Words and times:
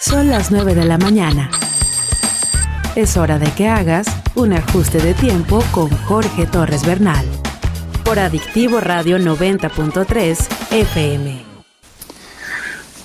Son 0.00 0.28
las 0.28 0.50
9 0.50 0.74
de 0.74 0.84
la 0.84 0.98
mañana. 0.98 1.50
Es 2.94 3.16
hora 3.16 3.38
de 3.38 3.50
que 3.52 3.66
hagas 3.66 4.06
un 4.34 4.52
ajuste 4.52 4.98
de 4.98 5.14
tiempo 5.14 5.64
con 5.72 5.88
Jorge 5.88 6.46
Torres 6.46 6.84
Bernal 6.84 7.24
por 8.04 8.18
Adictivo 8.18 8.80
Radio 8.80 9.18
90.3 9.18 10.48
FM. 10.70 11.42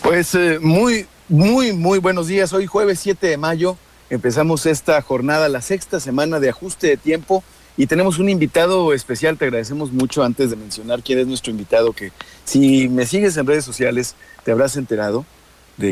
Pues 0.04 0.36
eh, 0.36 0.60
muy, 0.62 1.08
muy, 1.30 1.72
muy 1.72 2.00
buenos 2.00 2.28
días. 2.28 2.52
Hoy 2.52 2.68
jueves 2.68 3.00
7 3.00 3.26
de 3.26 3.38
mayo 3.38 3.78
empezamos 4.10 4.66
esta 4.66 5.02
jornada, 5.02 5.48
la 5.48 5.62
sexta 5.62 6.02
semana 6.02 6.42
de 6.42 6.50
ajuste 6.50 6.88
de 6.88 6.98
tiempo 6.98 7.42
y 7.78 7.88
tenemos 7.88 8.20
un 8.20 8.28
invitado 8.28 8.94
especial. 8.94 9.38
Te 9.38 9.46
agradecemos 9.46 9.94
mucho 9.94 10.24
antes 10.24 10.50
de 10.50 10.58
mencionar 10.58 11.02
quién 11.02 11.20
es 11.20 11.28
nuestro 11.28 11.52
invitado, 11.52 11.94
que 11.94 12.12
si 12.44 12.90
me 12.90 13.06
sigues 13.06 13.38
en 13.38 13.48
redes 13.48 13.64
sociales 13.64 14.16
te 14.44 14.52
habrás 14.52 14.76
enterado 14.76 15.26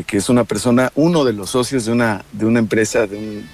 que 0.06 0.16
es 0.16 0.28
una 0.28 0.44
persona, 0.44 0.92
uno 0.94 1.24
de 1.24 1.32
los 1.32 1.50
socios 1.50 1.84
de 1.84 1.92
una, 1.92 2.24
de 2.32 2.46
una 2.46 2.58
empresa 2.58 3.06
de, 3.06 3.16
un, 3.16 3.48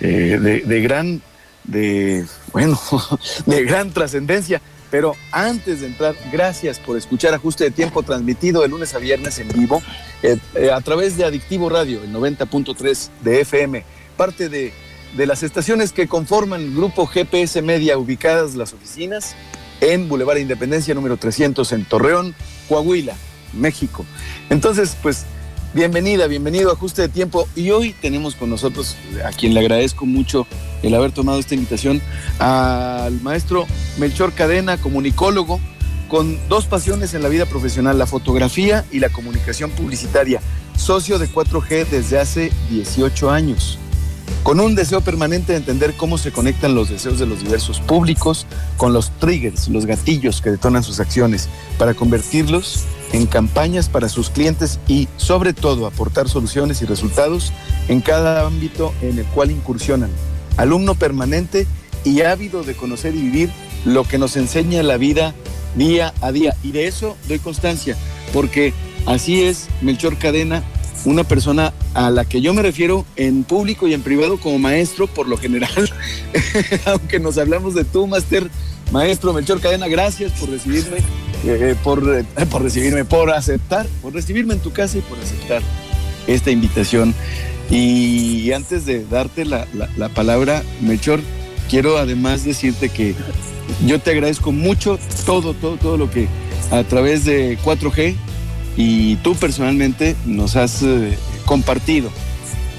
eh, 0.00 0.62
de, 0.64 0.80
gran, 0.80 1.22
de, 1.64 2.24
bueno, 2.52 2.78
de 3.46 3.64
gran 3.64 3.90
trascendencia. 3.90 4.60
Pero 4.90 5.14
antes 5.32 5.82
de 5.82 5.88
entrar, 5.88 6.14
gracias 6.32 6.78
por 6.78 6.96
escuchar 6.96 7.34
Ajuste 7.34 7.64
de 7.64 7.70
Tiempo 7.70 8.02
transmitido 8.02 8.62
de 8.62 8.68
lunes 8.68 8.94
a 8.94 8.98
viernes 8.98 9.38
en 9.38 9.48
vivo 9.48 9.82
eh, 10.22 10.38
eh, 10.54 10.70
a 10.70 10.80
través 10.80 11.18
de 11.18 11.24
Adictivo 11.24 11.68
Radio, 11.68 12.02
el 12.02 12.10
90.3 12.10 13.10
de 13.22 13.40
FM, 13.42 13.84
parte 14.16 14.48
de, 14.48 14.72
de 15.14 15.26
las 15.26 15.42
estaciones 15.42 15.92
que 15.92 16.08
conforman 16.08 16.62
el 16.62 16.74
grupo 16.74 17.06
GPS 17.06 17.60
Media 17.60 17.98
ubicadas 17.98 18.54
las 18.54 18.72
oficinas 18.72 19.36
en 19.80 20.08
Boulevard 20.08 20.38
Independencia 20.38 20.94
número 20.94 21.18
300 21.18 21.70
en 21.72 21.84
Torreón, 21.84 22.34
Coahuila, 22.68 23.14
México. 23.52 24.06
Entonces, 24.50 24.96
pues 25.02 25.26
Bienvenida, 25.74 26.26
bienvenido 26.28 26.70
a 26.70 26.72
Ajuste 26.72 27.02
de 27.02 27.08
Tiempo. 27.08 27.46
Y 27.54 27.70
hoy 27.70 27.92
tenemos 27.92 28.34
con 28.34 28.48
nosotros, 28.48 28.96
a 29.22 29.28
quien 29.30 29.52
le 29.52 29.60
agradezco 29.60 30.06
mucho 30.06 30.46
el 30.82 30.94
haber 30.94 31.12
tomado 31.12 31.38
esta 31.38 31.54
invitación, 31.54 32.00
al 32.38 33.20
maestro 33.20 33.66
Melchor 33.98 34.32
Cadena, 34.32 34.78
comunicólogo, 34.78 35.60
con 36.08 36.38
dos 36.48 36.64
pasiones 36.64 37.12
en 37.12 37.22
la 37.22 37.28
vida 37.28 37.44
profesional, 37.44 37.98
la 37.98 38.06
fotografía 38.06 38.86
y 38.90 39.00
la 39.00 39.10
comunicación 39.10 39.70
publicitaria, 39.70 40.40
socio 40.74 41.18
de 41.18 41.28
4G 41.28 41.86
desde 41.86 42.18
hace 42.18 42.50
18 42.70 43.30
años, 43.30 43.78
con 44.44 44.60
un 44.60 44.74
deseo 44.74 45.02
permanente 45.02 45.52
de 45.52 45.58
entender 45.58 45.92
cómo 45.98 46.16
se 46.16 46.32
conectan 46.32 46.74
los 46.74 46.88
deseos 46.88 47.18
de 47.18 47.26
los 47.26 47.40
diversos 47.40 47.80
públicos 47.80 48.46
con 48.78 48.94
los 48.94 49.10
triggers, 49.18 49.68
los 49.68 49.84
gatillos 49.84 50.40
que 50.40 50.50
detonan 50.50 50.82
sus 50.82 50.98
acciones, 50.98 51.50
para 51.76 51.92
convertirlos 51.92 52.86
en 53.12 53.26
campañas 53.26 53.88
para 53.88 54.08
sus 54.08 54.30
clientes 54.30 54.78
y 54.86 55.08
sobre 55.16 55.52
todo 55.52 55.86
aportar 55.86 56.28
soluciones 56.28 56.82
y 56.82 56.84
resultados 56.84 57.52
en 57.88 58.00
cada 58.00 58.46
ámbito 58.46 58.92
en 59.02 59.18
el 59.18 59.24
cual 59.26 59.50
incursionan. 59.50 60.10
Alumno 60.56 60.94
permanente 60.94 61.66
y 62.04 62.22
ávido 62.22 62.62
de 62.62 62.74
conocer 62.74 63.14
y 63.14 63.22
vivir 63.22 63.50
lo 63.84 64.04
que 64.04 64.18
nos 64.18 64.36
enseña 64.36 64.82
la 64.82 64.96
vida 64.96 65.34
día 65.76 66.12
a 66.20 66.32
día. 66.32 66.56
Y 66.62 66.72
de 66.72 66.86
eso 66.86 67.16
doy 67.28 67.38
constancia, 67.38 67.96
porque 68.32 68.72
así 69.06 69.42
es 69.42 69.68
Melchor 69.80 70.18
Cadena, 70.18 70.62
una 71.04 71.24
persona 71.24 71.72
a 71.94 72.10
la 72.10 72.24
que 72.24 72.40
yo 72.40 72.52
me 72.54 72.62
refiero 72.62 73.06
en 73.16 73.44
público 73.44 73.86
y 73.86 73.94
en 73.94 74.02
privado 74.02 74.38
como 74.38 74.58
maestro, 74.58 75.06
por 75.06 75.28
lo 75.28 75.36
general, 75.36 75.90
aunque 76.86 77.20
nos 77.20 77.38
hablamos 77.38 77.74
de 77.74 77.84
tú, 77.84 78.06
máster, 78.06 78.50
maestro 78.90 79.32
Melchor 79.32 79.60
Cadena, 79.60 79.88
gracias 79.88 80.32
por 80.32 80.50
recibirme 80.50 80.98
eh, 81.44 81.76
por, 81.84 82.02
eh, 82.16 82.24
por 82.50 82.62
recibirme, 82.62 83.04
por 83.04 83.30
aceptar, 83.30 83.86
por 84.02 84.12
recibirme 84.12 84.54
en 84.54 84.60
tu 84.60 84.72
casa 84.72 84.98
y 84.98 85.00
por 85.02 85.18
aceptar 85.18 85.62
esta 86.26 86.50
invitación. 86.50 87.14
Y 87.70 88.50
antes 88.52 88.86
de 88.86 89.04
darte 89.04 89.44
la, 89.44 89.66
la, 89.96 90.08
palabra, 90.08 90.62
Melchor, 90.80 91.20
quiero 91.68 91.98
además 91.98 92.44
decirte 92.44 92.88
que 92.88 93.14
yo 93.86 94.00
te 94.00 94.10
agradezco 94.10 94.52
mucho 94.52 94.98
todo, 95.26 95.52
todo, 95.54 95.76
todo 95.76 95.96
lo 95.96 96.10
que 96.10 96.28
a 96.70 96.82
través 96.84 97.24
de 97.24 97.58
4G 97.58 98.14
y 98.76 99.16
tú 99.16 99.34
personalmente 99.34 100.16
nos 100.24 100.56
has 100.56 100.82
eh, 100.82 101.16
compartido 101.44 102.10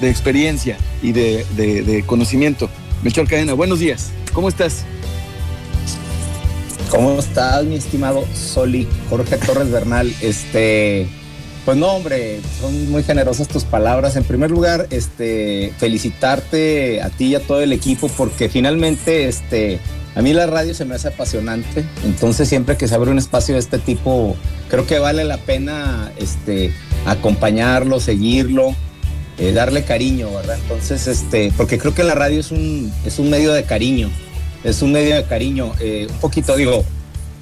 de 0.00 0.10
experiencia 0.10 0.76
y 1.02 1.12
de, 1.12 1.46
de, 1.56 1.82
de 1.82 2.02
conocimiento. 2.02 2.68
Melchor 3.02 3.28
Cadena, 3.28 3.54
buenos 3.54 3.78
días. 3.78 4.10
¿Cómo 4.32 4.48
estás? 4.48 4.84
¿Cómo 6.90 7.20
estás, 7.20 7.64
mi 7.64 7.76
estimado 7.76 8.24
Soli? 8.34 8.88
Jorge 9.08 9.36
Torres 9.36 9.70
Bernal. 9.70 10.12
Este, 10.20 11.06
pues 11.64 11.76
no, 11.76 11.86
hombre, 11.86 12.40
son 12.60 12.90
muy 12.90 13.04
generosas 13.04 13.46
tus 13.46 13.62
palabras. 13.62 14.16
En 14.16 14.24
primer 14.24 14.50
lugar, 14.50 14.88
este, 14.90 15.72
felicitarte 15.78 17.00
a 17.00 17.10
ti 17.10 17.26
y 17.26 17.34
a 17.36 17.40
todo 17.40 17.60
el 17.60 17.72
equipo 17.72 18.08
porque 18.08 18.48
finalmente, 18.48 19.28
este, 19.28 19.78
a 20.16 20.22
mí 20.22 20.32
la 20.32 20.48
radio 20.48 20.74
se 20.74 20.84
me 20.84 20.96
hace 20.96 21.08
apasionante. 21.08 21.84
Entonces, 22.04 22.48
siempre 22.48 22.76
que 22.76 22.88
se 22.88 22.96
abre 22.96 23.12
un 23.12 23.18
espacio 23.18 23.54
de 23.54 23.60
este 23.60 23.78
tipo, 23.78 24.34
creo 24.68 24.84
que 24.84 24.98
vale 24.98 25.22
la 25.22 25.38
pena, 25.38 26.10
este, 26.16 26.72
acompañarlo, 27.06 28.00
seguirlo. 28.00 28.74
Eh, 29.38 29.52
darle 29.52 29.84
cariño, 29.84 30.30
¿verdad? 30.34 30.58
Entonces, 30.60 31.06
este, 31.06 31.50
porque 31.56 31.78
creo 31.78 31.94
que 31.94 32.02
la 32.02 32.14
radio 32.14 32.40
es 32.40 32.50
un, 32.50 32.92
es 33.06 33.18
un 33.18 33.30
medio 33.30 33.54
de 33.54 33.62
cariño 33.62 34.10
es 34.64 34.82
un 34.82 34.92
medio 34.92 35.14
de 35.14 35.24
cariño. 35.24 35.72
Eh, 35.80 36.06
un 36.10 36.18
poquito 36.18 36.56
digo, 36.56 36.84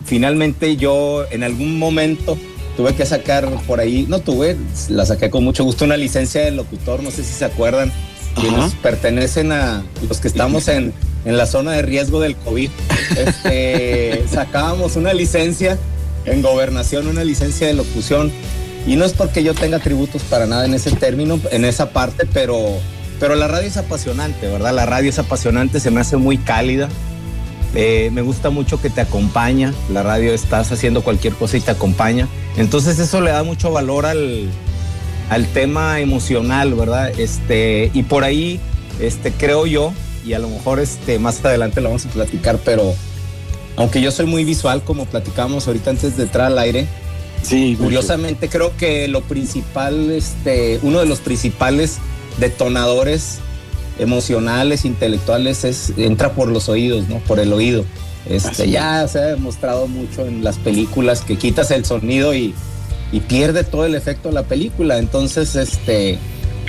finalmente 0.05 0.77
yo 0.77 1.25
en 1.31 1.43
algún 1.43 1.79
momento 1.79 2.39
tuve 2.77 2.95
que 2.95 3.05
sacar 3.05 3.49
por 3.67 3.81
ahí, 3.81 4.07
no 4.09 4.21
tuve, 4.21 4.57
la 4.89 5.05
saqué 5.05 5.31
con 5.31 5.45
mucho 5.45 5.65
gusto, 5.65 5.85
una 5.85 5.97
licencia 5.97 6.43
de 6.43 6.53
locutor, 6.53 7.03
no 7.03 7.11
sé 7.11 7.25
si 7.25 7.33
se 7.33 7.45
acuerdan, 7.45 7.93
que 8.41 8.51
nos 8.53 8.75
pertenecen 8.75 9.51
a 9.51 9.83
los 10.09 10.21
que 10.21 10.29
estamos 10.29 10.69
en, 10.69 10.93
en 11.25 11.37
la 11.37 11.47
zona 11.47 11.73
de 11.73 11.83
riesgo 11.83 12.21
del 12.21 12.37
COVID. 12.37 12.71
Este, 13.17 14.25
sacábamos 14.33 14.97
una 14.97 15.13
licencia 15.13 15.77
en 16.25 16.43
gobernación, 16.43 17.07
una 17.07 17.25
licencia 17.25 17.67
de 17.67 17.75
locución. 17.75 18.31
Y 18.87 18.97
no 18.97 19.05
es 19.05 19.13
porque 19.13 19.43
yo 19.43 19.55
tenga 19.55 19.81
tributos 19.81 20.23
para 20.23 20.47
nada 20.47 20.65
en 20.65 20.75
ese 20.75 20.93
término, 20.93 21.41
en 21.51 21.65
esa 21.65 21.91
parte, 21.91 22.27
pero, 22.33 22.79
pero 23.21 23.35
la 23.35 23.49
radio 23.49 23.69
es 23.69 23.77
apasionante, 23.77 24.47
¿verdad? 24.47 24.73
La 24.73 24.87
radio 24.87 25.11
es 25.11 25.19
apasionante, 25.19 25.81
se 25.81 25.91
me 25.91 26.01
hace 26.01 26.17
muy 26.17 26.39
cálida. 26.39 26.89
Eh, 27.75 28.11
me 28.13 28.23
gusta 28.23 28.51
mucho 28.51 28.81
que 28.81 28.91
te 28.91 29.01
acompaña. 29.01 29.75
La 29.91 30.03
radio 30.03 30.33
estás 30.33 30.73
haciendo 30.73 31.03
cualquier 31.03 31.35
cosa 31.35 31.57
y 31.57 31.61
te 31.61 31.71
acompaña. 31.71 32.29
Entonces 32.57 32.99
eso 32.99 33.21
le 33.21 33.31
da 33.31 33.43
mucho 33.43 33.71
valor 33.71 34.07
al, 34.07 34.49
al 35.31 35.47
tema 35.49 36.01
emocional, 36.01 36.75
¿verdad? 36.75 37.19
Este, 37.19 37.91
y 37.93 38.03
por 38.03 38.25
ahí, 38.25 38.61
este, 39.01 39.33
creo 39.33 39.67
yo, 39.67 39.93
y 40.25 40.33
a 40.33 40.39
lo 40.39 40.49
mejor 40.49 40.81
este, 40.81 41.19
más 41.19 41.45
adelante 41.45 41.81
lo 41.81 41.89
vamos 41.89 42.07
a 42.07 42.09
platicar, 42.09 42.59
pero 42.65 42.95
aunque 43.77 44.01
yo 44.01 44.11
soy 44.11 44.27
muy 44.27 44.45
visual, 44.45 44.83
como 44.83 45.07
platicábamos 45.07 45.67
ahorita 45.67 45.91
antes 45.91 46.17
de 46.17 46.25
entrar 46.25 46.47
al 46.47 46.59
aire, 46.59 46.87
sí, 47.43 47.77
curiosamente 47.79 48.49
creo 48.49 48.77
que 48.77 49.07
lo 49.09 49.23
principal, 49.23 50.11
este, 50.11 50.81
uno 50.83 50.99
de 51.01 51.07
los 51.07 51.21
principales 51.21 51.99
detonadores 52.39 53.39
emocionales, 53.99 54.85
intelectuales, 54.85 55.65
es, 55.65 55.93
entra 55.97 56.33
por 56.33 56.49
los 56.49 56.69
oídos, 56.69 57.09
¿no? 57.09 57.19
Por 57.19 57.41
el 57.41 57.53
oído. 57.53 57.85
Este, 58.29 58.71
ya 58.71 59.07
se 59.09 59.19
ha 59.19 59.27
demostrado 59.27 59.87
mucho 59.87 60.27
en 60.27 60.45
las 60.45 60.59
películas 60.59 61.23
que 61.23 61.37
quitas 61.37 61.71
el 61.71 61.85
sonido 61.85 62.35
y, 62.35 62.55
y 63.13 63.21
pierde 63.21 63.65
todo 63.65 63.87
el 63.87 63.95
efecto 63.95 64.29
de 64.29 64.35
la 64.35 64.43
película. 64.43 64.99
Entonces, 64.99 65.57
este, 65.57 66.19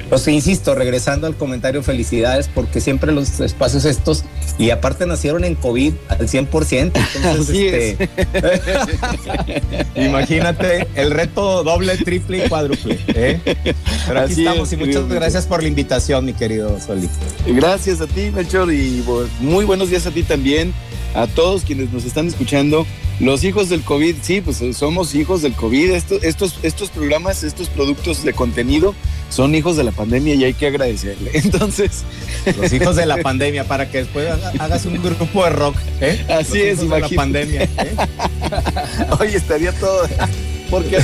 pues 0.10 0.28
insisto, 0.28 0.74
regresando 0.74 1.28
al 1.28 1.36
comentario, 1.36 1.84
felicidades 1.84 2.50
porque 2.54 2.82
siempre 2.82 3.12
los 3.12 3.40
espacios 3.40 3.86
estos, 3.86 4.24
y 4.58 4.70
aparte 4.72 5.06
nacieron 5.06 5.44
en 5.44 5.56
COVID 5.56 5.94
al 6.08 6.28
100%. 6.28 6.92
Entonces, 7.16 7.98
este, 8.00 8.10
imagínate 10.06 10.88
el 10.96 11.12
reto 11.12 11.64
doble, 11.64 11.98
triple 11.98 12.46
y 12.46 12.50
cuádruple. 12.50 13.00
¿eh? 13.08 13.40
Pero 14.08 14.20
aquí 14.20 14.46
estamos 14.46 14.72
y 14.74 14.78
muchas 14.78 15.08
gracias 15.08 15.46
por 15.46 15.62
la 15.62 15.70
invitación, 15.70 16.26
mi 16.26 16.34
querido 16.34 16.80
Soli. 16.80 17.10
Gracias 17.48 18.02
a 18.02 18.08
ti, 18.08 18.32
Melchor, 18.34 18.74
y 18.74 19.04
muy 19.40 19.66
buenos 19.66 19.90
días 19.90 20.06
a 20.08 20.12
ti 20.12 20.24
también, 20.24 20.74
a 21.14 21.28
todos 21.28 21.64
quienes 21.64 21.92
nos 21.92 22.06
están 22.06 22.28
escuchando. 22.28 22.86
Los 23.20 23.44
hijos 23.44 23.68
del 23.68 23.82
COVID, 23.82 24.16
sí, 24.22 24.40
pues 24.40 24.64
somos 24.78 25.14
hijos 25.14 25.42
del 25.42 25.54
COVID. 25.54 25.92
Estos, 25.92 26.24
estos, 26.24 26.60
estos 26.64 26.90
programas, 26.90 27.44
estos 27.44 27.68
productos 27.68 28.24
de 28.24 28.32
contenido 28.32 28.96
son 29.30 29.56
hijos 29.56 29.78
de 29.78 29.84
la 29.84 29.92
pandemia 29.92 30.36
y 30.36 30.44
hay 30.44 30.54
que 30.54 30.68
agradecerle. 30.68 31.32
Entonces. 31.38 32.04
Los 32.58 32.72
hijos 32.74 32.96
de 32.96 33.06
la 33.06 33.18
pandemia, 33.18 33.64
para 33.64 33.90
que 33.90 34.00
después 34.00 34.28
hagas 34.60 34.86
un 34.86 35.02
grupo 35.02 35.44
de 35.44 35.50
rock. 35.52 35.76
¿eh? 36.02 36.26
Así 36.30 36.62
es, 36.62 36.80
de 36.80 37.00
la 37.00 37.10
pandemia. 37.10 37.64
¿eh? 37.64 37.96
Oye, 39.20 39.38
estaría 39.38 39.72
todo. 39.74 40.08
Porque 40.70 40.98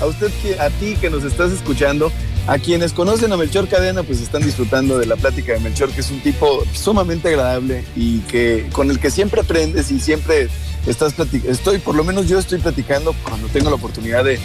a 0.00 0.06
usted, 0.06 0.30
a 0.58 0.70
ti 0.70 0.96
que 1.00 1.10
nos 1.10 1.24
estás 1.24 1.52
escuchando, 1.52 2.10
a 2.46 2.58
quienes 2.58 2.92
conocen 2.92 3.32
a 3.32 3.36
Melchor 3.36 3.68
Cadena, 3.68 4.02
pues 4.02 4.20
están 4.20 4.42
disfrutando 4.42 4.98
de 4.98 5.06
la 5.06 5.16
plática 5.16 5.54
de 5.54 5.60
Melchor, 5.60 5.90
que 5.90 6.00
es 6.00 6.10
un 6.10 6.20
tipo 6.20 6.64
sumamente 6.74 7.28
agradable 7.28 7.84
y 7.96 8.18
que 8.20 8.68
con 8.72 8.90
el 8.90 8.98
que 8.98 9.10
siempre 9.10 9.40
aprendes 9.40 9.90
y 9.90 9.98
siempre 9.98 10.48
estás 10.86 11.14
estoy, 11.46 11.78
por 11.78 11.94
lo 11.94 12.04
menos 12.04 12.28
yo 12.28 12.38
estoy 12.38 12.58
platicando 12.58 13.14
cuando 13.26 13.48
tengo 13.48 13.70
la 13.70 13.76
oportunidad 13.76 14.24
de, 14.24 14.38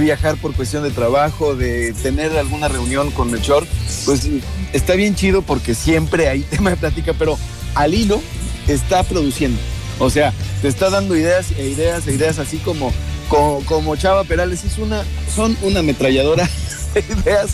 viajar 0.00 0.36
por 0.36 0.54
cuestión 0.54 0.82
de 0.82 0.90
trabajo, 0.90 1.54
de 1.54 1.94
tener 1.94 2.36
alguna 2.36 2.68
reunión 2.68 3.10
con 3.10 3.30
Melchor, 3.30 3.66
pues 4.04 4.28
está 4.72 4.94
bien 4.94 5.14
chido 5.14 5.42
porque 5.42 5.74
siempre 5.74 6.28
hay 6.28 6.40
tema 6.50 6.70
de 6.70 6.76
plática, 6.76 7.14
pero 7.18 7.38
al 7.74 7.94
hilo 7.94 8.20
está 8.68 9.02
produciendo. 9.02 9.58
O 9.98 10.10
sea, 10.10 10.34
te 10.60 10.68
está 10.68 10.90
dando 10.90 11.16
ideas 11.16 11.52
e 11.56 11.68
ideas 11.68 12.06
e 12.06 12.12
ideas 12.12 12.38
así 12.38 12.58
como, 12.58 12.92
como, 13.28 13.96
Chava 13.96 14.24
Perales. 14.24 14.64
Es 14.64 14.78
una, 14.78 15.04
son 15.34 15.56
una 15.62 15.80
ametralladora 15.80 16.48
de 16.94 17.00
ideas. 17.00 17.50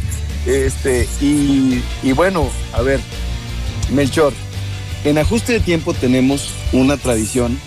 Este, 0.47 1.09
y, 1.21 1.83
y 2.03 2.13
bueno, 2.13 2.51
a 2.73 2.83
ver, 2.83 3.01
Melchor, 3.93 4.33
en 5.05 5.19
ajuste 5.19 5.55
de 5.55 5.61
tiempo 5.61 5.95
tenemos 5.95 6.51
una 6.73 6.97
tradición 6.97 7.59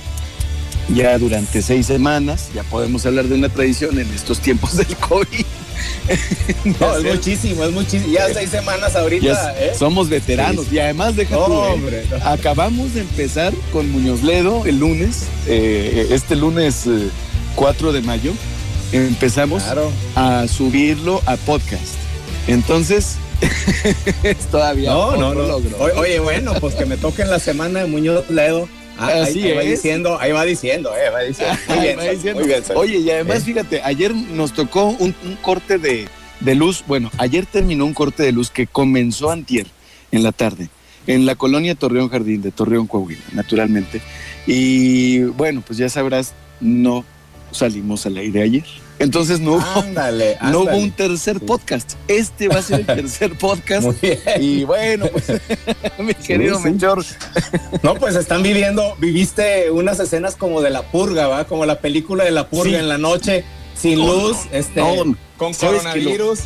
ya 0.89 1.17
durante 1.17 1.61
seis 1.61 1.87
semanas, 1.87 2.49
ya 2.53 2.63
podemos 2.63 3.05
hablar 3.05 3.25
de 3.25 3.35
una 3.35 3.49
tradición 3.49 3.99
en 3.99 4.09
estos 4.13 4.39
tiempos 4.39 4.77
del 4.77 4.95
COVID. 4.97 5.45
no, 6.79 6.97
es 6.97 7.03
muchísimo, 7.03 7.63
es 7.63 7.71
muchísimo. 7.71 8.13
Ya 8.13 8.31
seis 8.33 8.49
semanas 8.49 8.95
ahorita. 8.95 9.55
¿eh? 9.57 9.73
Somos 9.77 10.09
veteranos 10.09 10.71
y 10.71 10.79
además 10.79 11.15
deja 11.15 11.35
¿eh? 11.35 12.07
acabamos 12.23 12.93
de 12.93 13.01
empezar 13.01 13.53
con 13.73 13.91
Muñoz 13.91 14.21
Ledo 14.23 14.65
el 14.65 14.79
lunes, 14.79 15.23
eh, 15.47 16.07
este 16.11 16.35
lunes 16.35 16.87
4 17.55 17.91
de 17.91 18.01
mayo, 18.01 18.33
empezamos 18.91 19.63
a 20.15 20.47
subirlo 20.47 21.21
a 21.25 21.37
podcast. 21.37 21.95
Entonces, 22.47 23.17
todavía 24.51 24.91
no, 24.91 25.17
no, 25.17 25.33
no, 25.33 25.43
logro. 25.47 25.77
Oye, 25.97 26.19
bueno, 26.19 26.53
pues 26.59 26.75
que 26.75 26.85
me 26.85 26.97
toque 26.97 27.23
en 27.23 27.29
la 27.29 27.39
semana 27.39 27.81
de 27.81 27.87
Muñoz 27.87 28.29
Ledo 28.29 28.67
Ah, 28.97 29.23
ahí, 29.25 29.51
va 29.51 29.61
diciendo, 29.61 30.17
ahí 30.19 30.31
va 30.31 30.45
diciendo, 30.45 30.91
eh, 30.95 31.09
va 31.09 31.19
diciendo. 31.21 31.57
Muy 31.67 32.47
bien, 32.47 32.63
Oye, 32.75 32.99
y 32.99 33.09
además, 33.09 33.39
eh. 33.39 33.45
fíjate, 33.45 33.81
ayer 33.83 34.15
nos 34.15 34.53
tocó 34.53 34.85
un, 34.85 35.13
corte 35.41 35.77
de, 35.77 36.07
luz. 36.55 36.83
Bueno, 36.87 37.11
ayer 37.17 37.45
terminó 37.45 37.85
un 37.85 37.93
corte 37.93 38.23
de 38.23 38.31
luz 38.31 38.49
que 38.49 38.67
comenzó 38.67 39.31
antier 39.31 39.67
en 40.11 40.23
la 40.23 40.31
tarde 40.31 40.69
en 41.07 41.27
la 41.27 41.35
colonia 41.35 41.75
Torreón 41.75 42.09
Jardín 42.09 42.41
de 42.41 42.51
Torreón 42.51 42.87
Coahuila, 42.87 43.21
naturalmente. 43.33 44.01
Y 44.47 45.19
bueno, 45.23 45.61
pues 45.65 45.77
ya 45.77 45.87
sabrás, 45.87 46.33
no 46.59 47.05
salimos 47.57 48.05
al 48.05 48.17
aire 48.17 48.41
ayer. 48.41 48.65
Entonces 48.99 49.39
no 49.39 49.53
hubo, 49.53 49.83
no 50.51 50.59
hubo 50.61 50.77
un 50.77 50.91
tercer 50.91 51.39
podcast. 51.39 51.93
Este 52.07 52.47
va 52.47 52.59
a 52.59 52.61
ser 52.61 52.81
el 52.81 52.85
tercer 52.85 53.33
podcast. 53.37 53.87
Y 54.39 54.63
bueno, 54.63 55.07
pues, 55.07 55.41
mi 55.99 56.13
querido 56.13 56.59
Menchor. 56.59 57.03
No, 57.83 57.95
pues 57.95 58.15
están 58.15 58.43
viviendo, 58.43 58.95
viviste 58.99 59.69
unas 59.71 59.99
escenas 59.99 60.35
como 60.35 60.61
de 60.61 60.69
la 60.69 60.83
purga, 60.83 61.27
¿va? 61.27 61.45
Como 61.45 61.65
la 61.65 61.79
película 61.79 62.23
de 62.23 62.31
la 62.31 62.49
purga 62.49 62.79
en 62.79 62.87
la 62.87 62.97
noche, 62.97 63.43
sin 63.75 63.99
luz, 63.99 64.37
este, 64.51 64.81
con 65.37 65.53
coronavirus. 65.53 66.39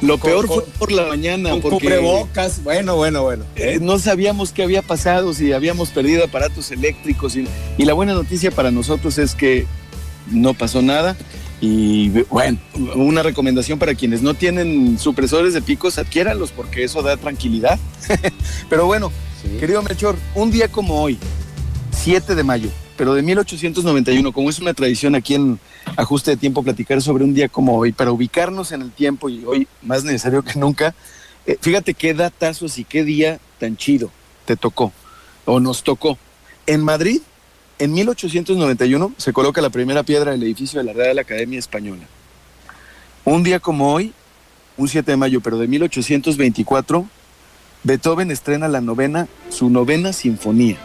Lo, 0.00 0.16
peor 0.16 0.46
fue 0.46 0.64
por 0.78 0.92
la 0.92 1.04
mañana. 1.04 1.50
Con 1.50 1.60
cubrebocas, 1.60 2.64
bueno, 2.64 2.96
bueno, 2.96 3.22
bueno. 3.22 3.44
Eh, 3.56 3.80
no 3.82 3.98
sabíamos 3.98 4.50
qué 4.50 4.62
había 4.62 4.80
pasado, 4.80 5.34
si 5.34 5.52
habíamos 5.52 5.90
perdido 5.90 6.24
aparatos 6.24 6.70
eléctricos. 6.70 7.36
y 7.36 7.46
la 7.84 7.92
buena 7.92 8.14
noticia 8.14 8.50
para 8.50 8.70
nosotros 8.70 9.18
es 9.18 9.34
que 9.34 9.66
no 10.30 10.54
pasó 10.54 10.82
nada. 10.82 11.16
Y 11.60 12.08
bueno, 12.24 12.58
una 12.94 13.22
recomendación 13.22 13.78
para 13.78 13.94
quienes 13.94 14.22
no 14.22 14.32
tienen 14.34 14.98
supresores 14.98 15.52
de 15.52 15.60
picos, 15.60 15.98
adquiéranlos 15.98 16.52
porque 16.52 16.84
eso 16.84 17.02
da 17.02 17.16
tranquilidad. 17.16 17.78
pero 18.70 18.86
bueno, 18.86 19.12
querido 19.58 19.82
Melchor, 19.82 20.16
un 20.34 20.50
día 20.50 20.68
como 20.68 21.02
hoy, 21.02 21.18
7 21.92 22.34
de 22.34 22.42
mayo, 22.42 22.70
pero 22.96 23.14
de 23.14 23.22
1891, 23.22 24.32
como 24.32 24.48
es 24.48 24.58
una 24.58 24.72
tradición 24.72 25.14
aquí 25.14 25.34
en 25.34 25.60
Ajuste 25.96 26.30
de 26.30 26.36
Tiempo 26.38 26.62
platicar 26.62 27.02
sobre 27.02 27.24
un 27.24 27.34
día 27.34 27.48
como 27.48 27.76
hoy, 27.76 27.92
para 27.92 28.10
ubicarnos 28.10 28.72
en 28.72 28.80
el 28.80 28.92
tiempo 28.92 29.28
y 29.28 29.44
hoy 29.44 29.68
más 29.82 30.02
necesario 30.02 30.42
que 30.42 30.58
nunca, 30.58 30.94
eh, 31.46 31.58
fíjate 31.60 31.92
qué 31.92 32.14
datazos 32.14 32.78
y 32.78 32.84
qué 32.84 33.04
día 33.04 33.38
tan 33.58 33.76
chido 33.76 34.10
te 34.46 34.56
tocó 34.56 34.92
o 35.44 35.60
nos 35.60 35.82
tocó. 35.82 36.16
En 36.66 36.82
Madrid 36.82 37.20
en 37.80 37.92
1891 37.92 39.14
se 39.16 39.32
coloca 39.32 39.62
la 39.62 39.70
primera 39.70 40.02
piedra 40.02 40.32
del 40.32 40.42
edificio 40.42 40.78
de 40.78 40.84
la 40.84 40.92
Real 40.92 41.18
Academia 41.18 41.58
Española. 41.58 42.02
Un 43.24 43.42
día 43.42 43.58
como 43.58 43.94
hoy, 43.94 44.12
un 44.76 44.86
7 44.86 45.10
de 45.10 45.16
mayo, 45.16 45.40
pero 45.40 45.56
de 45.56 45.66
1824, 45.66 47.06
Beethoven 47.82 48.30
estrena 48.30 48.68
la 48.68 48.82
novena, 48.82 49.28
su 49.48 49.70
novena 49.70 50.12
sinfonía. 50.12 50.76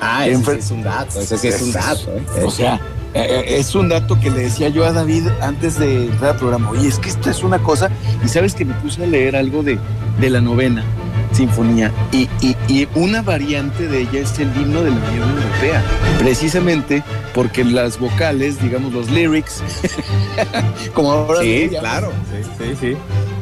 Ah, 0.00 0.26
ese 0.26 0.44
sí 0.44 0.50
es 0.58 0.70
un 0.72 0.82
dato, 0.82 1.20
ese 1.20 1.38
sí 1.38 1.48
es 1.48 1.62
un 1.62 1.72
dato. 1.72 2.12
¿eh? 2.12 2.44
O 2.44 2.50
sea, 2.50 2.80
es 3.16 3.74
un 3.74 3.88
dato 3.88 4.18
que 4.20 4.30
le 4.30 4.42
decía 4.42 4.68
yo 4.68 4.84
a 4.84 4.92
David 4.92 5.28
antes 5.40 5.78
de 5.78 6.06
entrar 6.06 6.32
al 6.32 6.36
programa. 6.36 6.70
Oye, 6.70 6.88
es 6.88 6.98
que 6.98 7.08
esto 7.08 7.30
es 7.30 7.42
una 7.42 7.58
cosa, 7.58 7.90
y 8.24 8.28
sabes 8.28 8.54
que 8.54 8.64
me 8.64 8.74
puse 8.74 9.04
a 9.04 9.06
leer 9.06 9.36
algo 9.36 9.62
de, 9.62 9.78
de 10.20 10.30
la 10.30 10.40
novena 10.40 10.84
sinfonía 11.32 11.92
y, 12.12 12.28
y, 12.40 12.88
una 12.94 13.20
variante 13.20 13.88
de 13.88 14.02
ella 14.02 14.20
es 14.20 14.38
el 14.38 14.48
himno 14.56 14.82
de 14.82 14.90
la 14.90 14.96
Unión 14.96 15.30
Europea, 15.30 15.82
precisamente 16.18 17.02
porque 17.34 17.62
las 17.62 17.98
vocales, 17.98 18.60
digamos 18.62 18.92
los 18.92 19.10
lyrics, 19.10 19.62
como 20.94 21.12
ahora 21.12 21.42
sí, 21.42 21.68
claro, 21.78 22.12
sí, 22.30 22.48
sí, 22.58 22.76
sí, 22.80 22.96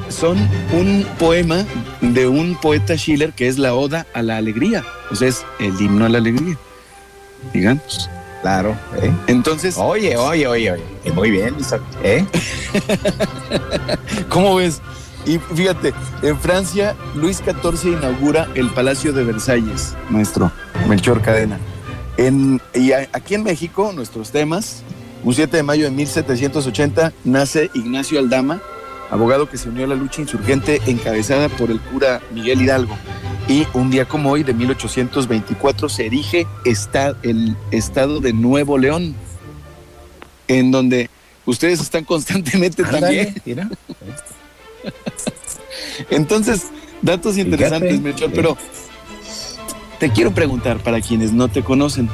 son 0.09 0.39
un 0.73 1.07
poema 1.19 1.65
de 2.01 2.27
un 2.27 2.57
poeta 2.61 2.97
Schiller 2.97 3.33
que 3.33 3.47
es 3.47 3.59
la 3.59 3.75
Oda 3.75 4.07
a 4.13 4.23
la 4.23 4.39
Alegría, 4.39 4.85
o 5.11 5.15
sea, 5.15 5.29
es 5.29 5.45
el 5.61 5.81
himno 5.81 6.05
a 6.05 6.09
la 6.09 6.19
alegría, 6.19 6.57
digamos. 7.53 8.11
Claro. 8.45 8.77
¿eh? 9.01 9.11
Entonces. 9.27 9.75
Oye, 9.79 10.19
oye, 10.19 10.47
oye, 10.47 10.73
oye. 10.73 11.13
Muy 11.15 11.31
bien, 11.31 11.57
¿eh? 12.03 12.27
¿Cómo 14.29 14.57
ves? 14.57 14.83
Y 15.25 15.39
fíjate, 15.39 15.95
en 16.21 16.39
Francia, 16.39 16.95
Luis 17.15 17.39
XIV 17.39 17.93
inaugura 17.93 18.47
el 18.55 18.69
Palacio 18.69 19.15
de 19.15 19.25
Versalles, 19.25 19.97
maestro 20.11 20.53
Melchor 20.87 21.23
Cadena. 21.23 21.59
En, 22.19 22.61
y 22.75 22.93
aquí 22.93 23.35
en 23.35 23.45
México, 23.45 23.93
nuestros 23.95 24.31
temas, 24.31 24.83
un 25.23 25.33
7 25.33 25.57
de 25.57 25.63
mayo 25.63 25.87
de 25.87 25.93
1780 25.93 27.15
nace 27.25 27.71
Ignacio 27.73 28.19
Aldama, 28.19 28.61
abogado 29.11 29.49
que 29.49 29.57
se 29.57 29.71
unió 29.71 29.87
a 29.87 29.89
la 29.89 29.95
lucha 29.95 30.21
insurgente 30.21 30.83
encabezada 30.87 31.49
por 31.49 31.71
el 31.71 31.81
cura 31.81 32.21
Miguel 32.35 32.61
Hidalgo. 32.61 32.95
Y 33.49 33.67
un 33.75 33.91
día 33.91 34.07
como 34.07 34.31
hoy, 34.31 34.43
de 34.43 34.55
1824, 34.55 35.89
se 35.89 36.07
erige 36.07 36.47
el 37.23 37.57
Estado 37.71 38.21
de 38.21 38.33
Nuevo 38.33 38.79
León, 38.79 39.15
en 40.49 40.71
donde 40.71 41.11
ustedes 41.45 41.81
están 41.81 42.05
constantemente 42.05 42.83
también. 42.83 43.35
Entonces, 46.11 46.69
datos 47.03 47.37
interesantes, 47.37 48.01
Melchor, 48.01 48.31
pero 48.33 48.57
te 49.99 50.11
quiero 50.11 50.33
preguntar 50.33 50.79
para 50.79 51.01
quienes 51.03 51.33
no 51.33 51.49
te 51.49 51.63
conocen, 51.63 52.09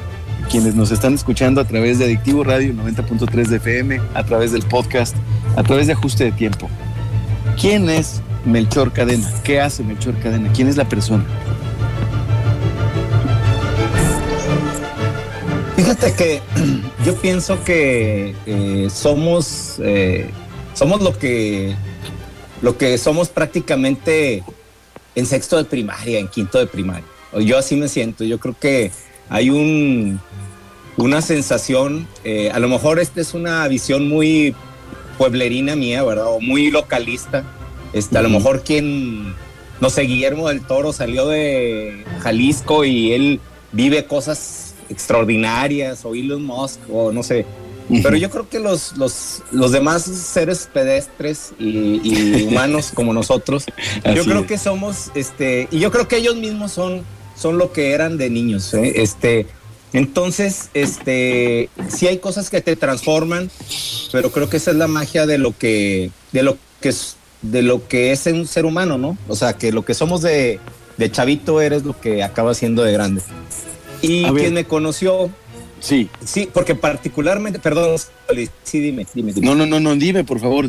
quienes 0.51 0.75
nos 0.75 0.91
están 0.91 1.15
escuchando 1.15 1.61
a 1.61 1.65
través 1.65 1.99
de 1.99 2.07
Adictivo 2.07 2.43
Radio 2.43 2.75
90.3 2.75 3.47
de 3.47 3.57
FM, 3.57 4.01
a 4.15 4.25
través 4.25 4.51
del 4.51 4.63
podcast, 4.63 5.15
a 5.57 5.63
través 5.63 5.87
de 5.87 5.93
Ajuste 5.93 6.25
de 6.25 6.33
Tiempo. 6.33 6.69
¿Quién 7.59 7.89
es 7.89 8.21
Melchor 8.45 8.93
Cadena? 8.93 9.31
¿Qué 9.45 9.61
hace 9.61 9.83
Melchor 9.83 10.19
Cadena? 10.19 10.51
¿Quién 10.53 10.69
es 10.69 10.77
la 10.77 10.89
persona? 10.89 11.25
Fíjate 15.77 16.13
que 16.15 16.43
yo 17.05 17.15
pienso 17.17 17.63
que 17.65 18.35
eh, 18.47 18.89
somos, 18.91 19.77
eh, 19.79 20.31
somos 20.75 21.03
lo 21.03 21.19
que 21.19 21.75
lo 22.63 22.77
que 22.77 22.99
somos 22.99 23.29
prácticamente 23.29 24.45
en 25.15 25.27
sexto 25.27 25.57
de 25.57 25.65
primaria, 25.65 26.19
en 26.19 26.29
quinto 26.29 26.59
de 26.59 26.67
primaria. 26.67 27.07
Yo 27.39 27.59
así 27.59 27.77
me 27.77 27.89
siento. 27.89 28.25
Yo 28.25 28.39
creo 28.39 28.57
que 28.59 28.91
hay 29.29 29.51
un, 29.51 30.21
una 30.97 31.23
sensación, 31.23 32.07
eh, 32.25 32.51
a 32.53 32.59
lo 32.59 32.69
mejor 32.69 32.99
esta 32.99 33.21
es 33.21 33.35
una 33.35 33.67
visión 33.69 34.09
muy 34.09 34.55
pueblerina 35.17 35.77
mía, 35.77 36.03
¿verdad? 36.03 36.27
O 36.29 36.41
muy 36.41 36.71
localista. 36.71 37.45
Este, 37.93 38.19
A 38.19 38.23
lo 38.23 38.29
mejor 38.29 38.63
quien, 38.63 39.35
no 39.81 39.91
sé, 39.91 40.03
Guillermo 40.03 40.49
del 40.49 40.63
Toro 40.63 40.93
salió 40.93 41.29
de 41.29 42.05
Jalisco 42.21 42.85
y 42.85 43.13
él 43.13 43.41
vive 43.73 44.05
cosas 44.05 44.75
extraordinarias, 44.89 46.05
o 46.05 46.15
Elon 46.15 46.45
Musk, 46.45 46.81
o 46.91 47.13
no 47.13 47.23
sé, 47.23 47.47
pero 48.03 48.17
yo 48.17 48.31
creo 48.31 48.49
que 48.49 48.61
los, 48.61 48.97
los, 48.97 49.43
los 49.51 49.73
demás 49.73 50.03
seres 50.03 50.69
pedestres 50.73 51.53
y, 51.59 52.45
humanos 52.45 52.91
como 52.95 53.13
nosotros, 53.13 53.65
yo 54.15 54.25
creo 54.25 54.47
que 54.47 54.59
somos, 54.59 55.11
este, 55.15 55.69
y 55.71 55.81
yo 55.81 55.91
creo 55.91 56.07
que 56.07 56.17
ellos 56.17 56.37
mismos 56.37 56.73
son, 56.73 57.03
son 57.37 57.59
lo 57.59 57.73
que 57.73 57.93
eran 57.93 58.17
de 58.17 58.31
niños. 58.31 58.73
¿eh? 58.75 58.95
Este, 58.97 59.47
entonces, 59.93 60.71
este, 60.75 61.69
sí 61.89 62.07
hay 62.07 62.19
cosas 62.19 62.51
que 62.51 62.61
te 62.61 62.77
transforman, 62.77 63.51
pero 64.13 64.31
creo 64.31 64.49
que 64.49 64.59
esa 64.59 64.71
es 64.71 64.77
la 64.77 64.87
magia 64.87 65.27
de 65.27 65.39
lo 65.39 65.57
que, 65.57 66.11
de 66.33 66.43
lo 66.43 66.57
que 66.81 66.91
es, 66.91 67.17
de 67.43 67.63
lo 67.63 67.87
que 67.89 68.13
es 68.13 68.27
un 68.27 68.47
ser 68.47 68.65
humano, 68.65 68.99
¿no? 68.99 69.17
O 69.29 69.37
sea, 69.37 69.55
que 69.55 69.73
lo 69.73 69.85
que 69.85 69.95
somos 69.95 70.23
de, 70.23 70.61
de 70.97 71.11
chavito 71.11 71.61
eres 71.61 71.85
lo 71.85 71.99
que 71.99 72.23
acaba 72.23 72.55
siendo 72.55 72.83
de 72.83 72.93
grande. 72.93 73.23
Y 74.03 74.25
quien 74.25 74.55
me 74.55 74.65
conoció 74.65 75.31
Sí. 75.81 76.09
Sí, 76.25 76.49
porque 76.53 76.75
particularmente, 76.75 77.59
perdón, 77.59 77.97
sí, 78.63 78.81
dime, 78.81 79.07
dime, 79.15 79.33
No, 79.41 79.55
no, 79.55 79.67
no, 79.67 79.81
no, 79.81 79.97
dime, 79.97 80.25
por 80.25 80.39
favor, 80.39 80.67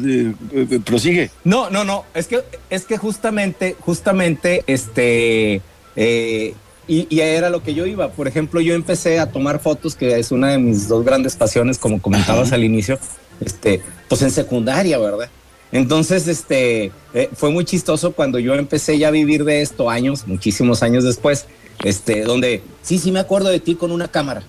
prosigue. 0.85 1.29
No, 1.43 1.69
no, 1.69 1.83
no, 1.83 2.05
es 2.13 2.27
que, 2.27 2.41
es 2.69 2.85
que 2.85 2.97
justamente, 2.97 3.75
justamente, 3.79 4.63
este, 4.67 5.61
eh, 5.95 6.53
y, 6.87 7.07
y, 7.09 7.19
era 7.19 7.49
lo 7.49 7.61
que 7.61 7.73
yo 7.73 7.85
iba. 7.85 8.11
Por 8.11 8.27
ejemplo, 8.27 8.61
yo 8.61 8.73
empecé 8.73 9.19
a 9.19 9.31
tomar 9.31 9.59
fotos, 9.59 9.95
que 9.95 10.17
es 10.17 10.31
una 10.31 10.51
de 10.51 10.57
mis 10.57 10.87
dos 10.87 11.05
grandes 11.05 11.35
pasiones, 11.35 11.77
como 11.77 12.01
comentabas 12.01 12.53
al 12.53 12.63
inicio, 12.63 12.97
este, 13.41 13.81
pues 14.07 14.21
en 14.21 14.31
secundaria, 14.31 14.97
¿verdad? 14.97 15.29
Entonces, 15.71 16.27
este, 16.27 16.91
eh, 17.13 17.29
fue 17.33 17.49
muy 17.49 17.65
chistoso 17.65 18.11
cuando 18.11 18.39
yo 18.39 18.55
empecé 18.55 18.97
ya 18.97 19.07
a 19.07 19.11
vivir 19.11 19.45
de 19.45 19.61
esto 19.61 19.89
años, 19.89 20.27
muchísimos 20.27 20.83
años 20.83 21.03
después, 21.03 21.45
este, 21.83 22.23
donde 22.23 22.61
sí, 22.81 22.97
sí 22.97 23.11
me 23.11 23.19
acuerdo 23.19 23.49
de 23.49 23.59
ti 23.59 23.75
con 23.75 23.91
una 23.91 24.09
cámara. 24.09 24.43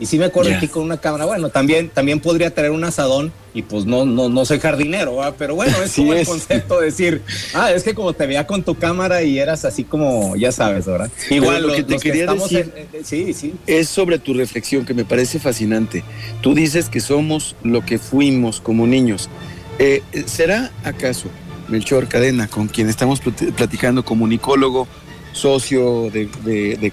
Y 0.00 0.06
sí 0.06 0.18
me 0.18 0.24
acuerdo 0.24 0.50
de 0.50 0.56
ti 0.56 0.66
con 0.66 0.82
una 0.82 0.96
cámara. 0.96 1.24
Bueno, 1.24 1.50
también, 1.50 1.88
también 1.88 2.18
podría 2.18 2.52
tener 2.52 2.72
un 2.72 2.82
asadón 2.82 3.32
y 3.54 3.62
pues 3.62 3.86
no, 3.86 4.04
no, 4.04 4.28
no 4.28 4.44
soy 4.44 4.58
jardinero, 4.58 5.20
pero 5.38 5.54
bueno, 5.54 5.72
es 5.84 5.94
como 5.94 6.12
el 6.12 6.26
concepto 6.26 6.80
de 6.80 6.86
decir, 6.86 7.22
ah, 7.54 7.70
es 7.70 7.84
que 7.84 7.94
como 7.94 8.12
te 8.12 8.26
veía 8.26 8.44
con 8.44 8.64
tu 8.64 8.74
cámara 8.74 9.22
y 9.22 9.38
eras 9.38 9.64
así 9.64 9.84
como, 9.84 10.34
ya 10.34 10.50
sabes, 10.50 10.86
¿verdad? 10.86 11.10
Igual 11.30 11.68
lo 11.68 11.74
que 11.74 11.84
te 11.84 11.98
quería 11.98 12.26
decir 12.26 12.72
sí, 13.04 13.32
sí. 13.32 13.54
es 13.68 13.88
sobre 13.88 14.18
tu 14.18 14.34
reflexión 14.34 14.84
que 14.84 14.94
me 14.94 15.04
parece 15.04 15.38
fascinante. 15.38 16.02
Tú 16.42 16.54
dices 16.54 16.88
que 16.88 16.98
somos 16.98 17.54
lo 17.62 17.86
que 17.86 17.98
fuimos 17.98 18.60
como 18.60 18.88
niños. 18.88 19.30
Eh, 19.78 20.02
¿Será 20.26 20.70
acaso 20.84 21.28
Melchor 21.68 22.08
Cadena, 22.08 22.46
con 22.46 22.68
quien 22.68 22.88
estamos 22.88 23.20
platicando, 23.20 24.04
comunicólogo, 24.04 24.86
socio 25.32 26.10
de, 26.10 26.28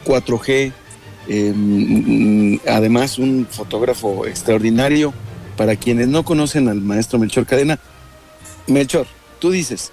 4G, 0.04 0.72
em, 1.28 2.60
además 2.68 3.20
un 3.20 3.48
fotógrafo 3.50 4.26
extraordinario? 4.26 5.14
Para 5.58 5.76
quienes 5.76 6.08
no 6.08 6.24
conocen 6.24 6.70
al 6.70 6.82
maestro 6.82 7.20
Melchor 7.20 7.46
Cadena, 7.46 7.80
Melchor, 8.68 9.06
tú 9.40 9.52
dices, 9.52 9.92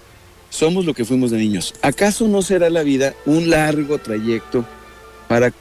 somos 0.48 0.86
lo 0.86 0.94
que 0.94 1.04
fuimos 1.04 1.30
de 1.30 1.38
niños. 1.38 1.74
¿Acaso 1.82 2.26
no 2.26 2.40
será 2.42 2.70
la 2.70 2.82
vida 2.82 3.14
un 3.26 3.50
largo 3.50 3.98
trayecto 3.98 4.64
para 5.28 5.52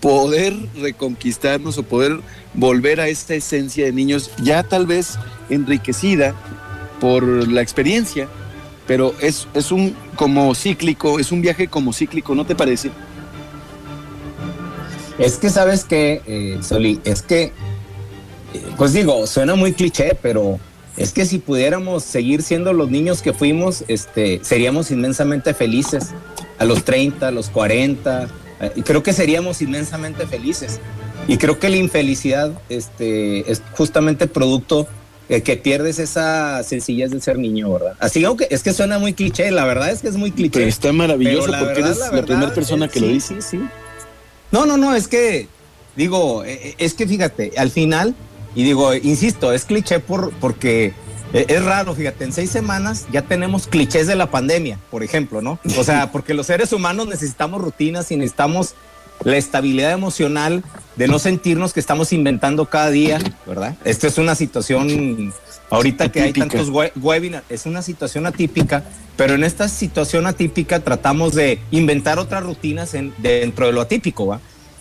poder 0.00 0.54
reconquistarnos 0.80 1.78
o 1.78 1.82
poder 1.82 2.20
volver 2.54 3.00
a 3.00 3.08
esta 3.08 3.34
esencia 3.34 3.84
de 3.84 3.92
niños 3.92 4.30
ya 4.42 4.62
tal 4.62 4.86
vez 4.86 5.18
enriquecida 5.50 6.34
por 7.00 7.24
la 7.48 7.60
experiencia, 7.60 8.28
pero 8.86 9.14
es, 9.20 9.48
es 9.54 9.72
un 9.72 9.94
como 10.16 10.54
cíclico, 10.54 11.18
es 11.18 11.32
un 11.32 11.42
viaje 11.42 11.68
como 11.68 11.92
cíclico, 11.92 12.34
¿no 12.34 12.46
te 12.46 12.54
parece? 12.54 12.90
Es 15.18 15.36
que 15.36 15.50
sabes 15.50 15.84
que, 15.84 16.22
eh, 16.26 16.58
Soli, 16.62 17.00
es 17.04 17.22
que, 17.22 17.44
eh, 17.44 17.52
pues 18.76 18.92
digo, 18.92 19.26
suena 19.26 19.54
muy 19.54 19.72
cliché, 19.72 20.16
pero 20.20 20.58
es 20.96 21.12
que 21.12 21.24
si 21.24 21.38
pudiéramos 21.38 22.04
seguir 22.04 22.42
siendo 22.42 22.72
los 22.72 22.90
niños 22.90 23.22
que 23.22 23.32
fuimos, 23.32 23.84
este, 23.88 24.40
seríamos 24.42 24.90
inmensamente 24.90 25.54
felices 25.54 26.10
a 26.58 26.64
los 26.64 26.84
30, 26.84 27.28
a 27.28 27.30
los 27.30 27.48
40, 27.50 28.28
eh, 28.64 28.72
y 28.76 28.82
creo 28.82 29.02
que 29.02 29.12
seríamos 29.12 29.62
inmensamente 29.62 30.26
felices. 30.26 30.80
Y 31.26 31.38
creo 31.38 31.58
que 31.58 31.68
la 31.68 31.76
infelicidad 31.76 32.52
este, 32.68 33.50
es 33.50 33.62
justamente 33.72 34.26
producto 34.26 34.86
de 35.28 35.42
que 35.42 35.56
pierdes 35.56 35.98
esa 35.98 36.62
sencillez 36.62 37.10
de 37.10 37.20
ser 37.20 37.38
niño, 37.38 37.72
¿verdad? 37.72 37.94
Así 37.98 38.24
que 38.36 38.48
es 38.50 38.62
que 38.62 38.72
suena 38.72 38.98
muy 38.98 39.14
cliché, 39.14 39.50
la 39.50 39.64
verdad 39.64 39.90
es 39.90 40.02
que 40.02 40.08
es 40.08 40.16
muy 40.16 40.32
cliché. 40.32 40.58
Pero 40.58 40.68
está 40.68 40.92
maravilloso 40.92 41.50
porque 41.58 41.80
eres 41.80 41.98
la, 41.98 42.22
primera 42.22 42.52
persona 42.52 42.88
que 42.88 43.00
lo 43.00 43.08
dice. 43.08 43.40
Sí, 43.40 43.58
sí. 43.58 43.60
No, 44.52 44.66
no, 44.66 44.76
no, 44.76 44.94
es 44.94 45.08
que, 45.08 45.48
digo, 45.96 46.44
eh, 46.44 46.60
eh, 46.62 46.74
es 46.78 46.94
que 46.94 47.06
fíjate, 47.06 47.52
al 47.56 47.70
final, 47.70 48.14
y 48.54 48.64
digo, 48.64 48.94
insisto, 48.94 49.52
es 49.52 49.64
cliché 49.64 49.98
por, 49.98 50.32
porque 50.34 50.92
es 51.34 51.64
raro, 51.64 51.94
fíjate, 51.94 52.24
en 52.24 52.32
seis 52.32 52.50
semanas 52.50 53.06
ya 53.12 53.22
tenemos 53.22 53.66
clichés 53.66 54.06
de 54.06 54.14
la 54.14 54.30
pandemia, 54.30 54.78
por 54.90 55.02
ejemplo, 55.02 55.42
¿no? 55.42 55.58
O 55.76 55.84
sea, 55.84 56.10
porque 56.12 56.32
los 56.32 56.46
seres 56.46 56.72
humanos 56.72 57.08
necesitamos 57.08 57.60
rutinas 57.60 58.10
y 58.12 58.16
necesitamos 58.16 58.74
la 59.24 59.36
estabilidad 59.36 59.92
emocional 59.92 60.62
de 60.96 61.08
no 61.08 61.18
sentirnos 61.18 61.72
que 61.72 61.80
estamos 61.80 62.12
inventando 62.12 62.66
cada 62.66 62.90
día, 62.90 63.18
¿verdad? 63.46 63.76
Esta 63.84 64.06
es 64.06 64.18
una 64.18 64.34
situación, 64.34 65.32
ahorita 65.70 66.10
que 66.10 66.22
hay 66.22 66.32
tantos 66.32 66.70
webinars, 66.96 67.44
es 67.48 67.66
una 67.66 67.82
situación 67.82 68.26
atípica, 68.26 68.84
pero 69.16 69.34
en 69.34 69.44
esta 69.44 69.68
situación 69.68 70.26
atípica 70.26 70.80
tratamos 70.80 71.34
de 71.34 71.60
inventar 71.70 72.18
otras 72.18 72.42
rutinas 72.42 72.94
en, 72.94 73.12
dentro 73.18 73.66
de 73.66 73.72
lo 73.72 73.80
atípico, 73.80 74.26
¿va? 74.26 74.40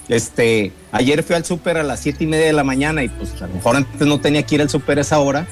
Este, 0.10 0.74
ayer 0.91 1.24
fui 1.24 1.36
al 1.36 1.45
súper 1.45 1.77
a 1.77 1.83
las 1.83 2.01
siete 2.01 2.25
y 2.25 2.27
media 2.27 2.48
de 2.48 2.53
la 2.53 2.63
mañana 2.63 3.03
y 3.03 3.10
pues 3.10 3.41
a 3.41 3.48
lo 3.48 3.53
mejor 3.53 3.77
antes 3.77 4.05
no 4.05 4.19
tenía 4.19 4.43
que 4.43 4.55
ir 4.55 4.62
al 4.62 4.69
súper 4.69 4.98
a 4.98 5.01
esa 5.01 5.19
hora. 5.19 5.48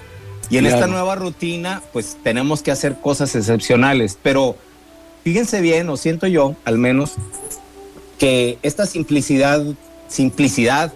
Y 0.51 0.57
en 0.57 0.65
esta 0.65 0.85
nueva 0.85 1.15
rutina, 1.15 1.81
pues 1.93 2.17
tenemos 2.21 2.61
que 2.61 2.71
hacer 2.71 2.97
cosas 2.99 3.33
excepcionales. 3.35 4.17
Pero 4.21 4.57
fíjense 5.23 5.61
bien, 5.61 5.87
o 5.87 5.95
siento 5.95 6.27
yo, 6.27 6.57
al 6.65 6.77
menos, 6.77 7.13
que 8.19 8.57
esta 8.61 8.85
simplicidad, 8.85 9.63
simplicidad, 10.09 10.91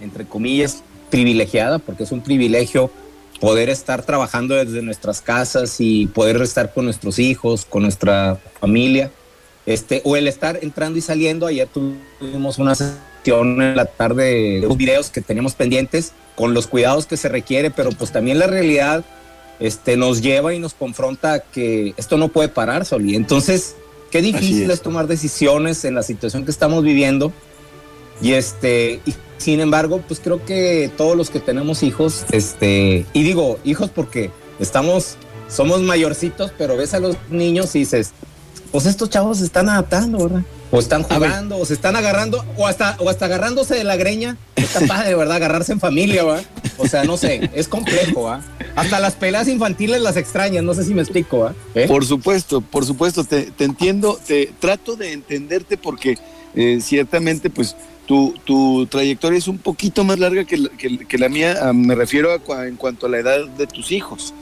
entre 0.00 0.26
comillas, 0.26 0.84
privilegiada, 1.10 1.80
porque 1.80 2.04
es 2.04 2.12
un 2.12 2.20
privilegio 2.20 2.92
poder 3.40 3.68
estar 3.68 4.04
trabajando 4.04 4.54
desde 4.54 4.80
nuestras 4.80 5.20
casas 5.20 5.80
y 5.80 6.06
poder 6.06 6.40
estar 6.40 6.72
con 6.72 6.84
nuestros 6.84 7.18
hijos, 7.18 7.64
con 7.64 7.82
nuestra 7.82 8.38
familia, 8.60 9.10
este, 9.66 10.02
o 10.04 10.14
el 10.14 10.28
estar 10.28 10.60
entrando 10.62 11.00
y 11.00 11.02
saliendo. 11.02 11.48
Ayer 11.48 11.66
tuvimos 11.66 12.58
una 12.58 12.76
sesión 12.76 13.09
en 13.24 13.76
la 13.76 13.84
tarde 13.86 14.24
de 14.24 14.60
los 14.60 14.76
videos 14.76 15.10
que 15.10 15.20
teníamos 15.20 15.54
pendientes 15.54 16.12
con 16.34 16.54
los 16.54 16.66
cuidados 16.66 17.06
que 17.06 17.16
se 17.16 17.28
requiere, 17.28 17.70
pero 17.70 17.90
pues 17.90 18.12
también 18.12 18.38
la 18.38 18.46
realidad 18.46 19.04
este, 19.58 19.96
nos 19.96 20.22
lleva 20.22 20.54
y 20.54 20.58
nos 20.58 20.74
confronta 20.74 21.34
a 21.34 21.38
que 21.40 21.94
esto 21.96 22.16
no 22.16 22.28
puede 22.28 22.48
parar, 22.48 22.84
Soli. 22.84 23.14
Entonces, 23.14 23.76
Qué 24.10 24.22
difícil 24.22 24.70
es. 24.70 24.82
tomar 24.82 25.06
decisiones 25.06 25.84
en 25.84 25.94
la 25.94 26.02
situación 26.02 26.44
que 26.44 26.50
estamos 26.50 26.82
viviendo. 26.82 27.32
Y 28.20 28.32
este, 28.32 29.00
y 29.06 29.14
sin 29.38 29.60
embargo, 29.60 30.02
pues 30.06 30.20
creo 30.20 30.44
que 30.44 30.90
todos 30.96 31.16
los 31.16 31.30
que 31.30 31.40
tenemos 31.40 31.82
hijos, 31.82 32.24
este, 32.32 33.06
y 33.12 33.22
digo 33.22 33.58
hijos 33.64 33.90
porque 33.90 34.30
estamos, 34.58 35.16
somos 35.48 35.80
mayorcitos, 35.80 36.52
pero 36.58 36.76
ves 36.76 36.92
a 36.92 37.00
los 37.00 37.16
niños 37.30 37.74
y 37.76 37.80
dices, 37.80 38.12
pues 38.72 38.86
estos 38.86 39.08
chavos 39.08 39.38
se 39.38 39.44
están 39.44 39.68
adaptando, 39.68 40.18
¿verdad? 40.18 40.42
O 40.70 40.78
están 40.78 41.02
jugando, 41.02 41.58
o 41.58 41.66
se 41.66 41.74
están 41.74 41.96
agarrando, 41.96 42.44
o 42.56 42.66
hasta, 42.66 42.96
o 43.00 43.08
hasta 43.08 43.24
agarrándose 43.24 43.74
de 43.74 43.84
la 43.84 43.96
greña. 43.96 44.36
Está 44.54 44.80
padre, 44.86 45.14
¿verdad? 45.14 45.36
Agarrarse 45.36 45.72
en 45.72 45.80
familia, 45.80 46.22
¿va? 46.22 46.40
O 46.78 46.86
sea, 46.86 47.04
no 47.04 47.16
sé, 47.16 47.50
es 47.54 47.68
complejo, 47.68 48.22
¿va? 48.22 48.42
Hasta 48.76 49.00
las 49.00 49.14
peleas 49.14 49.48
infantiles 49.48 50.00
las 50.00 50.16
extrañas, 50.16 50.62
no 50.62 50.74
sé 50.74 50.84
si 50.84 50.94
me 50.94 51.02
explico, 51.02 51.40
¿va? 51.40 51.54
¿Eh? 51.74 51.86
Por 51.88 52.04
supuesto, 52.04 52.60
por 52.60 52.86
supuesto, 52.86 53.24
te, 53.24 53.52
entiendo, 53.58 54.18
te 54.26 54.52
trato 54.60 54.96
de 54.96 55.12
entenderte 55.12 55.76
porque 55.76 56.18
eh, 56.54 56.78
ciertamente, 56.80 57.50
pues, 57.50 57.76
tu, 58.06 58.34
tu, 58.44 58.86
trayectoria 58.86 59.38
es 59.38 59.48
un 59.48 59.58
poquito 59.58 60.04
más 60.04 60.18
larga 60.18 60.44
que, 60.44 60.68
que, 61.06 61.18
la 61.18 61.28
mía, 61.28 61.58
ah, 61.62 61.72
me 61.72 61.94
refiero 61.94 62.30
a, 62.32 62.66
en 62.66 62.76
cuanto 62.76 63.06
a 63.06 63.08
la 63.08 63.18
edad 63.18 63.46
de 63.46 63.66
tus 63.66 63.92
hijos. 63.92 64.34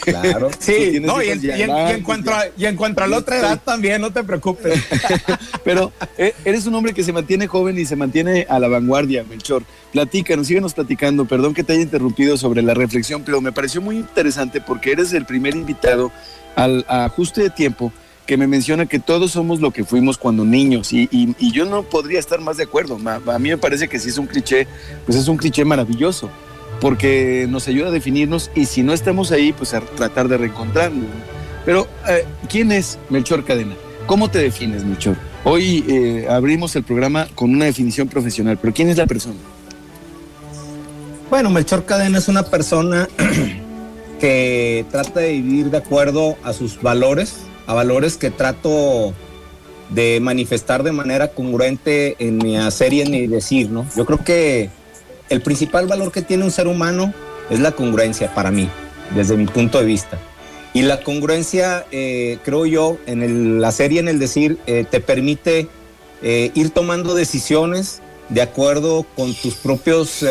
Claro. 0.00 0.50
Sí, 0.58 1.00
no, 1.00 1.22
y, 1.22 1.30
en, 1.30 2.02
cuanto 2.02 2.32
a, 2.32 2.44
y 2.56 2.66
en 2.66 2.76
cuanto 2.76 3.02
a 3.02 3.06
la 3.06 3.18
otra 3.18 3.38
edad 3.38 3.60
también, 3.64 4.00
no 4.00 4.12
te 4.12 4.22
preocupes. 4.22 4.82
Pero 5.64 5.92
eh, 6.16 6.34
eres 6.44 6.66
un 6.66 6.74
hombre 6.74 6.92
que 6.92 7.02
se 7.02 7.12
mantiene 7.12 7.46
joven 7.46 7.78
y 7.78 7.86
se 7.86 7.96
mantiene 7.96 8.46
a 8.48 8.58
la 8.58 8.68
vanguardia, 8.68 9.24
Melchor. 9.24 9.64
Platícanos, 9.92 10.46
síguenos 10.46 10.74
platicando. 10.74 11.24
Perdón 11.24 11.54
que 11.54 11.64
te 11.64 11.72
haya 11.72 11.82
interrumpido 11.82 12.36
sobre 12.36 12.62
la 12.62 12.74
reflexión, 12.74 13.22
pero 13.24 13.40
me 13.40 13.52
pareció 13.52 13.80
muy 13.80 13.96
interesante 13.96 14.60
porque 14.60 14.92
eres 14.92 15.12
el 15.12 15.24
primer 15.24 15.54
invitado 15.54 16.12
al 16.54 16.84
ajuste 16.88 17.42
de 17.42 17.50
tiempo 17.50 17.92
que 18.26 18.36
me 18.36 18.46
menciona 18.46 18.84
que 18.84 18.98
todos 18.98 19.30
somos 19.30 19.60
lo 19.60 19.70
que 19.70 19.84
fuimos 19.84 20.18
cuando 20.18 20.44
niños 20.44 20.92
y, 20.92 21.08
y 21.10 21.52
yo 21.52 21.64
no 21.64 21.84
podría 21.84 22.18
estar 22.18 22.42
más 22.42 22.58
de 22.58 22.64
acuerdo. 22.64 22.98
A 23.26 23.38
mí 23.38 23.48
me 23.48 23.56
parece 23.56 23.88
que 23.88 23.98
si 23.98 24.10
es 24.10 24.18
un 24.18 24.26
cliché, 24.26 24.66
pues 25.06 25.16
es 25.16 25.28
un 25.28 25.38
cliché 25.38 25.64
maravilloso 25.64 26.28
porque 26.80 27.46
nos 27.48 27.68
ayuda 27.68 27.88
a 27.88 27.90
definirnos 27.90 28.50
y 28.54 28.66
si 28.66 28.82
no 28.82 28.92
estamos 28.92 29.32
ahí, 29.32 29.52
pues 29.52 29.74
a 29.74 29.80
tratar 29.80 30.28
de 30.28 30.38
reencontrarnos. 30.38 31.06
Pero, 31.64 31.86
eh, 32.08 32.24
¿quién 32.48 32.72
es 32.72 32.98
Melchor 33.10 33.44
Cadena? 33.44 33.74
¿Cómo 34.06 34.30
te 34.30 34.38
defines, 34.38 34.84
Melchor? 34.84 35.16
Hoy 35.44 35.84
eh, 35.88 36.26
abrimos 36.30 36.74
el 36.76 36.82
programa 36.82 37.28
con 37.34 37.50
una 37.50 37.66
definición 37.66 38.08
profesional, 38.08 38.58
pero 38.60 38.72
¿quién 38.72 38.88
es 38.88 38.96
la 38.96 39.06
persona? 39.06 39.36
Bueno, 41.30 41.50
Melchor 41.50 41.84
Cadena 41.84 42.18
es 42.18 42.28
una 42.28 42.42
persona 42.42 43.08
que 44.20 44.86
trata 44.90 45.20
de 45.20 45.32
vivir 45.32 45.70
de 45.70 45.78
acuerdo 45.78 46.36
a 46.42 46.52
sus 46.52 46.80
valores, 46.80 47.40
a 47.66 47.74
valores 47.74 48.16
que 48.16 48.30
trato 48.30 49.12
de 49.90 50.20
manifestar 50.20 50.82
de 50.82 50.92
manera 50.92 51.28
congruente 51.28 52.16
en 52.18 52.38
mi 52.38 52.56
hacer 52.56 52.92
y 52.92 53.02
en 53.02 53.10
mi 53.10 53.26
decir, 53.26 53.70
¿no? 53.70 53.86
Yo 53.96 54.06
creo 54.06 54.24
que 54.24 54.70
el 55.28 55.40
principal 55.40 55.86
valor 55.86 56.12
que 56.12 56.22
tiene 56.22 56.44
un 56.44 56.50
ser 56.50 56.66
humano 56.66 57.12
es 57.50 57.60
la 57.60 57.72
congruencia 57.72 58.34
para 58.34 58.50
mí, 58.50 58.68
desde 59.14 59.36
mi 59.36 59.46
punto 59.46 59.78
de 59.78 59.84
vista. 59.84 60.18
Y 60.74 60.82
la 60.82 61.00
congruencia, 61.00 61.86
eh, 61.90 62.38
creo 62.44 62.66
yo, 62.66 62.98
en 63.06 63.60
la 63.60 63.72
serie, 63.72 64.00
en 64.00 64.08
el 64.08 64.18
decir, 64.18 64.58
eh, 64.66 64.84
te 64.88 65.00
permite 65.00 65.68
eh, 66.22 66.50
ir 66.54 66.70
tomando 66.70 67.14
decisiones 67.14 68.00
de 68.28 68.42
acuerdo 68.42 69.06
con 69.16 69.32
tus 69.34 69.54
propios, 69.54 70.22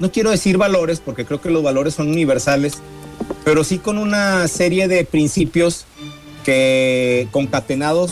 no 0.00 0.10
quiero 0.10 0.30
decir 0.30 0.58
valores, 0.58 0.98
porque 0.98 1.24
creo 1.24 1.40
que 1.40 1.50
los 1.50 1.62
valores 1.62 1.94
son 1.94 2.08
universales, 2.08 2.78
pero 3.44 3.62
sí 3.62 3.78
con 3.78 3.96
una 3.96 4.48
serie 4.48 4.88
de 4.88 5.04
principios 5.04 5.86
que 6.44 7.28
concatenados 7.30 8.10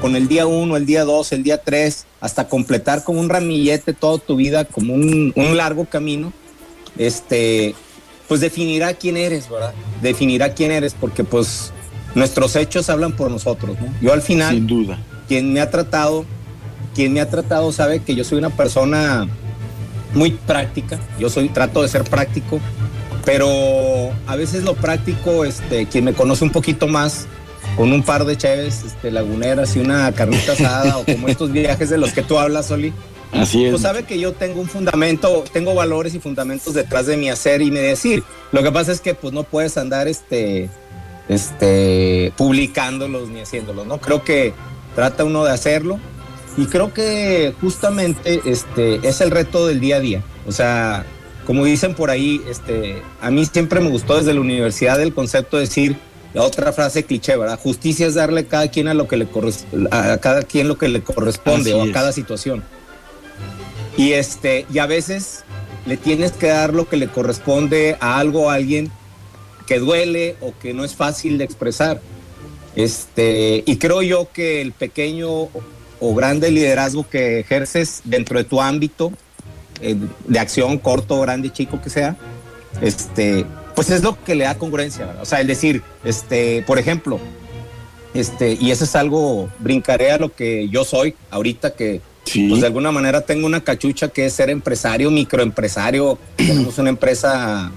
con 0.00 0.16
el 0.16 0.28
día 0.28 0.46
uno, 0.46 0.76
el 0.76 0.86
día 0.86 1.04
dos, 1.04 1.32
el 1.32 1.42
día 1.42 1.62
tres, 1.62 2.06
hasta 2.20 2.48
completar 2.48 3.04
como 3.04 3.20
un 3.20 3.28
ramillete 3.28 3.92
toda 3.92 4.18
tu 4.18 4.36
vida, 4.36 4.64
como 4.64 4.94
un, 4.94 5.32
un 5.36 5.56
largo 5.56 5.84
camino, 5.84 6.32
este, 6.98 7.74
pues 8.28 8.40
definirá 8.40 8.94
quién 8.94 9.16
eres, 9.16 9.48
¿verdad? 9.48 9.72
Definirá 10.02 10.54
quién 10.54 10.70
eres, 10.70 10.94
porque 10.98 11.24
pues 11.24 11.72
nuestros 12.14 12.56
hechos 12.56 12.88
hablan 12.90 13.12
por 13.12 13.30
nosotros, 13.30 13.76
¿no? 13.80 13.92
Yo 14.00 14.12
al 14.12 14.22
final, 14.22 14.54
Sin 14.54 14.66
duda. 14.66 14.98
quien 15.28 15.52
me 15.52 15.60
ha 15.60 15.70
tratado, 15.70 16.24
quien 16.94 17.12
me 17.12 17.20
ha 17.20 17.28
tratado 17.28 17.70
sabe 17.72 18.00
que 18.00 18.14
yo 18.14 18.24
soy 18.24 18.38
una 18.38 18.50
persona 18.50 19.28
muy 20.14 20.32
práctica, 20.32 20.98
yo 21.18 21.30
soy, 21.30 21.48
trato 21.50 21.82
de 21.82 21.88
ser 21.88 22.04
práctico, 22.04 22.58
pero 23.24 23.46
a 24.26 24.36
veces 24.36 24.64
lo 24.64 24.74
práctico, 24.74 25.44
este, 25.44 25.86
quien 25.86 26.04
me 26.04 26.14
conoce 26.14 26.42
un 26.44 26.50
poquito 26.50 26.88
más, 26.88 27.26
con 27.76 27.92
un 27.92 28.02
par 28.02 28.24
de 28.24 28.36
cheves 28.36 28.82
este, 28.84 29.10
laguneras 29.10 29.76
y 29.76 29.80
una 29.80 30.10
carnita 30.12 30.52
asada 30.52 30.98
o 30.98 31.04
como 31.04 31.28
estos 31.28 31.52
viajes 31.52 31.90
de 31.90 31.98
los 31.98 32.12
que 32.12 32.22
tú 32.22 32.38
hablas, 32.38 32.70
Oli, 32.70 32.92
Así 33.32 33.64
es. 33.64 33.70
pues 33.70 33.82
sabe 33.82 34.04
que 34.04 34.18
yo 34.18 34.32
tengo 34.32 34.60
un 34.60 34.68
fundamento, 34.68 35.44
tengo 35.52 35.74
valores 35.74 36.14
y 36.14 36.20
fundamentos 36.20 36.74
detrás 36.74 37.06
de 37.06 37.16
mi 37.16 37.30
hacer 37.30 37.62
y 37.62 37.70
mi 37.70 37.78
decir. 37.78 38.22
Lo 38.52 38.62
que 38.62 38.72
pasa 38.72 38.92
es 38.92 39.00
que 39.00 39.14
pues 39.14 39.32
no 39.32 39.44
puedes 39.44 39.76
andar 39.76 40.08
este, 40.08 40.68
este, 41.28 42.32
publicándolos 42.36 43.28
ni 43.28 43.40
haciéndolos, 43.40 43.86
¿no? 43.86 43.98
Creo 43.98 44.24
que 44.24 44.52
trata 44.94 45.24
uno 45.24 45.44
de 45.44 45.52
hacerlo 45.52 45.98
y 46.56 46.66
creo 46.66 46.92
que 46.92 47.54
justamente 47.60 48.40
este 48.44 49.06
es 49.08 49.20
el 49.20 49.30
reto 49.30 49.66
del 49.66 49.80
día 49.80 49.96
a 49.96 50.00
día. 50.00 50.22
O 50.46 50.52
sea, 50.52 51.06
como 51.46 51.64
dicen 51.64 51.94
por 51.94 52.10
ahí, 52.10 52.42
este, 52.48 53.02
a 53.20 53.30
mí 53.30 53.44
siempre 53.46 53.80
me 53.80 53.88
gustó 53.90 54.16
desde 54.18 54.34
la 54.34 54.40
universidad 54.40 55.00
el 55.00 55.14
concepto 55.14 55.56
de 55.56 55.64
decir 55.64 55.96
la 56.34 56.42
otra 56.42 56.72
frase 56.72 57.04
cliché, 57.04 57.36
¿verdad? 57.36 57.58
Justicia 57.60 58.06
es 58.06 58.14
darle 58.14 58.40
a 58.42 58.44
cada 58.46 58.68
quien 58.68 58.88
a 58.88 58.94
lo 58.94 59.08
que 59.08 59.16
le 59.16 59.26
corresponde, 59.26 59.88
a 59.90 60.18
cada 60.18 60.42
quien 60.42 60.68
lo 60.68 60.78
que 60.78 60.88
le 60.88 61.02
corresponde 61.02 61.70
Así 61.70 61.78
o 61.78 61.82
a 61.82 61.86
es. 61.86 61.92
cada 61.92 62.12
situación. 62.12 62.62
Y 63.96 64.12
este, 64.12 64.66
y 64.72 64.78
a 64.78 64.86
veces 64.86 65.44
le 65.86 65.96
tienes 65.96 66.32
que 66.32 66.46
dar 66.48 66.72
lo 66.74 66.88
que 66.88 66.96
le 66.96 67.08
corresponde 67.08 67.96
a 68.00 68.18
algo 68.18 68.42
o 68.42 68.50
a 68.50 68.54
alguien 68.54 68.90
que 69.66 69.78
duele 69.78 70.36
o 70.40 70.52
que 70.60 70.72
no 70.74 70.84
es 70.84 70.94
fácil 70.94 71.38
de 71.38 71.44
expresar. 71.44 72.00
Este, 72.76 73.62
y 73.66 73.76
creo 73.78 74.00
yo 74.02 74.28
que 74.32 74.60
el 74.60 74.72
pequeño 74.72 75.28
o- 75.30 75.50
o 75.98 76.14
grande 76.14 76.50
liderazgo 76.50 77.08
que 77.08 77.40
ejerces 77.40 78.00
dentro 78.04 78.38
de 78.38 78.44
tu 78.44 78.60
ámbito 78.60 79.12
eh, 79.82 79.96
de 80.28 80.38
acción, 80.38 80.78
corto, 80.78 81.20
grande, 81.20 81.50
chico 81.50 81.80
que 81.82 81.88
sea, 81.90 82.16
este, 82.82 83.44
pues 83.80 83.88
es 83.88 84.02
lo 84.02 84.22
que 84.22 84.34
le 84.34 84.44
da 84.44 84.58
congruencia. 84.58 85.06
¿verdad? 85.06 85.22
O 85.22 85.24
sea, 85.24 85.40
el 85.40 85.46
decir, 85.46 85.82
este, 86.04 86.62
por 86.66 86.78
ejemplo, 86.78 87.18
este, 88.12 88.58
y 88.60 88.72
eso 88.72 88.84
es 88.84 88.94
algo, 88.94 89.48
brincaré 89.58 90.10
a 90.12 90.18
lo 90.18 90.34
que 90.34 90.68
yo 90.68 90.84
soy 90.84 91.14
ahorita 91.30 91.72
que 91.72 92.02
Sí. 92.26 92.46
pues 92.50 92.60
de 92.60 92.66
alguna 92.66 92.92
manera 92.92 93.22
tengo 93.22 93.46
una 93.46 93.64
cachucha 93.64 94.08
que 94.08 94.26
es 94.26 94.34
ser 94.34 94.50
empresario, 94.50 95.10
microempresario. 95.10 96.18
Tenemos 96.36 96.76
una 96.76 96.90
empresa 96.90 97.72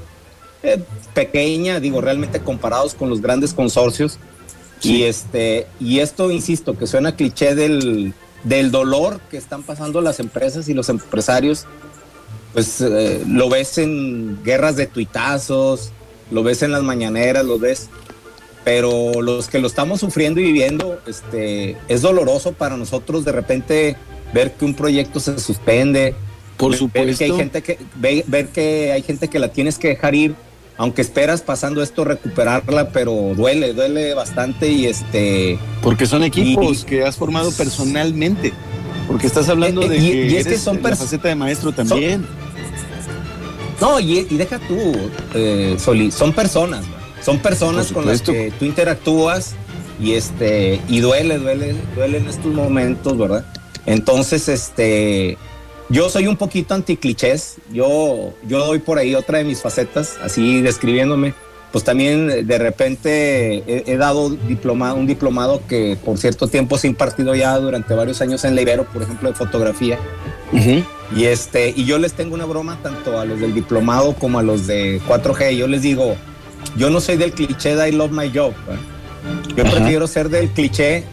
eh, 0.61 0.83
pequeña, 1.13 1.79
digo, 1.79 2.01
realmente 2.01 2.41
comparados 2.41 2.93
con 2.95 3.09
los 3.09 3.21
grandes 3.21 3.53
consorcios. 3.53 4.19
Y 4.81 5.03
este, 5.03 5.67
y 5.79 5.99
esto, 5.99 6.31
insisto, 6.31 6.77
que 6.77 6.85
suena 6.85 7.15
cliché 7.15 7.55
del, 7.55 8.13
del 8.43 8.71
dolor 8.71 9.21
que 9.31 9.37
están 9.37 9.63
pasando 9.63 10.01
las 10.01 10.19
empresas 10.19 10.67
y 10.67 10.73
los 10.73 10.89
empresarios, 10.89 11.65
pues 12.53 12.79
eh, 12.81 13.23
lo 13.27 13.49
ves 13.49 13.77
en 13.77 14.43
guerras 14.43 14.75
de 14.75 14.85
tuitazos, 14.87 15.91
lo 16.31 16.43
ves 16.43 16.61
en 16.63 16.71
las 16.71 16.83
mañaneras, 16.83 17.43
lo 17.45 17.59
ves. 17.59 17.89
Pero 18.63 19.21
los 19.21 19.47
que 19.47 19.59
lo 19.59 19.67
estamos 19.67 19.99
sufriendo 19.99 20.39
y 20.39 20.43
viviendo, 20.45 20.99
este, 21.05 21.75
es 21.89 22.01
doloroso 22.01 22.53
para 22.53 22.77
nosotros 22.77 23.25
de 23.25 23.33
repente 23.33 23.97
ver 24.33 24.53
que 24.53 24.63
un 24.63 24.73
proyecto 24.73 25.19
se 25.19 25.37
suspende, 25.39 26.15
Por 26.55 26.71
ver 26.71 26.79
supuesto. 26.79 27.17
que 27.17 27.23
hay 27.25 27.31
gente 27.31 27.61
que 27.61 27.77
ve- 27.95 28.23
ver 28.27 28.47
que 28.47 28.93
hay 28.93 29.01
gente 29.01 29.27
que 29.27 29.37
la 29.39 29.49
tienes 29.49 29.77
que 29.77 29.89
dejar 29.89 30.15
ir, 30.15 30.33
aunque 30.77 31.01
esperas 31.01 31.41
pasando 31.41 31.83
esto 31.83 32.05
recuperarla, 32.05 32.89
pero 32.91 33.33
duele, 33.35 33.73
duele 33.73 34.13
bastante 34.13 34.69
y 34.69 34.85
este 34.85 35.59
Porque 35.81 36.05
son 36.05 36.23
equipos 36.23 36.81
Y- 36.81 36.85
que 36.85 37.03
has 37.03 37.17
formado 37.17 37.51
personalmente. 37.51 38.53
Porque 39.07 39.27
estás 39.27 39.49
hablando 39.49 39.81
Eh, 39.81 39.85
eh, 39.87 39.89
de 39.89 39.97
y- 39.97 40.11
que, 40.11 40.25
y 40.27 40.35
es 40.37 40.43
que 40.45 40.49
eres 40.51 40.61
son 40.61 40.81
la 40.81 40.95
faceta 40.95 41.27
de 41.27 41.35
maestro 41.35 41.73
también. 41.73 42.25
No 43.83 43.99
y, 43.99 44.25
y 44.29 44.37
deja 44.37 44.59
tú, 44.59 44.93
eh, 45.33 45.75
Soli, 45.77 46.09
son 46.09 46.31
personas, 46.31 46.85
son 47.21 47.39
personas 47.39 47.91
con 47.91 48.05
las 48.05 48.21
que 48.21 48.53
tú 48.57 48.63
interactúas 48.63 49.55
y 49.99 50.13
este 50.13 50.79
y 50.87 51.01
duele, 51.01 51.37
duele, 51.37 51.75
duele 51.93 52.19
en 52.19 52.27
estos 52.29 52.53
momentos, 52.53 53.17
¿verdad? 53.17 53.45
Entonces, 53.85 54.47
este 54.47 55.37
yo 55.89 56.09
soy 56.09 56.27
un 56.27 56.37
poquito 56.37 56.73
anticlichés, 56.73 57.57
yo 57.73 58.33
yo 58.47 58.65
doy 58.65 58.79
por 58.79 58.99
ahí 58.99 59.15
otra 59.15 59.39
de 59.39 59.43
mis 59.43 59.61
facetas, 59.61 60.17
así 60.23 60.61
describiéndome. 60.61 61.33
Pues 61.73 61.83
también 61.83 62.47
de 62.47 62.57
repente 62.59 63.63
he, 63.65 63.83
he 63.87 63.97
dado 63.97 64.29
diplomado, 64.29 64.95
un 64.95 65.07
diplomado 65.07 65.59
que 65.67 65.97
por 66.05 66.19
cierto 66.19 66.47
tiempo 66.47 66.77
se 66.77 66.85
ha 66.85 66.89
impartido 66.91 67.33
ya 67.33 67.57
durante 67.57 67.95
varios 67.95 68.21
años 68.21 68.45
en 68.45 68.53
la 68.53 68.61
Ibero, 68.61 68.85
por 68.85 69.01
ejemplo, 69.01 69.29
de 69.29 69.35
fotografía. 69.35 69.97
Ujú. 70.53 70.83
Y 71.15 71.25
este, 71.25 71.73
y 71.75 71.85
yo 71.85 71.97
les 71.99 72.13
tengo 72.13 72.33
una 72.35 72.45
broma 72.45 72.79
tanto 72.81 73.19
a 73.19 73.25
los 73.25 73.39
del 73.39 73.53
diplomado 73.53 74.13
como 74.15 74.39
a 74.39 74.43
los 74.43 74.65
de 74.67 74.99
4G. 75.07 75.55
Yo 75.55 75.67
les 75.67 75.81
digo, 75.83 76.15
yo 76.75 76.89
no 76.89 76.99
soy 77.01 77.17
del 77.17 77.33
cliché 77.33 77.75
de 77.75 77.89
I 77.89 77.91
love 77.91 78.11
my 78.11 78.29
job. 78.33 78.53
¿verdad? 78.65 78.81
Yo 79.55 79.63
Ajá. 79.63 79.75
prefiero 79.75 80.07
ser 80.07 80.29
del 80.29 80.49
cliché 80.49 81.03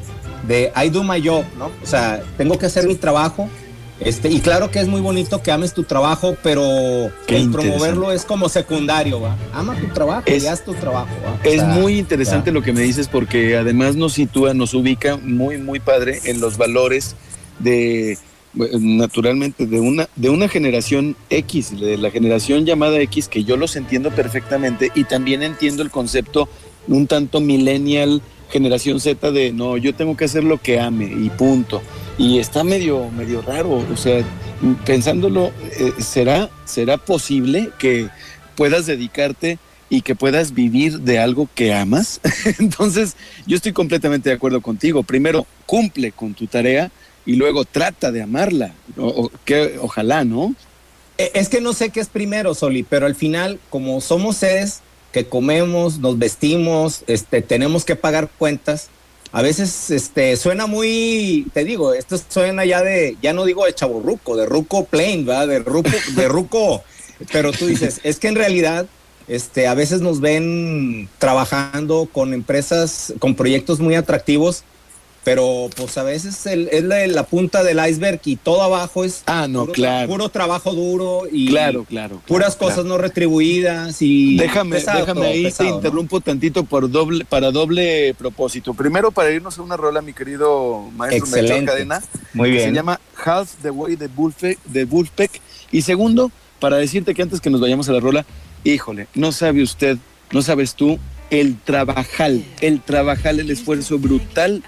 de 0.48 0.72
I 0.74 0.88
do 0.88 1.02
my 1.04 1.20
job, 1.26 1.44
¿no? 1.58 1.66
O 1.82 1.86
sea, 1.86 2.22
tengo 2.38 2.58
que 2.58 2.66
hacer 2.66 2.86
mi 2.86 2.94
trabajo. 2.94 3.48
Este, 4.00 4.30
y 4.30 4.40
claro 4.40 4.70
que 4.70 4.80
es 4.80 4.88
muy 4.88 5.02
bonito 5.02 5.42
que 5.42 5.52
ames 5.52 5.74
tu 5.74 5.82
trabajo, 5.84 6.34
pero 6.42 6.62
Qué 7.26 7.36
el 7.36 7.50
promoverlo 7.50 8.10
es 8.12 8.24
como 8.24 8.48
secundario, 8.48 9.20
¿va? 9.20 9.36
Ama 9.52 9.76
tu 9.78 9.88
trabajo 9.88 10.22
Es- 10.24 10.42
y 10.42 10.46
haz 10.46 10.64
tu 10.64 10.72
trabajo, 10.72 11.10
¿va? 11.22 11.32
O 11.32 11.38
Es 11.46 11.56
sea, 11.60 11.66
muy 11.66 11.98
interesante 11.98 12.50
lo 12.50 12.62
que 12.62 12.72
me 12.72 12.80
dices 12.80 13.08
porque 13.08 13.58
además 13.58 13.96
nos 13.96 14.14
sitúa, 14.14 14.54
nos 14.54 14.72
ubica 14.72 15.18
muy, 15.18 15.58
muy 15.58 15.80
padre 15.80 16.18
en 16.24 16.40
los 16.40 16.56
valores 16.56 17.14
de, 17.58 18.16
naturalmente, 18.54 19.66
de 19.66 19.80
una, 19.80 20.08
de 20.16 20.30
una 20.30 20.48
generación 20.48 21.16
X, 21.30 21.78
de 21.78 21.96
la 21.96 22.10
generación 22.10 22.66
llamada 22.66 23.00
X, 23.00 23.28
que 23.28 23.44
yo 23.44 23.56
los 23.56 23.76
entiendo 23.76 24.10
perfectamente 24.10 24.90
y 24.94 25.04
también 25.04 25.42
entiendo 25.42 25.82
el 25.82 25.90
concepto 25.90 26.48
un 26.88 27.06
tanto 27.06 27.40
millennial, 27.40 28.22
generación 28.50 29.00
Z 29.00 29.30
de 29.30 29.52
no, 29.52 29.76
yo 29.76 29.94
tengo 29.94 30.16
que 30.16 30.24
hacer 30.24 30.42
lo 30.42 30.58
que 30.58 30.80
ame 30.80 31.04
y 31.04 31.30
punto. 31.30 31.82
Y 32.18 32.38
está 32.38 32.64
medio, 32.64 33.08
medio 33.10 33.40
raro, 33.40 33.84
o 33.90 33.96
sea, 33.96 34.24
pensándolo, 34.84 35.52
eh, 35.78 35.92
¿será, 35.98 36.50
¿será 36.64 36.98
posible 36.98 37.70
que 37.78 38.08
puedas 38.56 38.86
dedicarte 38.86 39.58
y 39.88 40.02
que 40.02 40.14
puedas 40.14 40.54
vivir 40.54 41.00
de 41.00 41.18
algo 41.18 41.48
que 41.54 41.74
amas. 41.74 42.20
Entonces, 42.58 43.16
yo 43.46 43.56
estoy 43.56 43.72
completamente 43.72 44.28
de 44.28 44.36
acuerdo 44.36 44.60
contigo. 44.60 45.02
Primero, 45.02 45.46
cumple 45.66 46.12
con 46.12 46.32
tu 46.32 46.46
tarea 46.46 46.90
y 47.26 47.36
luego 47.36 47.64
trata 47.64 48.10
de 48.12 48.22
amarla. 48.22 48.74
O, 48.96 49.30
que, 49.44 49.78
ojalá, 49.80 50.24
¿no? 50.24 50.54
Eh, 51.18 51.30
Es 51.34 51.48
que 51.48 51.60
no 51.60 51.72
sé 51.72 51.90
qué 51.90 52.00
es 52.00 52.08
primero, 52.08 52.54
Soli, 52.54 52.82
pero 52.82 53.06
al 53.06 53.14
final, 53.14 53.58
como 53.70 54.00
somos 54.00 54.36
seres 54.36 54.80
que 55.12 55.26
comemos, 55.26 55.98
nos 55.98 56.18
vestimos, 56.18 57.02
este, 57.06 57.42
tenemos 57.42 57.84
que 57.84 57.96
pagar 57.96 58.30
cuentas, 58.38 58.88
a 59.32 59.42
veces 59.42 59.90
este, 59.90 60.36
suena 60.36 60.66
muy, 60.66 61.46
te 61.52 61.64
digo, 61.64 61.94
esto 61.94 62.18
suena 62.28 62.64
ya 62.64 62.82
de, 62.82 63.16
ya 63.22 63.32
no 63.32 63.44
digo 63.44 63.64
de 63.64 63.74
chaborruco, 63.74 64.36
de 64.36 64.46
ruco 64.46 64.84
plain, 64.84 65.24
¿verdad? 65.24 65.48
De 65.48 65.58
ruco, 65.60 65.90
de 66.16 66.28
ruco, 66.28 66.82
pero 67.32 67.52
tú 67.52 67.66
dices, 67.66 68.00
es 68.02 68.18
que 68.18 68.28
en 68.28 68.34
realidad, 68.34 68.86
este, 69.28 69.68
a 69.68 69.74
veces 69.74 70.00
nos 70.00 70.20
ven 70.20 71.08
trabajando 71.18 72.08
con 72.10 72.34
empresas, 72.34 73.12
con 73.20 73.36
proyectos 73.36 73.78
muy 73.78 73.94
atractivos, 73.94 74.64
pero 75.24 75.68
pues 75.76 75.98
a 75.98 76.02
veces 76.02 76.46
el- 76.46 76.68
es 76.72 76.82
la, 76.82 77.06
la 77.06 77.24
punta 77.24 77.62
del 77.62 77.78
iceberg 77.86 78.20
y 78.24 78.36
todo 78.36 78.62
abajo 78.62 79.04
es 79.04 79.22
Ah, 79.26 79.46
no, 79.48 79.60
puro, 79.62 79.72
claro. 79.72 80.08
puro 80.08 80.28
trabajo 80.30 80.72
duro 80.72 81.22
y 81.30 81.48
Claro, 81.48 81.84
claro. 81.84 82.22
puras 82.26 82.56
claro, 82.56 82.70
cosas 82.74 82.84
no 82.86 82.96
retribuidas 82.98 84.00
y. 84.02 84.36
Déjame, 84.36 84.76
pesado 84.76 85.00
déjame 85.00 85.26
ahí, 85.26 85.42
pesado, 85.44 85.64
te 85.68 85.70
¿no? 85.72 85.76
interrumpo 85.76 86.20
tantito 86.20 86.64
por 86.64 86.90
doble, 86.90 87.24
para 87.24 87.50
doble 87.50 88.14
propósito. 88.14 88.74
Primero, 88.74 89.10
para 89.10 89.30
irnos 89.30 89.58
a 89.58 89.62
una 89.62 89.76
rola, 89.76 90.00
mi 90.02 90.12
querido 90.12 90.82
maestro 90.96 91.26
Melchor 91.26 91.38
Excelente. 91.40 91.72
Cadena. 91.72 92.02
Muy 92.34 92.48
que 92.50 92.56
bien. 92.56 92.68
Se 92.70 92.74
llama 92.74 93.00
Half 93.24 93.56
the 93.62 93.70
Way 93.70 93.96
de 93.96 94.06
Wolfpack, 94.08 94.58
de 94.64 94.84
Wolfpack. 94.84 95.40
Y 95.72 95.82
segundo, 95.82 96.30
para 96.58 96.76
decirte 96.78 97.14
que 97.14 97.22
antes 97.22 97.40
que 97.40 97.50
nos 97.50 97.60
vayamos 97.60 97.88
a 97.88 97.92
la 97.92 98.00
rola, 98.00 98.24
híjole, 98.64 99.06
no 99.14 99.32
sabe 99.32 99.62
usted, 99.62 99.98
no 100.32 100.42
sabes 100.42 100.74
tú, 100.74 100.98
el 101.30 101.56
trabajal, 101.58 102.44
el 102.60 102.80
trabajal, 102.80 103.38
el 103.40 103.50
esfuerzo 103.50 103.98
brutal 103.98 104.62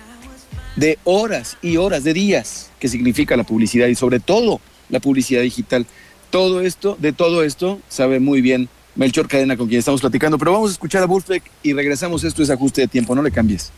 de 0.77 0.99
horas 1.05 1.59
y 1.63 1.77
horas, 1.77 2.05
de 2.05 2.15
días, 2.15 2.71
que 2.79 2.89
significa 2.89 3.37
la 3.37 3.45
publicidad 3.45 3.87
y 3.89 3.95
sobre 3.95 4.21
todo 4.21 4.61
la 4.89 5.01
publicidad 5.01 5.43
digital. 5.43 5.87
Todo 6.31 6.61
esto, 6.61 6.97
de 7.01 7.13
todo 7.13 7.43
esto, 7.43 7.81
sabe 7.89 8.21
muy 8.21 8.41
bien 8.41 8.69
Melchor 8.95 9.29
Cadena 9.29 9.57
con 9.57 9.69
quien 9.69 9.79
estamos 9.79 10.01
platicando. 10.01 10.39
Pero 10.39 10.53
vamos 10.53 10.71
a 10.71 10.73
escuchar 10.73 11.03
a 11.03 11.07
Wolfbeck 11.07 11.43
y 11.63 11.73
regresamos. 11.73 12.25
Esto 12.25 12.43
es 12.43 12.51
ajuste 12.51 12.83
de 12.83 12.89
tiempo, 12.89 13.15
no 13.15 13.23
le 13.23 13.31
cambies. 13.31 13.73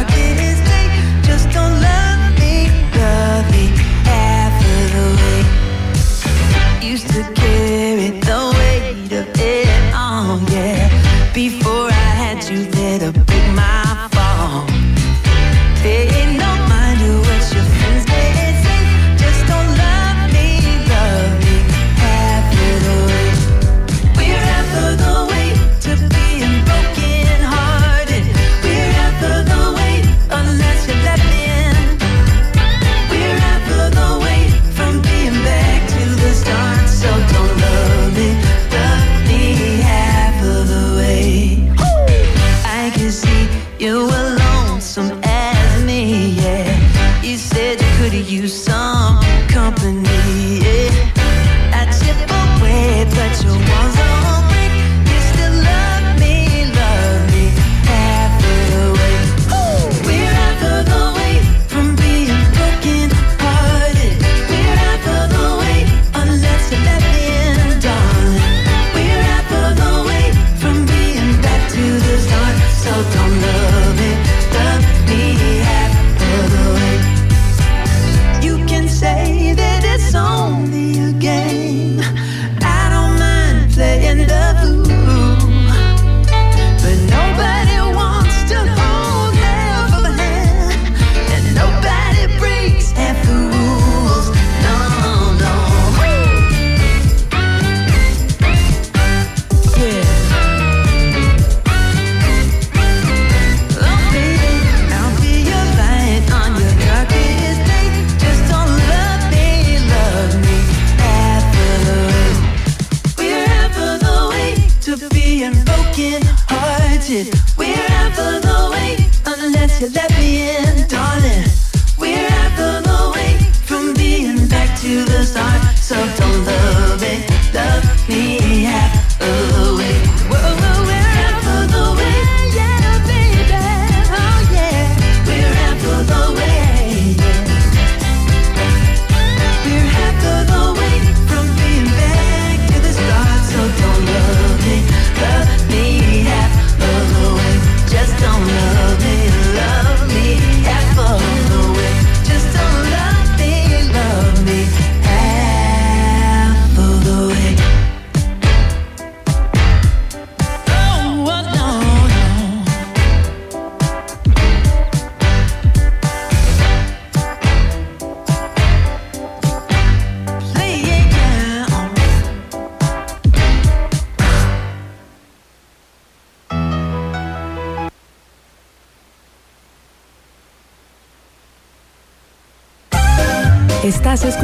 On 0.00 0.38
your 0.38 0.49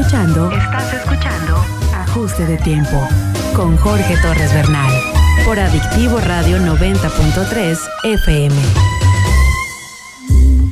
escuchando. 0.07 0.53
Estás 0.53 0.95
escuchando. 0.95 1.57
Ajuste 1.93 2.47
de 2.47 2.57
tiempo. 2.59 3.09
Con 3.57 3.77
Jorge 3.77 4.17
Torres 4.23 4.55
Bernal. 4.55 4.93
Por 5.45 5.59
Adictivo 5.59 6.19
Radio 6.21 6.59
90.3 6.59 7.79
FM. 8.05 8.55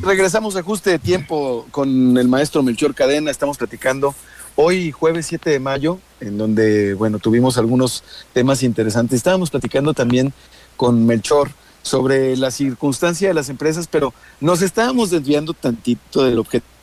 Regresamos 0.02 0.54
a 0.54 0.60
ajuste 0.60 0.90
de 0.90 0.98
tiempo 1.00 1.66
con 1.72 2.16
el 2.16 2.28
maestro 2.28 2.62
Melchor 2.62 2.94
Cadena. 2.94 3.32
Estamos 3.32 3.58
platicando 3.58 4.14
hoy, 4.54 4.92
jueves 4.92 5.26
7 5.26 5.50
de 5.50 5.58
mayo, 5.58 5.98
en 6.20 6.38
donde, 6.38 6.94
bueno, 6.94 7.18
tuvimos 7.18 7.58
algunos 7.58 8.04
temas 8.32 8.62
interesantes. 8.62 9.16
Estábamos 9.16 9.50
platicando 9.50 9.94
también 9.94 10.32
con 10.76 11.04
Melchor 11.06 11.50
sobre 11.82 12.36
la 12.36 12.52
circunstancia 12.52 13.26
de 13.26 13.34
las 13.34 13.48
empresas, 13.48 13.88
pero 13.90 14.14
nos 14.40 14.62
estábamos 14.62 15.10
desviando 15.10 15.54
tantito 15.54 16.22
del 16.22 16.38
objetivo. 16.38 16.73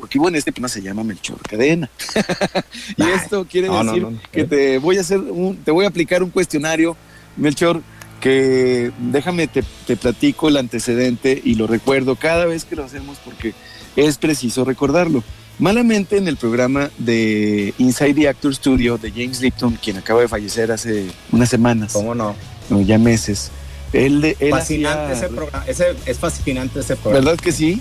Porque 0.00 0.18
bueno, 0.18 0.36
este 0.38 0.52
tema 0.52 0.68
se 0.68 0.82
llama 0.82 1.04
Melchor 1.04 1.38
Cadena. 1.48 1.88
y 2.96 3.02
esto 3.02 3.46
quiere 3.50 3.68
no, 3.68 3.82
decir 3.84 4.02
no, 4.02 4.10
no. 4.12 4.20
que 4.30 4.44
te 4.44 4.78
voy 4.78 4.98
a 4.98 5.00
hacer 5.00 5.18
un, 5.18 5.56
te 5.56 5.70
voy 5.70 5.84
a 5.84 5.88
aplicar 5.88 6.22
un 6.22 6.30
cuestionario, 6.30 6.96
Melchor, 7.36 7.82
que 8.20 8.92
déjame 8.98 9.48
te, 9.48 9.64
te 9.86 9.96
platico 9.96 10.48
el 10.48 10.56
antecedente 10.56 11.40
y 11.44 11.54
lo 11.56 11.66
recuerdo 11.66 12.16
cada 12.16 12.46
vez 12.46 12.64
que 12.64 12.76
lo 12.76 12.84
hacemos 12.84 13.18
porque 13.24 13.54
es 13.96 14.18
preciso 14.18 14.64
recordarlo. 14.64 15.22
Malamente 15.58 16.16
en 16.16 16.28
el 16.28 16.36
programa 16.36 16.90
de 16.98 17.74
Inside 17.78 18.14
the 18.14 18.28
Actor 18.28 18.54
Studio 18.54 18.96
de 18.98 19.10
James 19.10 19.40
Lipton, 19.40 19.78
quien 19.82 19.98
acaba 19.98 20.20
de 20.22 20.28
fallecer 20.28 20.72
hace 20.72 21.06
unas 21.30 21.48
semanas, 21.50 21.92
¿Cómo 21.92 22.14
no? 22.14 22.34
no, 22.70 22.80
ya 22.80 22.98
meses. 22.98 23.50
Él, 23.92 24.34
él 24.40 24.50
Fascinante 24.50 25.12
hacía- 25.12 25.26
ese 25.26 25.34
programa. 25.34 25.64
Ese, 25.66 25.84
es 26.06 26.18
fascinante 26.18 26.80
ese 26.80 26.96
programa. 26.96 27.24
¿Verdad 27.26 27.42
que 27.44 27.52
sí? 27.52 27.80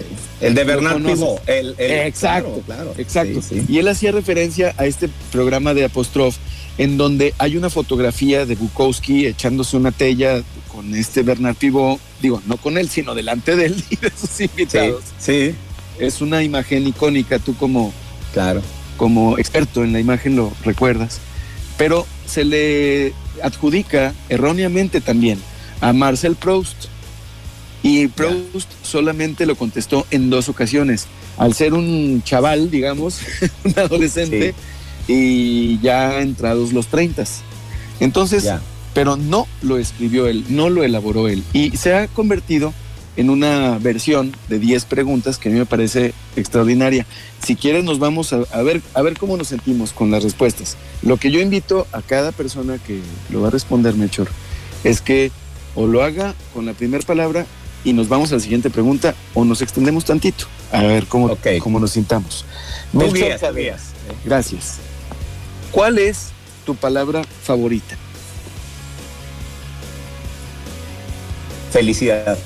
Sí. 0.00 0.46
El 0.46 0.54
de 0.54 0.64
Bernard. 0.64 1.02
Pivot. 1.02 1.42
El, 1.48 1.74
el- 1.78 1.90
exacto, 2.06 2.62
claro, 2.66 2.92
claro. 2.92 2.94
exacto. 2.98 3.42
Sí, 3.42 3.60
sí. 3.60 3.66
Y 3.68 3.78
él 3.78 3.88
hacía 3.88 4.12
referencia 4.12 4.74
a 4.78 4.86
este 4.86 5.08
programa 5.30 5.74
de 5.74 5.84
Apostrof, 5.84 6.36
en 6.78 6.96
donde 6.96 7.34
hay 7.38 7.56
una 7.56 7.68
fotografía 7.70 8.46
de 8.46 8.54
Bukowski 8.54 9.26
echándose 9.26 9.76
una 9.76 9.92
tella 9.92 10.42
con 10.72 10.94
este 10.94 11.22
Bernard 11.22 11.56
Pivot, 11.56 12.00
digo, 12.22 12.40
no 12.46 12.56
con 12.56 12.78
él, 12.78 12.88
sino 12.88 13.14
delante 13.14 13.54
de 13.56 13.66
él 13.66 13.84
y 13.90 13.96
de 13.96 14.10
sus 14.18 14.40
invitados. 14.40 15.02
sí, 15.18 15.54
Es 15.98 16.20
una 16.22 16.42
imagen 16.42 16.86
icónica, 16.86 17.38
tú 17.38 17.54
como, 17.56 17.92
claro. 18.32 18.62
como 18.96 19.36
experto 19.36 19.84
en 19.84 19.92
la 19.92 20.00
imagen 20.00 20.36
lo 20.36 20.52
recuerdas, 20.64 21.18
pero 21.76 22.06
se 22.26 22.44
le 22.44 23.12
adjudica 23.42 24.14
erróneamente 24.28 25.00
también 25.00 25.38
a 25.80 25.92
Marcel 25.92 26.36
Proust. 26.36 26.86
Y 27.82 28.08
Proust 28.08 28.70
solamente 28.82 29.46
lo 29.46 29.56
contestó 29.56 30.06
en 30.10 30.30
dos 30.30 30.48
ocasiones. 30.48 31.06
Al 31.38 31.54
ser 31.54 31.72
un 31.72 32.22
chaval, 32.22 32.70
digamos, 32.70 33.20
un 33.64 33.78
adolescente, 33.78 34.54
y 35.08 35.78
ya 35.80 36.20
entrados 36.20 36.72
los 36.72 36.86
30. 36.88 37.24
Entonces, 38.00 38.50
pero 38.94 39.16
no 39.16 39.46
lo 39.62 39.78
escribió 39.78 40.26
él, 40.26 40.44
no 40.48 40.68
lo 40.68 40.84
elaboró 40.84 41.28
él. 41.28 41.42
Y 41.52 41.76
se 41.76 41.94
ha 41.94 42.08
convertido 42.08 42.72
en 43.16 43.28
una 43.28 43.78
versión 43.78 44.34
de 44.48 44.58
10 44.58 44.84
preguntas 44.86 45.38
que 45.38 45.48
a 45.48 45.52
mí 45.52 45.58
me 45.58 45.66
parece 45.66 46.14
extraordinaria. 46.36 47.06
Si 47.44 47.56
quieres 47.56 47.84
nos 47.84 47.98
vamos 47.98 48.32
a, 48.32 48.62
ver, 48.62 48.82
a 48.94 49.02
ver 49.02 49.18
cómo 49.18 49.36
nos 49.36 49.48
sentimos 49.48 49.92
con 49.92 50.10
las 50.10 50.22
respuestas. 50.22 50.76
Lo 51.02 51.16
que 51.16 51.30
yo 51.30 51.40
invito 51.40 51.86
a 51.92 52.02
cada 52.02 52.32
persona 52.32 52.78
que 52.78 53.00
lo 53.30 53.42
va 53.42 53.48
a 53.48 53.50
responder, 53.50 53.94
Melchor, 53.94 54.28
es 54.84 55.00
que 55.00 55.30
o 55.74 55.86
lo 55.86 56.02
haga 56.02 56.34
con 56.54 56.66
la 56.66 56.72
primera 56.72 57.04
palabra 57.04 57.46
y 57.84 57.92
nos 57.92 58.08
vamos 58.08 58.30
a 58.32 58.36
la 58.36 58.40
siguiente 58.40 58.70
pregunta 58.70 59.14
o 59.34 59.44
nos 59.44 59.62
extendemos 59.62 60.04
tantito 60.04 60.46
a 60.72 60.82
ver 60.82 61.06
cómo, 61.06 61.36
cómo 61.60 61.80
nos 61.80 61.92
sintamos. 61.92 62.44
Melchor, 62.92 63.38
Gracias. 64.24 64.78
¿Cuál 65.70 65.98
es 65.98 66.28
tu 66.64 66.74
palabra 66.74 67.22
favorita? 67.42 67.96
Felicidad. 71.72 72.36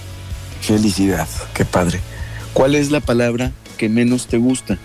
Felicidad, 0.61 1.29
qué 1.55 1.65
padre. 1.65 2.01
¿Cuál 2.53 2.75
es 2.75 2.91
la 2.91 3.01
palabra 3.01 3.53
que 3.77 3.89
menos 3.89 4.27
te 4.27 4.39
gusta? 4.39 4.79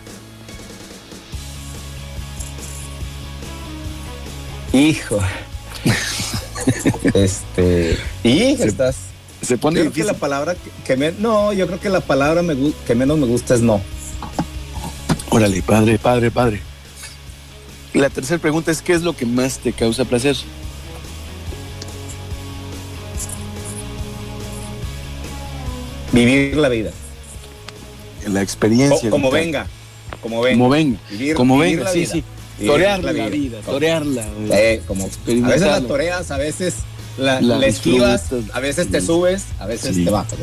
Hijo. 4.74 5.20
este. 7.14 7.98
Y 8.24 8.62
estás. 8.62 9.09
Se 9.42 9.58
pone 9.58 9.82
difícil. 9.82 10.06
la 10.06 10.14
palabra 10.14 10.56
que, 10.86 10.98
me, 10.98 11.12
no, 11.14 11.54
yo 11.54 11.66
creo 11.68 11.80
que 11.80 11.90
la 11.90 12.02
palabra 12.02 12.44
que 12.86 12.96
menos 12.96 13.18
me 13.18 13.26
gusta 13.26 13.56
es 13.56 13.62
no. 13.62 13.82
Órale, 15.30 15.62
padre, 15.62 15.98
padre, 15.98 16.32
padre. 16.32 16.62
La 17.94 18.10
tercera 18.10 18.40
pregunta 18.40 18.72
es: 18.72 18.82
¿qué 18.82 18.94
es 18.94 19.02
lo 19.02 19.16
que 19.16 19.26
más 19.26 19.60
te 19.60 19.72
causa 19.74 20.06
placer? 20.06 20.36
Vivir 26.12 26.58
la 26.58 26.70
vida. 26.70 26.92
La 28.28 28.42
experiencia. 28.42 29.10
como 29.10 29.32
venga. 29.32 29.68
Como 30.22 30.42
venga. 30.42 30.58
Como 30.58 30.70
venga. 30.70 31.00
como 31.36 31.58
venga, 31.58 31.88
sí, 31.90 32.06
sí. 32.06 32.24
Torear 32.66 33.02
la 33.04 33.12
vida, 33.14 33.60
torearla. 33.62 34.28
Eh, 34.52 34.82
como, 34.86 35.06
a 35.06 35.48
veces 35.48 35.62
la 35.62 35.82
toreas, 35.82 36.30
a 36.30 36.38
veces 36.38 36.76
la, 37.20 37.66
esquivas, 37.66 38.26
a 38.54 38.60
veces 38.60 38.90
te 38.90 39.02
subes, 39.02 39.46
a 39.60 39.66
veces 39.66 39.96
te 39.96 40.10
bajas. 40.10 40.40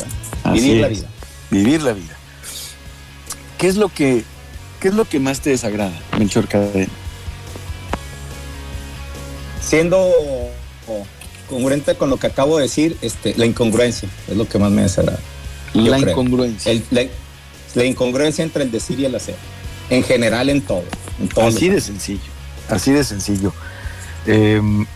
Vivir 0.52 0.80
la 0.80 0.88
vida. 0.88 1.08
Vivir 1.50 1.82
la 1.82 1.92
vida. 1.92 2.16
¿Qué 3.58 3.68
es 3.68 3.76
lo 3.76 3.88
que, 3.88 4.24
qué 4.80 4.88
es 4.88 4.94
lo 4.94 5.06
que 5.06 5.18
más 5.18 5.40
te 5.40 5.50
desagrada, 5.50 5.98
Melchor 6.18 6.46
Cadena? 6.48 6.92
Siendo 9.60 10.12
congruente 11.48 11.94
con 11.96 12.10
lo 12.10 12.18
que 12.18 12.26
acabo 12.26 12.56
de 12.58 12.64
decir, 12.64 12.96
este, 13.02 13.34
la 13.36 13.46
incongruencia 13.46 14.08
es 14.28 14.36
lo 14.36 14.48
que 14.48 14.58
más 14.58 14.70
me 14.70 14.82
desagrada. 14.82 15.18
La 15.74 15.98
incongruencia. 15.98 16.72
la, 16.90 17.84
incongruencia 17.84 18.44
entre 18.44 18.64
el 18.64 18.70
decir 18.70 19.00
y 19.00 19.04
el 19.04 19.14
hacer. 19.14 19.36
En 19.90 20.02
general, 20.02 20.48
en 20.48 20.60
todo. 20.62 20.84
así 21.42 21.68
de 21.68 21.80
sencillo. 21.80 22.20
Así 22.68 22.92
de 22.92 23.04
sencillo. 23.04 23.52
Em, 24.26 24.86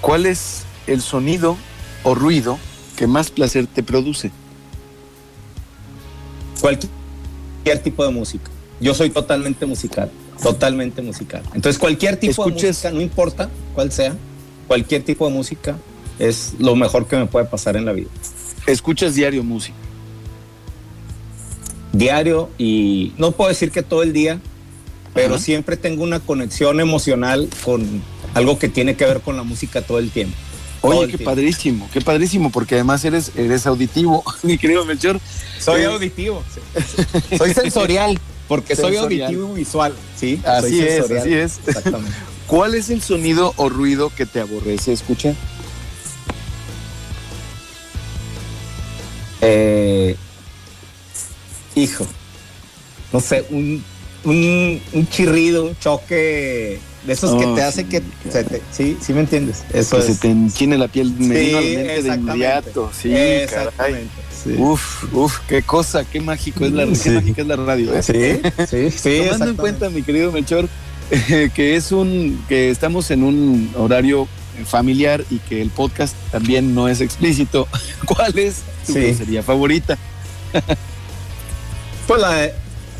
¿Cuál 0.00 0.26
es 0.26 0.65
el 0.86 1.00
sonido 1.00 1.56
o 2.02 2.14
ruido 2.14 2.58
que 2.96 3.06
más 3.06 3.30
placer 3.30 3.66
te 3.66 3.82
produce? 3.82 4.30
Cualquier 6.60 7.78
tipo 7.82 8.04
de 8.04 8.10
música. 8.10 8.50
Yo 8.80 8.94
soy 8.94 9.10
totalmente 9.10 9.66
musical, 9.66 10.10
totalmente 10.42 11.02
musical. 11.02 11.42
Entonces 11.54 11.78
cualquier 11.78 12.16
tipo 12.16 12.44
de 12.44 12.52
música, 12.52 12.90
no 12.90 13.00
importa 13.00 13.48
cuál 13.74 13.92
sea, 13.92 14.16
cualquier 14.66 15.02
tipo 15.02 15.26
de 15.26 15.32
música 15.32 15.76
es 16.18 16.54
lo 16.58 16.76
mejor 16.76 17.06
que 17.06 17.16
me 17.16 17.26
puede 17.26 17.46
pasar 17.46 17.76
en 17.76 17.84
la 17.84 17.92
vida. 17.92 18.08
¿Escuchas 18.66 19.14
diario 19.14 19.44
música? 19.44 19.76
diario 21.96 22.50
y 22.58 23.12
no 23.16 23.32
puedo 23.32 23.48
decir 23.48 23.70
que 23.70 23.82
todo 23.82 24.02
el 24.02 24.12
día, 24.12 24.40
pero 25.14 25.38
siempre 25.38 25.76
tengo 25.76 26.02
una 26.02 26.20
conexión 26.20 26.80
emocional 26.80 27.48
con 27.64 28.02
algo 28.34 28.58
que 28.58 28.68
tiene 28.68 28.96
que 28.96 29.06
ver 29.06 29.20
con 29.20 29.36
la 29.36 29.42
música 29.42 29.82
todo 29.82 29.98
el 29.98 30.10
tiempo. 30.10 30.36
Oye, 30.80 31.08
qué 31.08 31.18
padrísimo, 31.18 31.88
qué 31.92 32.00
padrísimo, 32.00 32.50
porque 32.50 32.74
además 32.76 33.04
eres, 33.04 33.32
eres 33.36 33.66
auditivo, 33.66 34.24
mi 34.42 34.58
querido 34.58 34.84
Melchor. 34.84 35.20
Soy 35.58 35.84
auditivo, 35.84 36.42
soy 37.38 37.54
sensorial, 37.54 38.18
porque 38.48 38.76
soy 38.76 38.96
auditivo 38.96 39.52
y 39.54 39.60
visual, 39.60 39.94
¿sí? 40.16 40.40
Así 40.44 40.80
es, 40.80 41.10
así 41.10 41.34
es. 41.34 41.60
Exactamente. 41.66 42.16
¿Cuál 42.46 42.76
es 42.76 42.90
el 42.90 43.02
sonido 43.02 43.52
o 43.56 43.68
ruido 43.68 44.12
que 44.16 44.24
te 44.24 44.40
aborrece 44.40 44.92
escuchar? 44.92 45.34
Eh, 49.40 50.16
hijo, 51.74 52.06
no 53.12 53.20
sé, 53.20 53.44
un, 53.50 53.84
un, 54.24 55.08
chirrido, 55.10 55.64
un 55.64 55.78
choque 55.78 56.78
de 57.06 57.12
esos 57.12 57.40
que 57.40 57.46
te 57.54 57.62
hace 57.62 57.84
que 57.86 58.02
se 58.30 58.44
te, 58.44 58.62
sí, 58.72 58.96
sí 59.00 59.12
me 59.12 59.20
entiendes. 59.20 59.64
Eso 59.72 59.96
que 59.96 60.02
se 60.02 60.14
te 60.16 60.28
enchine 60.28 60.76
la 60.76 60.88
piel 60.88 61.12
me 61.18 61.34
de 61.34 62.14
inmediato. 62.14 62.90
Sí, 63.00 63.14
exactamente. 63.14 64.10
Uf, 64.58 65.12
uf, 65.12 65.38
qué 65.48 65.62
cosa, 65.62 66.04
qué 66.04 66.20
mágico 66.20 66.64
es 66.64 66.72
la, 66.72 66.86
qué 66.86 67.10
mágica 67.10 67.42
es 67.42 67.48
la 67.48 67.56
radio. 67.56 67.94
¿eh? 67.94 68.02
Sí, 68.02 68.40
sí, 68.68 68.90
sí. 68.96 69.22
Tomando 69.24 69.50
en 69.50 69.56
cuenta, 69.56 69.90
mi 69.90 70.02
querido 70.02 70.32
Melchor, 70.32 70.68
que 71.54 71.76
es 71.76 71.92
un, 71.92 72.44
que 72.48 72.70
estamos 72.70 73.10
en 73.10 73.22
un 73.22 73.70
horario 73.76 74.28
familiar 74.64 75.24
y 75.30 75.38
que 75.38 75.60
el 75.60 75.70
podcast 75.70 76.16
también 76.30 76.74
no 76.74 76.88
es 76.88 77.00
explícito. 77.00 77.68
¿Cuál 78.04 78.38
es 78.38 78.62
tu 78.86 78.92
sería 78.92 79.42
favorita? 79.42 79.96
Pues 82.06 82.20
la 82.20 82.50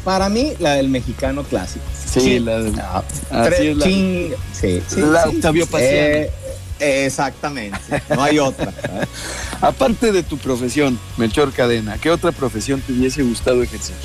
para 0.07 0.29
mí, 0.29 0.53
la 0.61 0.75
del 0.75 0.89
mexicano 0.89 1.43
clásico. 1.43 1.85
Sí, 1.93 2.39
la 2.39 2.61
del. 2.61 2.79
Ah, 2.79 3.03
así 3.33 3.67
es 3.67 3.77
la, 3.77 3.85
sí, 3.85 4.33
sí, 4.55 5.01
la 5.01 5.25
Octavio 5.25 5.67
eh, 5.81 6.31
exactamente, 6.79 7.81
no 8.11 8.23
hay 8.23 8.39
otra. 8.39 8.73
Aparte 9.61 10.13
de 10.13 10.23
tu 10.23 10.39
profesión, 10.39 10.97
Melchor 11.17 11.53
Cadena, 11.53 11.99
¿qué 11.99 12.13
otra 12.13 12.31
profesión 12.31 12.81
te 12.83 12.93
hubiese 12.93 13.25
gustado 13.25 13.65
ejercer? 13.65 13.97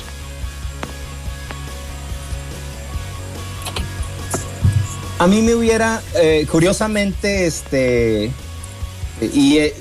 A 5.20 5.28
mí 5.28 5.40
me 5.40 5.54
hubiera, 5.54 6.02
eh, 6.16 6.48
curiosamente, 6.50 7.46
este, 7.46 8.32
y, 9.20 9.58
eh, 9.58 9.72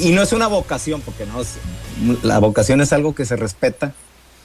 y, 0.00 0.12
no 0.12 0.22
es 0.22 0.32
una 0.32 0.46
vocación, 0.46 1.02
porque 1.02 1.26
no, 1.26 1.42
la 2.22 2.38
vocación 2.38 2.80
es 2.80 2.94
algo 2.94 3.14
que 3.14 3.26
se 3.26 3.36
respeta, 3.36 3.92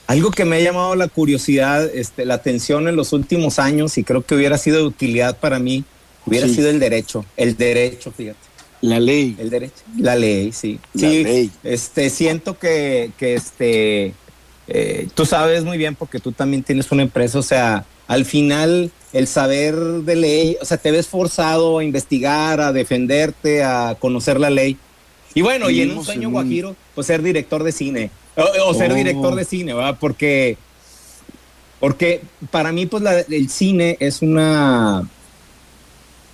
algo 0.06 0.30
que 0.30 0.44
me 0.44 0.56
ha 0.56 0.60
llamado 0.60 0.94
la 0.96 1.08
curiosidad, 1.08 1.84
este, 1.94 2.24
la 2.24 2.34
atención 2.34 2.88
en 2.88 2.96
los 2.96 3.12
últimos 3.12 3.58
años 3.58 3.96
y 3.98 4.04
creo 4.04 4.24
que 4.24 4.34
hubiera 4.34 4.58
sido 4.58 4.78
de 4.78 4.84
utilidad 4.84 5.38
para 5.38 5.58
mí, 5.58 5.84
hubiera 6.26 6.48
sido 6.48 6.70
el 6.70 6.78
derecho, 6.78 7.24
el 7.36 7.56
derecho, 7.56 8.12
fíjate. 8.12 8.38
La 8.80 9.00
ley. 9.00 9.34
El 9.38 9.48
derecho. 9.48 9.82
La 9.98 10.14
ley, 10.14 10.52
sí. 10.52 10.78
sí, 10.94 11.50
Este, 11.62 12.10
siento 12.10 12.58
que, 12.58 13.12
que 13.18 13.34
este, 13.34 14.12
eh, 14.68 15.08
tú 15.14 15.24
sabes 15.24 15.64
muy 15.64 15.78
bien 15.78 15.94
porque 15.94 16.20
tú 16.20 16.32
también 16.32 16.62
tienes 16.62 16.92
una 16.92 17.02
empresa, 17.02 17.38
o 17.38 17.42
sea, 17.42 17.86
al 18.06 18.26
final 18.26 18.90
el 19.14 19.26
saber 19.26 19.74
de 19.74 20.16
ley, 20.16 20.56
o 20.60 20.64
sea, 20.66 20.76
te 20.76 20.90
ves 20.90 21.06
forzado 21.06 21.78
a 21.78 21.84
investigar, 21.84 22.60
a 22.60 22.72
defenderte, 22.72 23.62
a 23.62 23.96
conocer 23.98 24.38
la 24.38 24.50
ley. 24.50 24.76
Y 25.34 25.40
bueno, 25.40 25.70
y 25.70 25.80
en 25.80 25.96
un 25.96 26.04
sueño 26.04 26.30
guajiro, 26.30 26.76
pues 26.94 27.06
ser 27.06 27.22
director 27.22 27.62
de 27.62 27.72
cine. 27.72 28.10
O, 28.36 28.74
ser 28.74 28.92
oh. 28.92 28.94
director 28.94 29.34
de 29.34 29.44
cine, 29.44 29.74
¿verdad? 29.74 29.96
Porque, 30.00 30.56
porque 31.80 32.22
para 32.50 32.72
mí, 32.72 32.86
pues 32.86 33.02
el 33.30 33.48
cine 33.48 33.96
es 34.00 34.22
una. 34.22 35.08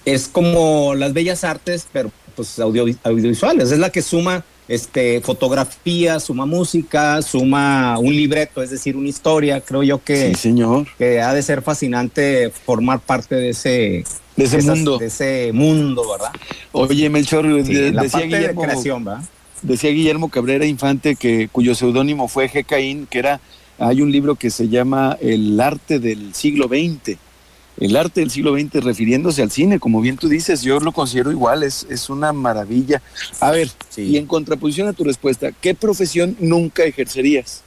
Es 0.05 0.29
como 0.29 0.95
las 0.95 1.13
bellas 1.13 1.45
artes, 1.45 1.87
pero 1.93 2.11
pues 2.35 2.59
audiovisuales. 2.59 3.71
Es 3.71 3.79
la 3.79 3.91
que 3.91 4.01
suma 4.01 4.45
este, 4.71 5.21
fotografía, 5.21 6.21
suma 6.21 6.47
música, 6.47 7.21
suma 7.23 7.99
un 7.99 8.15
libreto, 8.15 8.63
es 8.63 8.71
decir, 8.71 8.97
una 8.97 9.09
historia. 9.09 9.61
Creo 9.61 9.83
yo 9.83 10.03
que, 10.03 10.35
señor. 10.37 10.87
que 10.97 11.21
ha 11.21 11.35
de 11.35 11.43
ser 11.43 11.61
fascinante 11.61 12.51
formar 12.51 13.01
parte 13.01 13.35
de 13.35 13.51
ese, 13.51 14.05
de 14.37 14.45
ese 14.45 14.63
mundo. 14.63 14.97
De 14.97 15.07
ese 15.07 15.51
mundo, 15.53 16.09
¿verdad? 16.11 16.33
Oye, 16.73 17.11
Melchor, 17.11 17.53
decía 17.65 18.21
Guillermo, 18.21 18.63
de 18.63 18.69
creación, 18.69 19.05
¿verdad? 19.05 19.25
Decía 19.63 19.91
Guillermo 19.91 20.29
Cabrera 20.29 20.67
Infante, 20.67 21.17
que, 21.17 21.49
cuyo 21.49 21.75
seudónimo 21.75 22.29
fue 22.29 22.49
G. 22.49 22.65
Caín, 22.65 23.07
que 23.07 23.19
era, 23.19 23.41
hay 23.79 24.03
un 24.03 24.13
libro 24.13 24.35
que 24.35 24.51
se 24.51 24.69
llama 24.69 25.17
El 25.21 25.61
arte 25.61 25.99
del 25.99 26.35
siglo 26.35 26.69
XX. 26.69 27.19
el 27.79 27.97
arte 27.97 28.21
del 28.21 28.31
siglo 28.31 28.53
XX 28.53 28.85
refiriéndose 28.85 29.43
al 29.43 29.51
cine, 29.51 29.79
como 29.79 30.01
bien 30.03 30.17
tú 30.17 30.29
dices, 30.29 30.63
yo 30.63 30.81
lo 30.81 30.93
considero 30.93 31.31
igual, 31.31 31.63
es, 31.63 31.87
es 31.89 32.11
una 32.11 32.33
maravilla. 32.33 33.01
A 33.41 33.51
ver, 33.51 33.71
y 33.97 34.19
en 34.19 34.27
contraposición 34.27 34.89
a 34.89 34.93
tu 34.93 35.05
respuesta, 35.05 35.51
¿qué 35.53 35.75
profesión 35.75 36.37
nunca 36.41 36.85
ejercerías? 36.85 37.63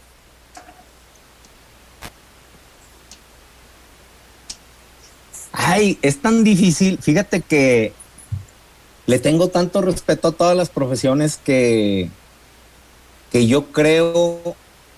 Ay, 5.52 5.98
es 6.02 6.18
tan 6.18 6.44
difícil. 6.44 6.98
Fíjate 7.00 7.42
que 7.42 7.94
le 9.06 9.20
tengo 9.20 9.50
tanto 9.50 9.82
respeto 9.82 10.30
a 10.30 10.32
todas 10.32 10.56
las 10.56 10.70
profesiones 10.70 11.40
que, 11.44 12.10
que 13.32 13.48
yo 13.48 13.72
creo, 13.72 14.56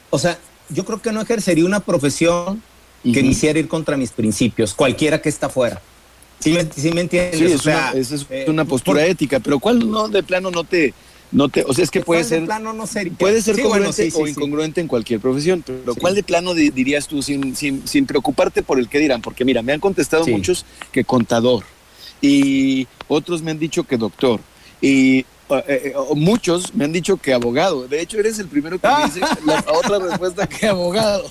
o 0.09 0.19
sea, 0.19 0.37
yo 0.69 0.85
creo 0.85 1.01
que 1.01 1.11
no 1.11 1.21
ejercería 1.21 1.65
una 1.65 1.79
profesión 1.79 2.61
que 3.03 3.21
me 3.21 3.29
hiciera 3.29 3.59
ir 3.59 3.67
contra 3.67 3.97
mis 3.97 4.11
principios, 4.11 4.73
cualquiera 4.73 5.21
que 5.21 5.29
está 5.29 5.49
fuera. 5.49 5.81
¿Sí 6.39 6.51
me, 6.51 6.63
me 6.93 7.01
entiendes? 7.01 7.39
Sí, 7.39 7.45
es, 7.45 7.65
una, 7.65 7.91
es, 7.91 8.25
eh, 8.29 8.45
una, 8.47 8.65
postura 8.65 9.05
ética, 9.05 9.39
pero 9.39 9.59
¿cuál 9.59 9.89
no 9.89 10.09
de 10.09 10.21
plano 10.21 10.51
no 10.51 10.63
te, 10.63 10.93
no 11.31 11.49
te, 11.49 11.63
o 11.63 11.73
sea, 11.73 11.83
es 11.83 11.89
que 11.89 12.01
puede 12.01 12.23
ser, 12.23 12.45
plano 12.45 12.73
no 12.73 12.85
puede 13.17 13.41
ser 13.41 13.61
congruente 13.61 14.11
o 14.13 14.27
incongruente 14.27 14.81
en 14.81 14.87
cualquier 14.87 15.19
profesión, 15.19 15.63
pero 15.65 15.95
¿cuál 15.95 16.13
de 16.13 16.23
plano 16.23 16.53
dirías 16.53 17.07
tú 17.07 17.21
sin, 17.21 17.55
sin, 17.55 17.87
sin, 17.87 18.05
preocuparte 18.05 18.63
por 18.63 18.79
el 18.79 18.89
qué 18.89 18.99
dirán? 18.99 19.21
Porque 19.21 19.45
mira, 19.45 19.61
me 19.61 19.73
han 19.73 19.79
contestado 19.79 20.27
muchos 20.27 20.65
que 20.91 21.03
contador 21.03 21.63
y 22.25 22.87
otros 23.07 23.41
me 23.41 23.51
han 23.51 23.59
dicho 23.59 23.83
que 23.83 23.97
doctor 23.97 24.39
y 24.81 25.19
eh, 25.19 25.63
eh, 25.67 25.93
muchos 26.15 26.73
me 26.73 26.85
han 26.85 26.91
dicho 26.91 27.17
que 27.17 27.33
abogado. 27.33 27.87
De 27.87 28.01
hecho, 28.01 28.19
eres 28.19 28.39
el 28.39 28.47
primero 28.47 28.79
que 28.79 28.87
me 28.87 29.05
dice 29.05 29.19
la 29.45 29.63
otra 29.67 29.99
respuesta 29.99 30.47
que 30.47 30.67
abogado. 30.67 31.29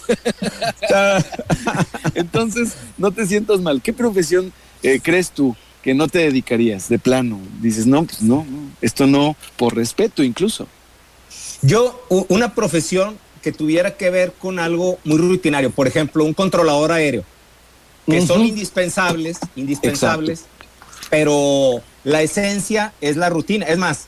Entonces, 2.15 2.75
no 2.97 3.11
te 3.11 3.27
sientas 3.27 3.61
mal. 3.61 3.83
¿Qué 3.83 3.93
profesión 3.93 4.53
eh, 4.83 5.01
crees 5.03 5.31
tú 5.31 5.57
que 5.83 5.95
no 5.95 6.07
te 6.07 6.21
dedicarías 6.21 6.89
de 6.89 6.99
plano? 7.01 7.41
Dices, 7.61 7.87
no, 7.87 8.05
pues 8.05 8.23
no, 8.23 8.47
esto 8.81 9.07
no, 9.07 9.37
por 9.57 9.75
respeto 9.75 10.23
incluso. 10.23 10.69
Yo, 11.63 12.07
una 12.29 12.55
profesión 12.55 13.19
que 13.43 13.51
tuviera 13.51 13.97
que 13.97 14.11
ver 14.11 14.33
con 14.33 14.59
algo 14.59 14.99
muy 15.05 15.19
rutinario, 15.19 15.71
por 15.71 15.89
ejemplo, 15.89 16.25
un 16.25 16.35
controlador 16.35 16.93
aéreo, 16.93 17.25
que 18.07 18.25
son 18.27 18.43
indispensables, 18.43 19.39
indispensables, 19.57 20.45
pero 21.11 21.83
la 22.05 22.23
esencia 22.23 22.93
es 23.01 23.17
la 23.17 23.31
rutina. 23.31 23.67
Es 23.67 23.79
más, 23.79 24.07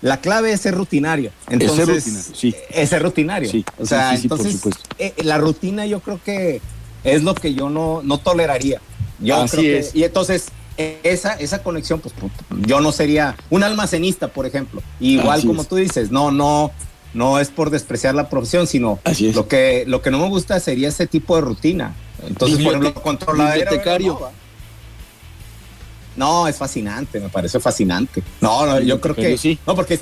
la 0.00 0.20
clave 0.20 0.52
es 0.52 0.60
ser 0.60 0.74
rutinario. 0.74 1.30
Entonces, 1.48 1.88
es 1.88 2.04
ser 2.04 2.12
rutinario, 2.12 2.34
sí. 2.34 2.54
Es 2.70 2.88
ser 2.90 3.02
rutinario. 3.02 3.50
Sí, 3.50 3.64
o 3.78 3.86
sea, 3.86 4.14
entonces, 4.14 4.60
eh, 4.98 5.14
la 5.22 5.38
rutina 5.38 5.86
yo 5.86 6.00
creo 6.00 6.20
que 6.22 6.60
es 7.04 7.22
lo 7.22 7.34
que 7.34 7.54
yo 7.54 7.70
no, 7.70 8.02
no 8.02 8.18
toleraría. 8.18 8.80
Yo 9.20 9.40
Así 9.40 9.70
es. 9.70 9.94
y 9.94 10.02
entonces, 10.02 10.48
esa, 10.76 11.34
esa 11.34 11.62
conexión, 11.62 12.00
pues 12.00 12.14
yo 12.66 12.80
no 12.80 12.92
sería 12.92 13.36
un 13.50 13.62
almacenista, 13.62 14.28
por 14.28 14.46
ejemplo. 14.46 14.82
Igual 15.00 15.44
como 15.46 15.64
tú 15.64 15.76
dices, 15.76 16.10
no, 16.10 16.30
no, 16.30 16.72
no 17.14 17.38
es 17.38 17.48
por 17.48 17.70
despreciar 17.70 18.14
la 18.14 18.28
profesión, 18.28 18.66
sino 18.66 18.98
lo 19.34 19.48
que, 19.48 19.84
lo 19.86 20.02
que 20.02 20.10
no 20.10 20.18
me 20.18 20.28
gusta 20.28 20.58
sería 20.60 20.88
ese 20.88 21.06
tipo 21.06 21.36
de 21.36 21.42
rutina. 21.42 21.94
Entonces, 22.26 22.58
por 22.64 22.74
ejemplo, 22.74 22.94
controlar 23.02 23.58
no, 26.16 26.46
es 26.48 26.56
fascinante, 26.56 27.20
me 27.20 27.28
parece 27.28 27.60
fascinante. 27.60 28.22
No, 28.40 28.66
no 28.66 28.80
yo 28.80 29.00
creo 29.00 29.14
que 29.14 29.38
sí. 29.38 29.58
No, 29.66 29.74
porque 29.74 29.98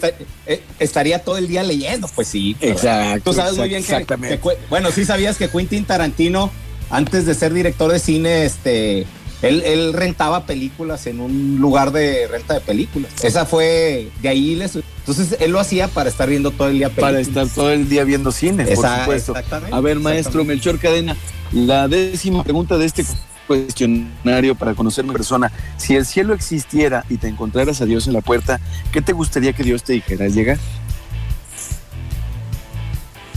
eh, 0.46 0.62
estaría 0.78 1.22
todo 1.22 1.36
el 1.36 1.48
día 1.48 1.62
leyendo, 1.62 2.08
pues 2.14 2.28
sí. 2.28 2.56
Exacto. 2.60 3.30
Tú 3.30 3.36
sabes 3.36 3.56
muy 3.56 3.68
bien 3.68 3.84
que, 3.84 4.40
bueno, 4.68 4.90
sí 4.90 5.04
sabías 5.04 5.36
que 5.36 5.48
Quentin 5.48 5.84
Tarantino, 5.84 6.50
antes 6.90 7.26
de 7.26 7.34
ser 7.34 7.52
director 7.52 7.92
de 7.92 7.98
cine, 7.98 8.44
este, 8.44 9.06
él, 9.42 9.92
rentaba 9.92 10.44
películas 10.44 11.06
en 11.06 11.20
un 11.20 11.58
lugar 11.60 11.92
de 11.92 12.26
renta 12.28 12.54
de 12.54 12.60
películas. 12.60 13.12
Esa 13.22 13.46
fue, 13.46 14.10
de 14.20 14.28
ahí 14.28 14.54
les, 14.56 14.76
entonces 14.76 15.36
él 15.40 15.52
lo 15.52 15.60
hacía 15.60 15.88
para 15.88 16.10
estar 16.10 16.28
viendo 16.28 16.50
todo 16.50 16.68
el 16.68 16.74
día 16.74 16.88
películas. 16.88 17.10
Para 17.10 17.20
estar 17.20 17.48
todo 17.48 17.70
el 17.70 17.88
día 17.88 18.04
viendo 18.04 18.32
cine, 18.32 18.64
por 18.64 18.88
supuesto. 18.98 19.34
A 19.70 19.80
ver, 19.80 19.98
maestro 19.98 20.44
Melchor 20.44 20.78
Cadena, 20.78 21.16
la 21.52 21.88
décima 21.88 22.44
pregunta 22.44 22.76
de 22.78 22.86
este 22.86 23.04
cuestionario 23.50 24.54
para 24.54 24.74
conocer 24.74 25.04
mi 25.04 25.10
persona. 25.10 25.50
Si 25.76 25.96
el 25.96 26.06
cielo 26.06 26.34
existiera 26.34 27.04
y 27.08 27.16
te 27.16 27.26
encontraras 27.26 27.80
a 27.80 27.84
Dios 27.84 28.06
en 28.06 28.12
la 28.12 28.20
puerta, 28.20 28.60
¿qué 28.92 29.02
te 29.02 29.12
gustaría 29.12 29.52
que 29.52 29.64
Dios 29.64 29.82
te 29.82 29.94
dijera 29.94 30.26
al 30.26 30.32
llegar? 30.32 30.56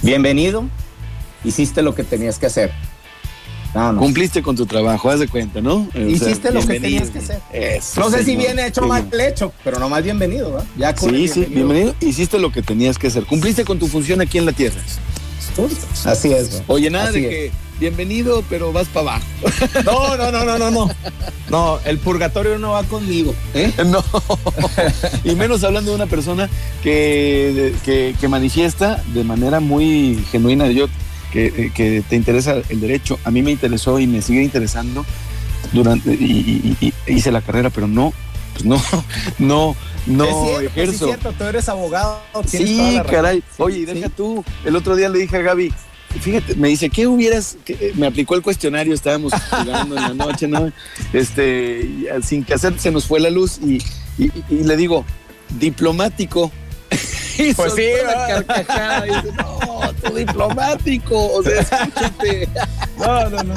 Bienvenido, 0.03 0.65
hiciste 1.43 1.81
lo 1.81 1.95
que 1.95 2.03
tenías 2.03 2.37
que 2.37 2.45
hacer. 2.45 2.71
Cumpliste 3.97 4.43
con 4.43 4.55
tu 4.55 4.67
trabajo, 4.67 5.09
haz 5.09 5.19
de 5.19 5.27
cuenta, 5.27 5.61
¿no? 5.61 5.87
Hiciste 5.95 6.51
lo 6.51 6.59
que 6.59 6.79
tenías 6.79 7.09
que 7.09 7.17
hacer. 7.17 7.41
no 7.97 8.11
sé 8.11 8.23
si 8.23 8.35
bien 8.35 8.59
hecho 8.59 8.81
o 8.81 8.87
mal 8.87 9.09
hecho, 9.19 9.51
pero 9.63 9.79
no 9.79 9.89
más 9.89 10.03
bienvenido, 10.03 10.51
¿verdad? 10.51 10.67
Ya 10.77 10.95
sí, 10.95 11.27
sí, 11.27 11.45
bienvenido. 11.49 11.95
Hiciste 12.01 12.37
lo 12.37 12.51
que 12.51 12.61
tenías 12.61 12.99
que 12.99 13.07
hacer. 13.07 13.25
Cumpliste 13.25 13.65
con 13.65 13.79
tu 13.79 13.87
función 13.87 14.21
aquí 14.21 14.37
en 14.37 14.45
la 14.45 14.51
tierra. 14.51 14.79
Así 16.05 16.33
es. 16.33 16.63
Oye, 16.67 16.89
nada 16.89 17.11
de 17.11 17.21
que 17.21 17.51
bienvenido, 17.79 18.43
pero 18.49 18.71
vas 18.71 18.87
para 18.87 19.15
abajo. 19.15 19.25
No, 19.85 20.17
no, 20.17 20.31
no, 20.31 20.45
no, 20.45 20.57
no, 20.57 20.71
no. 20.71 20.89
No, 21.49 21.79
el 21.85 21.97
purgatorio 21.99 22.57
no 22.57 22.71
va 22.71 22.83
conmigo. 22.83 23.33
¿eh? 23.53 23.71
No. 23.85 24.03
Y 25.23 25.35
menos 25.35 25.63
hablando 25.63 25.91
de 25.91 25.95
una 25.95 26.07
persona 26.07 26.49
que, 26.81 27.73
que, 27.83 28.27
manifiesta 28.27 29.03
de 29.13 29.23
manera 29.23 29.59
muy 29.59 30.23
genuina, 30.31 30.67
yo, 30.67 30.87
que, 31.31 31.71
que, 31.73 32.03
te 32.07 32.15
interesa 32.15 32.55
el 32.69 32.79
derecho. 32.79 33.19
A 33.23 33.31
mí 33.31 33.41
me 33.41 33.51
interesó 33.51 33.99
y 33.99 34.07
me 34.07 34.21
sigue 34.21 34.43
interesando 34.43 35.05
durante 35.71 36.13
y, 36.13 36.93
hice 37.07 37.31
la 37.31 37.41
carrera, 37.41 37.69
pero 37.69 37.87
no, 37.87 38.13
pues 38.53 38.65
no, 38.65 38.81
no, 39.39 39.75
no 40.05 40.25
cierto, 40.73 40.91
Es 40.91 40.97
cierto, 40.97 41.33
tú 41.33 41.43
eres 41.43 41.67
abogado. 41.69 42.21
Sí, 42.45 42.99
caray. 43.09 43.43
Oye, 43.57 43.85
deja 43.85 44.09
tú. 44.09 44.43
El 44.63 44.75
otro 44.75 44.95
día 44.95 45.09
le 45.09 45.19
dije 45.19 45.37
a 45.37 45.41
Gaby, 45.41 45.73
fíjate, 46.19 46.55
me 46.55 46.69
dice, 46.69 46.89
¿qué 46.89 47.07
hubieras? 47.07 47.57
me 47.95 48.07
aplicó 48.07 48.35
el 48.35 48.41
cuestionario, 48.41 48.93
estábamos 48.93 49.33
jugando 49.49 49.97
en 49.97 50.01
la 50.01 50.13
noche, 50.13 50.47
¿no? 50.47 50.71
Este, 51.11 52.07
sin 52.23 52.43
que 52.43 52.53
hacer, 52.53 52.79
se 52.79 52.91
nos 52.91 53.05
fue 53.05 53.19
la 53.19 53.29
luz 53.29 53.59
y, 53.59 53.81
le 54.49 54.77
digo, 54.77 55.05
diplomático. 55.59 56.51
y 57.37 57.53
pues 57.53 57.73
sí, 57.73 57.87
la 58.05 58.27
carcajada 58.45 59.07
y 59.07 59.09
dice, 59.09 59.37
no, 59.37 59.93
tú 60.03 60.15
diplomático, 60.15 61.33
o 61.33 61.43
sea, 61.43 61.61
escúchate. 61.61 62.49
No, 62.97 63.29
no, 63.29 63.43
no. 63.43 63.55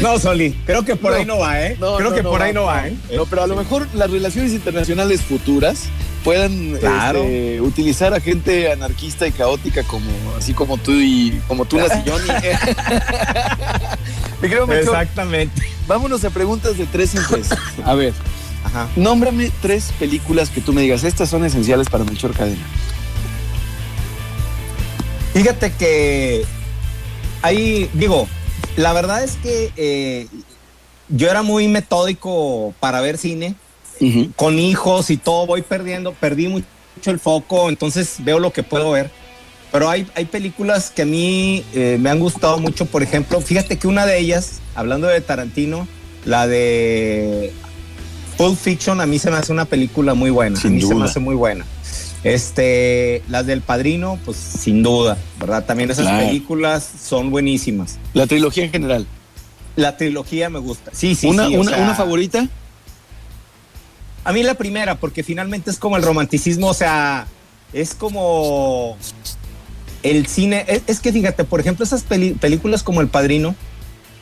No, 0.00 0.18
Soli, 0.18 0.52
creo 0.66 0.84
que 0.84 0.94
por 0.96 1.12
ahí 1.14 1.24
no 1.24 1.38
va, 1.38 1.62
¿eh? 1.62 1.76
creo 1.78 2.14
que 2.14 2.22
por 2.22 2.42
ahí 2.42 2.52
no 2.52 2.64
va, 2.64 2.88
¿eh? 2.88 2.96
No, 3.14 3.24
pero 3.26 3.42
a 3.44 3.46
lo 3.46 3.56
mejor 3.56 3.88
las 3.94 4.10
relaciones 4.10 4.52
internacionales 4.52 5.22
futuras 5.22 5.84
puedan 6.22 6.74
este, 6.74 7.60
utilizar 7.60 8.12
a 8.12 8.20
gente 8.20 8.70
anarquista 8.72 9.26
y 9.26 9.32
caótica 9.32 9.84
como 9.84 10.10
así 10.36 10.52
como 10.54 10.76
tú 10.76 10.92
y 10.92 11.40
como 11.46 11.64
tú 11.64 11.76
las 11.78 11.92
y 12.04 12.10
Johnny. 12.10 12.28
Exactamente. 14.74 15.62
Vámonos 15.86 16.24
a 16.24 16.30
preguntas 16.30 16.76
de 16.76 16.86
tres 16.86 17.14
en 17.14 17.22
tres. 17.28 17.48
A 17.84 17.94
ver, 17.94 18.12
Ajá. 18.64 18.88
nómbrame 18.96 19.50
tres 19.62 19.92
películas 19.98 20.50
que 20.50 20.60
tú 20.60 20.72
me 20.72 20.82
digas, 20.82 21.04
estas 21.04 21.30
son 21.30 21.44
esenciales 21.44 21.88
para 21.88 22.04
Melchor 22.04 22.32
Cadena. 22.32 22.66
Fíjate 25.32 25.72
que 25.72 26.44
ahí, 27.42 27.88
digo, 27.92 28.26
la 28.76 28.92
verdad 28.92 29.22
es 29.24 29.36
que 29.36 29.72
eh, 29.76 30.28
yo 31.08 31.30
era 31.30 31.42
muy 31.42 31.68
metódico 31.68 32.74
para 32.80 33.00
ver 33.00 33.18
cine 33.18 33.54
con 34.36 34.58
hijos 34.58 35.08
y 35.10 35.16
todo, 35.16 35.46
voy 35.46 35.62
perdiendo, 35.62 36.12
perdí 36.12 36.48
mucho 36.48 36.66
el 37.06 37.18
foco, 37.18 37.68
entonces 37.68 38.16
veo 38.18 38.38
lo 38.38 38.52
que 38.52 38.62
puedo 38.62 38.90
ver. 38.90 39.10
Pero 39.72 39.88
hay, 39.88 40.06
hay 40.14 40.26
películas 40.26 40.90
que 40.90 41.02
a 41.02 41.06
mí 41.06 41.64
eh, 41.74 41.96
me 42.00 42.10
han 42.10 42.20
gustado 42.20 42.58
mucho, 42.58 42.86
por 42.86 43.02
ejemplo, 43.02 43.40
fíjate 43.40 43.78
que 43.78 43.88
una 43.88 44.06
de 44.06 44.18
ellas, 44.18 44.60
hablando 44.74 45.06
de 45.06 45.20
Tarantino, 45.20 45.88
la 46.24 46.46
de 46.46 47.52
Pulp 48.36 48.58
Fiction, 48.58 49.00
a 49.00 49.06
mí 49.06 49.18
se 49.18 49.30
me 49.30 49.36
hace 49.36 49.52
una 49.52 49.64
película 49.64 50.14
muy 50.14 50.30
buena, 50.30 50.58
a 50.60 50.68
mí 50.68 50.80
se 50.80 50.94
me 50.94 51.04
hace 51.04 51.20
muy 51.20 51.34
buena. 51.34 51.64
Este, 52.26 53.22
las 53.28 53.46
del 53.46 53.60
Padrino, 53.60 54.18
pues 54.24 54.36
sin 54.36 54.82
duda, 54.82 55.16
¿verdad? 55.38 55.64
También 55.64 55.92
esas 55.92 56.08
películas 56.08 56.90
son 57.00 57.30
buenísimas. 57.30 57.98
La 58.14 58.26
trilogía 58.26 58.64
en 58.64 58.72
general. 58.72 59.06
La 59.76 59.96
trilogía 59.96 60.50
me 60.50 60.58
gusta. 60.58 60.90
Sí, 60.92 61.14
sí, 61.14 61.28
¿Una, 61.28 61.46
sí. 61.46 61.56
Una, 61.56 61.76
¿Una 61.76 61.94
favorita? 61.94 62.48
A 64.24 64.32
mí 64.32 64.42
la 64.42 64.54
primera, 64.54 64.98
porque 64.98 65.22
finalmente 65.22 65.70
es 65.70 65.78
como 65.78 65.96
el 65.96 66.02
romanticismo, 66.02 66.66
o 66.66 66.74
sea, 66.74 67.28
es 67.72 67.94
como 67.94 68.96
el 70.02 70.26
cine. 70.26 70.64
Es, 70.88 70.98
que 70.98 71.12
fíjate, 71.12 71.44
por 71.44 71.60
ejemplo, 71.60 71.84
esas 71.84 72.02
películas 72.02 72.82
como 72.82 73.02
El 73.02 73.06
Padrino, 73.06 73.54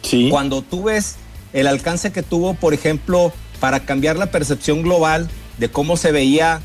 sí. 0.02 0.28
cuando 0.28 0.60
tú 0.60 0.82
ves 0.82 1.16
el 1.54 1.66
alcance 1.66 2.12
que 2.12 2.22
tuvo, 2.22 2.52
por 2.52 2.74
ejemplo, 2.74 3.32
para 3.60 3.80
cambiar 3.80 4.16
la 4.16 4.26
percepción 4.26 4.82
global 4.82 5.30
de 5.56 5.70
cómo 5.70 5.96
se 5.96 6.12
veía, 6.12 6.60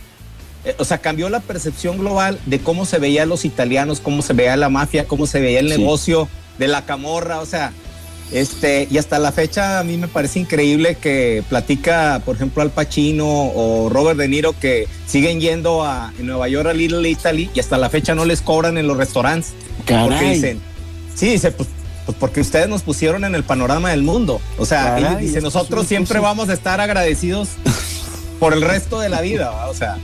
o 0.78 0.86
sea, 0.86 0.98
cambió 0.98 1.30
la 1.30 1.40
percepción 1.40 1.98
global 1.98 2.40
de 2.46 2.60
cómo 2.60 2.86
se 2.86 3.00
veía 3.00 3.26
los 3.26 3.46
italianos, 3.46 4.00
cómo 4.00 4.22
se 4.22 4.34
veía 4.34 4.58
la 4.58 4.70
mafia, 4.70 5.06
cómo 5.06 5.26
se 5.26 5.40
veía 5.40 5.60
el 5.60 5.70
negocio 5.70 6.28
de 6.58 6.68
la 6.68 6.86
camorra, 6.86 7.40
o 7.40 7.46
sea, 7.46 7.72
Este, 8.32 8.88
y 8.92 8.98
hasta 9.00 9.18
la 9.18 9.32
fecha 9.32 9.80
a 9.80 9.84
mí 9.84 9.98
me 9.98 10.08
parece 10.08 10.40
increíble 10.40 10.96
que 10.96 11.44
platica, 11.50 12.22
por 12.24 12.36
ejemplo, 12.36 12.62
Al 12.62 12.70
Pacino 12.70 13.26
o 13.28 13.90
Robert 13.90 14.20
De 14.20 14.28
Niro 14.28 14.54
que 14.54 14.88
siguen 15.08 15.40
yendo 15.40 15.84
a 15.84 16.14
Nueva 16.20 16.48
York 16.48 16.70
a 16.70 16.74
Little 16.74 17.10
Italy 17.10 17.50
y 17.54 17.60
hasta 17.60 17.78
la 17.78 17.90
fecha 17.90 18.14
no 18.14 18.26
les 18.26 18.42
cobran 18.42 18.78
en 18.78 18.88
los 18.88 18.98
restaurantes. 18.98 19.54
Porque 19.88 20.34
dicen, 20.34 20.62
sí, 21.16 21.32
dice, 21.32 21.52
pues, 21.52 21.70
pues, 22.06 22.18
porque 22.20 22.42
ustedes 22.42 22.70
nos 22.70 22.84
pusieron 22.84 23.24
en 23.24 23.34
el 23.34 23.44
panorama 23.44 23.90
del 23.90 24.04
mundo. 24.04 24.42
O 24.60 24.66
sea, 24.66 25.18
dice, 25.18 25.42
nosotros 25.42 25.88
siempre 25.88 26.20
vamos 26.20 26.50
a 26.50 26.54
estar 26.54 26.80
agradecidos 26.82 27.50
por 28.40 28.54
el 28.54 28.62
resto 28.62 29.00
de 29.00 29.10
la 29.10 29.22
vida, 29.22 29.68
o 29.68 29.74
sea. 29.74 29.98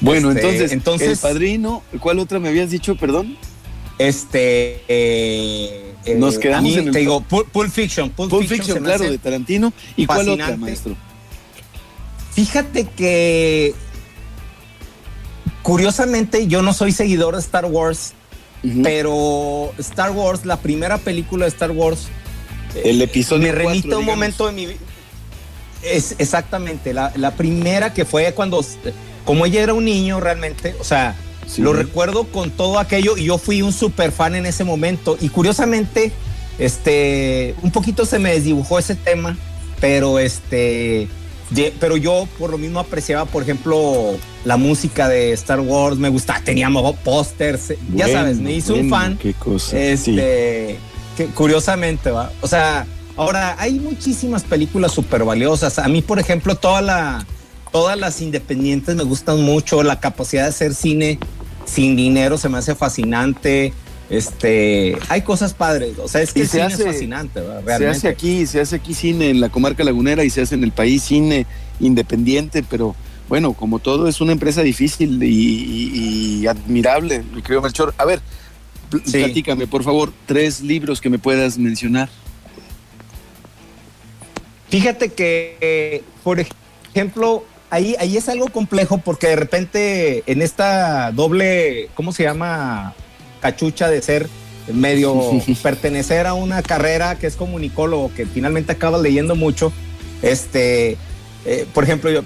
Bueno, 0.00 0.30
este, 0.30 0.42
entonces, 0.42 0.72
entonces, 0.72 1.10
el 1.10 1.18
padrino, 1.18 1.82
¿cuál 2.00 2.18
otra 2.18 2.38
me 2.38 2.48
habías 2.48 2.70
dicho, 2.70 2.96
perdón? 2.96 3.36
Este, 3.98 4.82
eh, 4.88 5.94
nos 6.16 6.38
quedamos 6.38 6.72
en 6.76 6.88
el 6.88 6.92
te 6.92 7.00
digo, 7.00 7.22
Pulp, 7.22 7.70
Fiction, 7.70 8.10
Pulp, 8.10 8.46
Fiction, 8.46 8.82
claro, 8.82 9.04
de 9.04 9.18
Tarantino. 9.18 9.72
¿Y 9.96 10.06
cuál 10.06 10.28
otra, 10.28 10.56
maestro? 10.56 10.96
Fíjate 12.32 12.84
que 12.84 13.74
curiosamente 15.62 16.46
yo 16.46 16.62
no 16.62 16.74
soy 16.74 16.92
seguidor 16.92 17.34
de 17.34 17.40
Star 17.40 17.64
Wars, 17.64 18.12
pero 18.82 19.72
Star 19.78 20.10
Wars, 20.10 20.44
la 20.44 20.58
primera 20.58 20.98
película 20.98 21.46
de 21.46 21.48
Star 21.48 21.70
Wars, 21.70 22.08
el 22.84 23.00
episodio 23.00 23.44
me 23.44 23.52
remite 23.52 23.92
a 23.94 23.98
un 23.98 24.04
momento 24.04 24.46
de 24.46 24.52
mi 24.52 24.66
vida. 24.66 24.80
Es 25.92 26.16
exactamente 26.18 26.92
la, 26.92 27.12
la 27.16 27.32
primera 27.32 27.92
que 27.92 28.04
fue 28.04 28.32
cuando, 28.34 28.64
como 29.24 29.46
ella 29.46 29.62
era 29.62 29.74
un 29.74 29.84
niño 29.84 30.20
realmente, 30.20 30.74
o 30.80 30.84
sea, 30.84 31.16
lo 31.58 31.72
recuerdo 31.72 32.24
con 32.24 32.50
todo 32.50 32.78
aquello 32.78 33.16
y 33.16 33.24
yo 33.24 33.38
fui 33.38 33.62
un 33.62 33.72
super 33.72 34.12
fan 34.12 34.34
en 34.34 34.46
ese 34.46 34.64
momento. 34.64 35.16
Y 35.20 35.28
curiosamente, 35.28 36.12
este, 36.58 37.54
un 37.62 37.70
poquito 37.70 38.04
se 38.04 38.18
me 38.18 38.32
desdibujó 38.32 38.78
ese 38.78 38.94
tema, 38.94 39.36
pero 39.80 40.18
este, 40.18 41.08
pero 41.78 41.96
yo 41.96 42.26
por 42.38 42.50
lo 42.50 42.58
mismo 42.58 42.80
apreciaba, 42.80 43.24
por 43.24 43.42
ejemplo, 43.42 44.16
la 44.44 44.56
música 44.56 45.08
de 45.08 45.32
Star 45.32 45.60
Wars, 45.60 45.96
me 45.96 46.08
gustaba, 46.08 46.40
teníamos 46.40 46.96
pósters, 46.96 47.74
ya 47.94 48.08
sabes, 48.08 48.38
me 48.38 48.52
hizo 48.52 48.74
un 48.74 48.90
fan. 48.90 49.16
Qué 49.16 49.34
cosa. 49.34 49.78
Este, 49.78 50.78
que, 51.16 51.26
curiosamente, 51.26 52.10
va. 52.10 52.32
O 52.40 52.48
sea, 52.48 52.86
ahora 53.16 53.56
hay 53.58 53.78
muchísimas 53.78 54.44
películas 54.44 54.92
súper 54.92 55.24
valiosas. 55.24 55.78
A 55.78 55.88
mí, 55.88 56.02
por 56.02 56.18
ejemplo, 56.18 56.54
toda 56.54 56.82
la, 56.82 57.26
todas 57.72 57.98
las 57.98 58.20
independientes 58.20 58.94
me 58.94 59.04
gustan 59.04 59.42
mucho, 59.42 59.82
la 59.82 60.00
capacidad 60.00 60.44
de 60.44 60.48
hacer 60.48 60.74
cine 60.74 61.18
sin 61.64 61.96
dinero 61.96 62.38
se 62.38 62.48
me 62.48 62.58
hace 62.58 62.74
fascinante. 62.74 63.72
Este, 64.08 64.96
hay 65.08 65.22
cosas 65.22 65.52
padres, 65.52 65.98
o 65.98 66.06
sea, 66.06 66.22
es 66.22 66.32
que 66.32 66.42
el 66.42 66.48
cine 66.48 66.66
es 66.66 66.82
fascinante, 66.82 67.40
Se 67.76 67.88
hace 67.88 68.06
aquí, 68.06 68.46
se 68.46 68.60
hace 68.60 68.76
aquí 68.76 68.94
cine 68.94 69.30
en 69.30 69.40
la 69.40 69.48
comarca 69.48 69.82
lagunera 69.82 70.22
y 70.22 70.30
se 70.30 70.42
hace 70.42 70.54
en 70.54 70.62
el 70.62 70.70
país 70.70 71.02
cine 71.02 71.44
independiente, 71.80 72.62
pero 72.62 72.94
bueno, 73.28 73.52
como 73.52 73.80
todo 73.80 74.06
es 74.06 74.20
una 74.20 74.30
empresa 74.30 74.62
difícil 74.62 75.20
y, 75.20 76.46
admirable, 76.46 77.24
mi 77.34 77.42
querido 77.42 77.62
Melchor. 77.62 77.94
A 77.98 78.04
ver, 78.04 78.20
platícame, 78.90 79.66
por 79.66 79.82
favor, 79.82 80.12
tres 80.26 80.60
libros 80.60 81.00
que 81.00 81.10
me 81.10 81.18
puedas 81.18 81.58
mencionar. 81.58 82.08
Fíjate 84.68 85.10
que, 85.10 86.02
por 86.24 86.40
ejemplo, 86.40 87.44
ahí, 87.70 87.94
ahí 87.98 88.16
es 88.16 88.28
algo 88.28 88.48
complejo 88.48 88.98
porque 88.98 89.28
de 89.28 89.36
repente 89.36 90.22
en 90.26 90.42
esta 90.42 91.12
doble, 91.12 91.88
¿cómo 91.94 92.12
se 92.12 92.24
llama? 92.24 92.94
Cachucha 93.40 93.88
de 93.88 94.02
ser 94.02 94.28
medio 94.72 95.14
pertenecer 95.62 96.26
a 96.26 96.34
una 96.34 96.62
carrera 96.62 97.16
que 97.18 97.26
es 97.26 97.36
comunicólogo, 97.36 98.12
que 98.14 98.26
finalmente 98.26 98.72
acabas 98.72 99.00
leyendo 99.00 99.36
mucho. 99.36 99.72
Este, 100.22 100.96
eh, 101.44 101.66
por 101.72 101.84
ejemplo, 101.84 102.10
yo, 102.10 102.22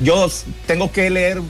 yo 0.00 0.28
tengo 0.66 0.92
que 0.92 1.08
leer 1.10 1.40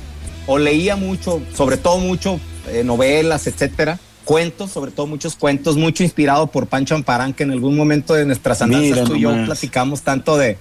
o 0.46 0.58
leía 0.58 0.96
mucho, 0.96 1.40
sobre 1.54 1.76
todo 1.76 1.98
mucho 1.98 2.38
eh, 2.68 2.84
novelas, 2.84 3.46
etcétera, 3.46 3.98
cuentos, 4.30 4.70
sobre 4.70 4.92
todo 4.92 5.08
muchos 5.08 5.34
cuentos, 5.34 5.76
mucho 5.76 6.04
inspirado 6.04 6.46
por 6.46 6.68
Pancho 6.68 6.94
Amparán, 6.94 7.34
que 7.34 7.42
en 7.42 7.50
algún 7.50 7.76
momento 7.76 8.14
de 8.14 8.24
nuestras 8.24 8.62
andanzas 8.62 9.02
tú 9.02 9.16
y 9.16 9.22
yo 9.22 9.32
platicamos 9.44 10.02
tanto 10.02 10.38
de, 10.38 10.56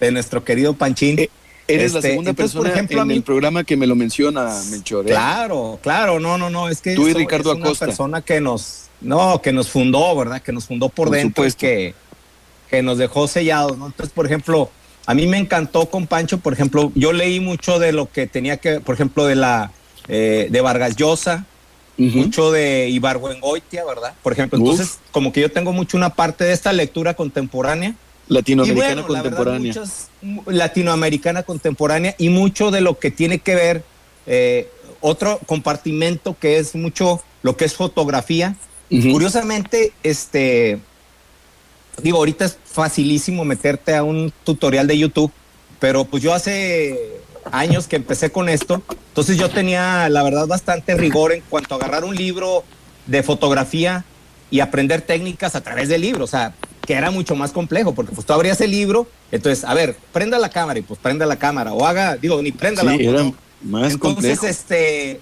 de 0.00 0.10
nuestro 0.10 0.42
querido 0.42 0.72
Panchín. 0.72 1.18
Eh, 1.18 1.28
Eres 1.68 1.92
la 1.92 1.98
este, 1.98 2.12
segunda 2.12 2.32
persona 2.32 2.62
por 2.62 2.72
ejemplo, 2.72 3.02
en 3.02 3.10
el 3.10 3.22
programa 3.22 3.62
que 3.62 3.76
me 3.76 3.86
lo 3.86 3.94
menciona, 3.94 4.58
Melchor. 4.70 5.04
¿eh? 5.04 5.10
Claro, 5.10 5.78
claro, 5.82 6.18
no, 6.18 6.38
no, 6.38 6.48
no, 6.48 6.70
es 6.70 6.80
que 6.80 6.94
tú 6.94 7.08
y 7.08 7.12
Ricardo 7.12 7.52
es 7.52 7.58
una 7.58 7.74
persona 7.74 8.22
que 8.22 8.40
nos, 8.40 8.84
no, 9.02 9.42
que 9.42 9.52
nos 9.52 9.68
fundó, 9.68 10.16
¿verdad? 10.16 10.40
Que 10.40 10.52
nos 10.52 10.64
fundó 10.64 10.88
por, 10.88 11.10
dentro, 11.10 11.44
es 11.44 11.54
que, 11.54 11.94
que 12.70 12.82
nos 12.82 12.96
dejó 12.96 13.28
sellados, 13.28 13.76
¿no? 13.76 13.88
Entonces, 13.88 14.14
por 14.14 14.24
ejemplo, 14.24 14.70
a 15.04 15.12
mí 15.12 15.26
me 15.26 15.36
encantó 15.36 15.90
con 15.90 16.06
Pancho, 16.06 16.38
por 16.38 16.54
ejemplo, 16.54 16.90
yo 16.94 17.12
leí 17.12 17.38
mucho 17.38 17.78
de 17.78 17.92
lo 17.92 18.10
que 18.10 18.26
tenía 18.26 18.56
que, 18.56 18.80
por 18.80 18.94
ejemplo, 18.94 19.26
de 19.26 19.36
la 19.36 19.72
eh, 20.08 20.48
de 20.50 20.60
Vargas 20.62 20.96
Llosa, 20.96 21.44
mucho 22.08 22.50
de 22.50 22.88
Ibargüengoitia, 22.88 23.84
¿verdad? 23.84 24.14
Por 24.22 24.32
ejemplo, 24.32 24.58
entonces, 24.58 24.98
como 25.10 25.32
que 25.32 25.40
yo 25.40 25.50
tengo 25.52 25.72
mucho 25.72 25.96
una 25.96 26.10
parte 26.10 26.44
de 26.44 26.52
esta 26.52 26.72
lectura 26.72 27.14
contemporánea 27.14 27.94
latinoamericana 28.28 29.02
contemporánea. 29.06 29.74
latinoamericana 30.46 31.42
contemporánea 31.42 32.14
y 32.16 32.28
mucho 32.28 32.70
de 32.70 32.80
lo 32.80 32.98
que 32.98 33.10
tiene 33.10 33.40
que 33.40 33.54
ver 33.54 33.84
eh, 34.26 34.70
otro 35.00 35.40
compartimento 35.46 36.36
que 36.38 36.58
es 36.58 36.74
mucho 36.74 37.22
lo 37.42 37.56
que 37.56 37.64
es 37.64 37.74
fotografía. 37.74 38.54
Curiosamente, 38.88 39.92
este, 40.02 40.80
digo, 42.02 42.18
ahorita 42.18 42.44
es 42.46 42.58
facilísimo 42.64 43.44
meterte 43.44 43.94
a 43.94 44.02
un 44.02 44.32
tutorial 44.44 44.86
de 44.88 44.98
YouTube, 44.98 45.32
pero 45.78 46.04
pues 46.04 46.22
yo 46.22 46.34
hace 46.34 47.20
años 47.50 47.86
que 47.86 47.96
empecé 47.96 48.30
con 48.30 48.48
esto, 48.48 48.82
entonces 49.08 49.36
yo 49.36 49.50
tenía, 49.50 50.08
la 50.08 50.22
verdad, 50.22 50.46
bastante 50.46 50.94
rigor 50.94 51.32
en 51.32 51.42
cuanto 51.48 51.74
a 51.74 51.78
agarrar 51.78 52.04
un 52.04 52.14
libro 52.14 52.64
de 53.06 53.22
fotografía 53.22 54.04
y 54.50 54.60
aprender 54.60 55.02
técnicas 55.02 55.54
a 55.54 55.62
través 55.62 55.88
del 55.88 56.00
libro. 56.00 56.24
O 56.24 56.28
sea, 56.28 56.54
que 56.86 56.94
era 56.94 57.10
mucho 57.10 57.36
más 57.36 57.52
complejo, 57.52 57.94
porque 57.94 58.12
pues 58.12 58.26
tú 58.26 58.32
abrías 58.32 58.60
el 58.60 58.70
libro, 58.70 59.06
entonces, 59.30 59.64
a 59.64 59.74
ver, 59.74 59.96
prenda 60.12 60.38
la 60.38 60.50
cámara 60.50 60.78
y 60.78 60.82
pues 60.82 60.98
prenda 60.98 61.26
la 61.26 61.36
cámara, 61.36 61.72
o 61.72 61.86
haga, 61.86 62.16
digo, 62.16 62.42
ni 62.42 62.52
prenda 62.52 62.82
la 62.82 62.94
era 62.94 63.30
más 63.62 63.92
Entonces, 63.92 64.42
este, 64.42 65.20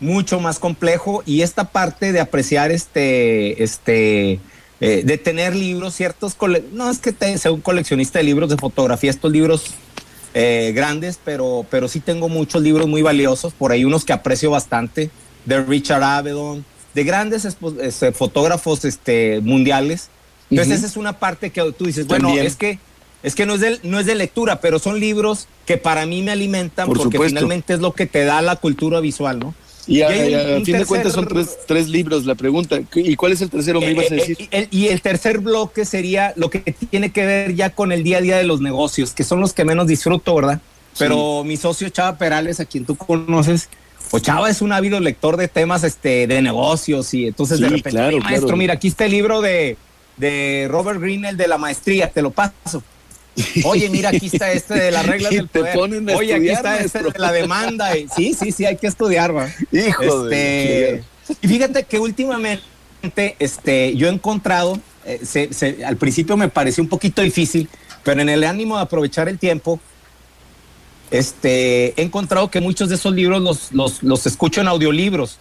mucho 0.00 0.40
más 0.40 0.58
complejo 0.58 1.22
y 1.26 1.42
esta 1.42 1.64
parte 1.64 2.12
de 2.12 2.20
apreciar 2.20 2.70
este, 2.70 3.62
este, 3.62 4.40
eh, 4.80 5.02
de 5.04 5.18
tener 5.18 5.54
libros, 5.54 5.94
ciertos, 5.94 6.36
no 6.72 6.90
es 6.90 6.98
que 6.98 7.12
te, 7.12 7.36
sea 7.38 7.52
un 7.52 7.60
coleccionista 7.60 8.18
de 8.18 8.24
libros 8.24 8.50
de 8.50 8.56
fotografía, 8.56 9.10
estos 9.10 9.32
libros 9.32 9.74
eh, 10.34 10.72
grandes, 10.74 11.18
pero, 11.24 11.64
pero 11.70 11.88
sí 11.88 12.00
tengo 12.00 12.28
muchos 12.28 12.62
libros 12.62 12.88
muy 12.88 13.02
valiosos, 13.02 13.52
por 13.52 13.72
ahí 13.72 13.84
unos 13.84 14.04
que 14.04 14.12
aprecio 14.12 14.50
bastante, 14.50 15.10
de 15.44 15.62
Richard 15.62 16.02
Avedon, 16.02 16.64
de 16.94 17.04
grandes 17.04 17.44
este, 17.44 18.12
fotógrafos 18.12 18.84
este, 18.84 19.40
mundiales. 19.40 20.10
Entonces 20.50 20.78
esa 20.78 20.86
es 20.86 20.96
una 20.96 21.18
parte 21.18 21.50
que 21.50 21.72
tú 21.72 21.86
dices, 21.86 22.06
bueno, 22.06 22.30
es 22.36 22.56
que 22.56 22.78
es 23.22 23.34
que 23.34 23.46
no 23.46 23.54
es 23.54 23.60
de, 23.60 23.80
no 23.84 23.98
es 23.98 24.04
de 24.04 24.14
lectura, 24.14 24.60
pero 24.60 24.78
son 24.78 25.00
libros 25.00 25.48
que 25.64 25.78
para 25.78 26.04
mí 26.04 26.22
me 26.22 26.30
alimentan 26.30 26.86
porque 26.86 27.18
finalmente 27.18 27.72
es 27.72 27.80
lo 27.80 27.94
que 27.94 28.06
te 28.06 28.24
da 28.24 28.42
la 28.42 28.56
cultura 28.56 29.00
visual, 29.00 29.38
¿no? 29.38 29.54
Y, 29.86 30.02
a, 30.02 30.08
fin 30.64 30.78
de 30.78 30.86
cuentas 30.86 31.12
son 31.12 31.28
tres, 31.66 31.88
libros 31.88 32.24
la 32.24 32.34
pregunta. 32.34 32.80
¿Y 32.94 33.16
cuál 33.16 33.32
es 33.32 33.40
el 33.42 33.50
tercero? 33.50 33.80
Me 33.80 33.92
ibas 33.92 34.10
a 34.10 34.14
eh, 34.14 34.18
decir. 34.18 34.48
Eh, 34.50 34.68
y 34.70 34.88
el 34.88 35.00
tercer 35.00 35.38
bloque 35.38 35.84
sería 35.84 36.32
lo 36.36 36.50
que 36.50 36.60
tiene 36.90 37.12
que 37.12 37.26
ver 37.26 37.54
ya 37.54 37.70
con 37.70 37.92
el 37.92 38.02
día 38.02 38.18
a 38.18 38.20
día 38.20 38.36
de 38.36 38.44
los 38.44 38.60
negocios, 38.60 39.12
que 39.12 39.24
son 39.24 39.40
los 39.40 39.52
que 39.52 39.64
menos 39.64 39.86
disfruto, 39.86 40.34
¿verdad? 40.34 40.60
Pero 40.98 41.44
mi 41.44 41.56
socio 41.56 41.88
Chava 41.88 42.16
Perales, 42.16 42.60
a 42.60 42.64
quien 42.64 42.84
tú 42.84 42.96
conoces, 42.96 43.68
o 44.10 44.18
Chava 44.20 44.48
es 44.48 44.62
un 44.62 44.72
ávido 44.72 45.00
lector 45.00 45.36
de 45.36 45.48
temas 45.48 45.82
este, 45.82 46.26
de 46.26 46.40
negocios 46.40 47.12
y 47.14 47.26
entonces 47.26 47.58
de 47.58 47.68
repente, 47.68 48.20
maestro, 48.20 48.56
mira, 48.56 48.74
aquí 48.74 48.88
está 48.88 49.06
el 49.06 49.10
libro 49.10 49.40
de 49.40 49.76
de 50.16 50.68
Robert 50.70 51.00
Greene, 51.00 51.30
el 51.30 51.36
de 51.36 51.48
la 51.48 51.58
maestría, 51.58 52.10
te 52.10 52.22
lo 52.22 52.30
paso. 52.30 52.82
Oye, 53.64 53.88
mira, 53.88 54.10
aquí 54.10 54.26
está 54.26 54.52
este 54.52 54.74
de 54.74 54.90
las 54.90 55.06
reglas 55.06 55.32
del 55.32 55.48
poder. 55.48 55.76
Oye, 56.16 56.34
aquí 56.34 56.48
está 56.48 56.78
este 56.78 57.02
de 57.02 57.18
la 57.18 57.32
demanda. 57.32 57.92
sí, 58.16 58.34
sí, 58.34 58.52
sí, 58.52 58.64
hay 58.64 58.76
que 58.76 58.86
estudiar, 58.86 59.36
va. 59.36 59.48
Hijo 59.72 60.28
este, 60.28 61.02
Y 61.42 61.48
fíjate 61.48 61.84
que 61.84 61.98
últimamente 61.98 62.62
este, 63.38 63.96
yo 63.96 64.08
he 64.08 64.10
encontrado, 64.10 64.78
eh, 65.04 65.20
al 65.84 65.96
principio 65.96 66.36
me 66.36 66.48
pareció 66.48 66.82
un 66.82 66.88
poquito 66.88 67.22
difícil, 67.22 67.68
pero 68.02 68.20
en 68.20 68.28
el 68.28 68.44
ánimo 68.44 68.76
de 68.76 68.82
aprovechar 68.82 69.28
el 69.28 69.38
tiempo, 69.38 69.80
este, 71.10 72.00
he 72.00 72.04
encontrado 72.04 72.50
que 72.50 72.60
muchos 72.60 72.88
de 72.88 72.94
esos 72.94 73.14
libros 73.14 73.42
los, 73.42 73.72
los, 73.72 74.02
los 74.02 74.26
escucho 74.26 74.60
en 74.60 74.68
audiolibros. 74.68 75.38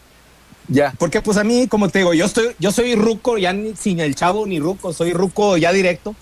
Ya. 0.68 0.94
Porque 0.98 1.22
pues 1.22 1.38
a 1.38 1.44
mí, 1.44 1.68
como 1.68 1.90
te 1.90 2.00
digo, 2.00 2.14
yo 2.14 2.26
estoy, 2.26 2.56
yo 2.58 2.72
soy 2.72 2.96
ruco, 2.96 3.38
ya 3.38 3.54
ni, 3.54 3.76
sin 3.76 4.00
el 4.00 4.16
chavo 4.16 4.46
ni 4.46 4.60
ruco, 4.60 4.94
soy 4.94 5.12
ruco 5.12 5.58
ya 5.58 5.74
directo, 5.74 6.16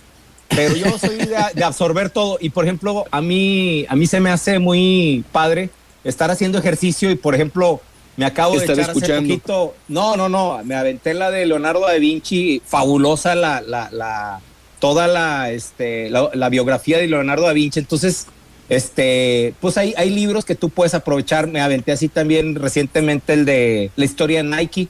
pero 0.56 0.76
yo 0.76 0.98
soy 0.98 1.18
de, 1.18 1.64
absorber 1.64 2.10
todo. 2.10 2.38
Y 2.42 2.50
por 2.50 2.66
ejemplo, 2.66 3.06
a 3.12 3.22
mí, 3.22 3.86
a 3.90 3.96
mí 3.96 4.08
se 4.08 4.20
me 4.20 4.30
hace 4.30 4.60
muy 4.60 5.24
padre 5.32 5.70
estar 6.04 6.32
haciendo 6.32 6.58
ejercicio 6.58 7.12
y 7.12 7.16
por 7.16 7.36
ejemplo, 7.36 7.82
Me 8.18 8.26
acabo 8.26 8.54
de 8.54 8.60
Estar 8.60 8.76
echar 8.78 8.90
hace 8.90 9.00
escuchando. 9.00 9.30
poquito. 9.30 9.76
No, 9.88 10.18
no, 10.18 10.28
no. 10.30 10.62
Me 10.64 10.76
aventé 10.76 11.14
la 11.14 11.32
de 11.32 11.46
Leonardo 11.46 11.82
da 11.88 11.94
Vinci. 11.94 12.62
Fabulosa 12.66 13.36
la, 13.36 13.62
la, 13.62 13.90
la 13.92 14.42
toda 14.80 15.08
la, 15.08 15.52
este, 15.52 16.10
la, 16.10 16.30
la 16.34 16.50
biografía 16.50 16.98
de 16.98 17.08
Leonardo 17.08 17.46
da 17.48 17.54
Vinci. 17.54 17.80
Entonces, 17.80 18.28
este, 18.70 19.54
pues 19.62 19.78
hay, 19.78 19.94
hay 19.98 20.10
libros 20.10 20.44
que 20.46 20.56
tú 20.56 20.70
puedes 20.70 20.94
aprovechar. 20.94 21.48
Me 21.48 21.62
aventé 21.62 21.92
así 21.94 22.10
también 22.10 22.56
recientemente 22.56 23.34
el 23.34 23.46
de 23.46 23.92
la 23.96 24.06
historia 24.06 24.44
de 24.44 24.50
Nike. 24.50 24.88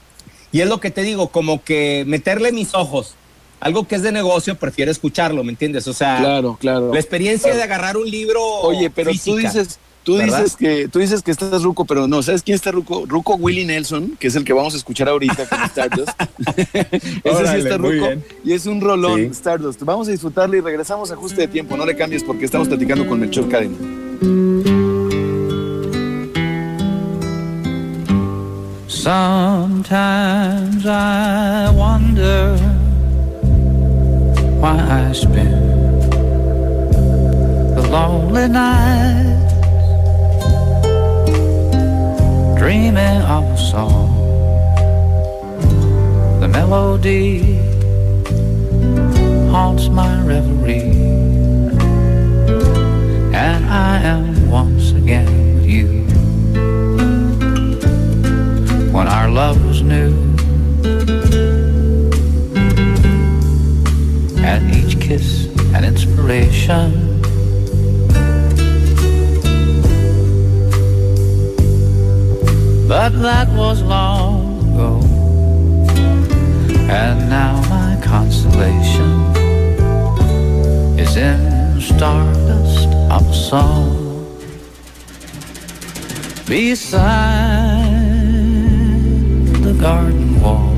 Y 0.50 0.60
es 0.60 0.68
lo 0.68 0.80
que 0.80 0.90
te 0.90 1.02
digo, 1.02 1.28
como 1.28 1.62
que 1.62 2.04
meterle 2.06 2.52
mis 2.52 2.74
ojos. 2.74 3.14
Algo 3.62 3.86
que 3.86 3.94
es 3.94 4.02
de 4.02 4.10
negocio, 4.10 4.56
prefiero 4.56 4.90
escucharlo, 4.90 5.44
¿me 5.44 5.50
entiendes? 5.52 5.86
O 5.86 5.92
sea, 5.92 6.18
Claro, 6.18 6.56
claro. 6.60 6.92
la 6.92 6.98
experiencia 6.98 7.54
de 7.54 7.62
agarrar 7.62 7.96
un 7.96 8.10
libro. 8.10 8.42
Oye, 8.62 8.90
pero 8.90 9.12
tú 9.24 9.36
dices, 9.36 9.78
tú 10.02 10.16
¿verdad? 10.16 10.38
dices 10.42 10.56
que 10.56 10.88
tú 10.88 10.98
dices 10.98 11.22
que 11.22 11.30
estás 11.30 11.62
ruco, 11.62 11.84
pero 11.84 12.08
no, 12.08 12.24
¿sabes 12.24 12.42
quién 12.42 12.56
está 12.56 12.72
ruco? 12.72 13.04
Ruco 13.06 13.36
Willie 13.36 13.64
Nelson, 13.64 14.16
que 14.18 14.26
es 14.26 14.34
el 14.34 14.42
que 14.42 14.52
vamos 14.52 14.74
a 14.74 14.78
escuchar 14.78 15.08
ahorita 15.08 15.48
con 15.48 15.62
Stardust. 15.62 16.08
Ese 16.74 17.46
sí 17.46 17.56
está 17.58 17.76
ruco 17.78 18.08
y 18.44 18.52
es 18.52 18.66
un 18.66 18.80
rolón 18.80 19.20
Sí. 19.20 19.26
Stardust. 19.30 19.80
Vamos 19.84 20.08
a 20.08 20.10
disfrutarlo 20.10 20.56
y 20.56 20.60
regresamos 20.60 21.12
a 21.12 21.14
ajuste 21.14 21.42
de 21.42 21.46
tiempo. 21.48 21.76
No 21.76 21.86
le 21.86 21.94
cambies 21.94 22.24
porque 22.24 22.44
estamos 22.44 22.66
platicando 22.66 23.06
con 23.06 23.20
Melchor 23.20 23.48
Cadena. 23.48 23.76
Sometimes 29.52 30.86
I 30.86 31.70
wonder 31.74 32.56
why 34.62 34.78
I 34.78 35.10
spend 35.10 36.02
the 37.76 37.82
lonely 37.90 38.46
nights 38.46 39.54
dreaming 42.60 43.22
of 43.22 43.42
a 43.42 43.56
song. 43.58 44.10
The 46.38 46.46
melody 46.46 47.58
haunts 49.50 49.88
my 49.88 50.22
reverie, 50.22 50.94
and 53.34 53.66
I 53.66 54.00
am 54.14 54.48
once 54.48 54.92
again 54.92 55.56
with 55.56 55.66
you 55.66 55.88
when 58.92 59.08
our 59.08 59.28
love 59.28 59.58
was 59.66 59.82
new. 59.82 60.31
And 64.44 64.74
each 64.74 65.00
kiss 65.00 65.46
an 65.74 65.84
inspiration. 65.84 67.20
But 72.88 73.10
that 73.22 73.48
was 73.50 73.82
long 73.82 74.74
ago. 74.74 75.00
And 76.90 77.30
now 77.30 77.54
my 77.70 77.98
consolation 78.02 79.12
is 80.98 81.16
in 81.16 81.80
stardust 81.80 82.88
of 83.10 83.34
song 83.34 84.02
beside 86.46 87.00
the 89.62 89.74
garden 89.80 90.40
wall 90.40 90.74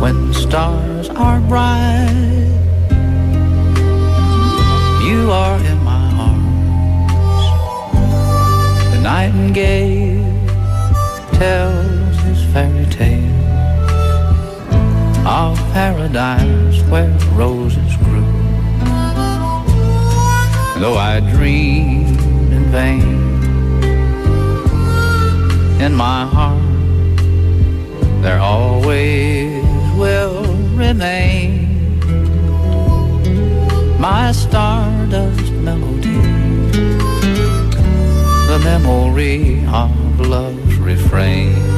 when 0.00 0.34
stars 0.34 0.95
are 1.18 1.40
bright 1.40 2.16
you 5.06 5.30
are 5.30 5.58
in 5.64 5.78
my 5.84 6.04
arms. 6.28 7.44
The 8.92 9.00
nightingale 9.02 10.24
tells 11.38 12.16
his 12.26 12.42
fairy 12.52 12.86
tale 12.86 13.32
of 15.26 15.56
paradise 15.72 16.80
where 16.90 17.16
roses 17.32 17.96
grew. 18.04 18.32
Though 20.80 20.98
I 20.98 21.20
dreamed 21.20 22.18
in 22.52 22.64
vain 22.72 23.16
in 25.80 25.94
my 25.94 26.26
heart 26.26 26.62
there 28.22 28.40
always 28.40 29.35
remain 30.86 32.00
my 33.98 34.30
stardust 34.30 35.50
melody. 35.66 36.20
The 38.50 38.58
memory 38.62 39.64
of 39.66 40.20
love's 40.20 40.76
refrain 40.76 41.75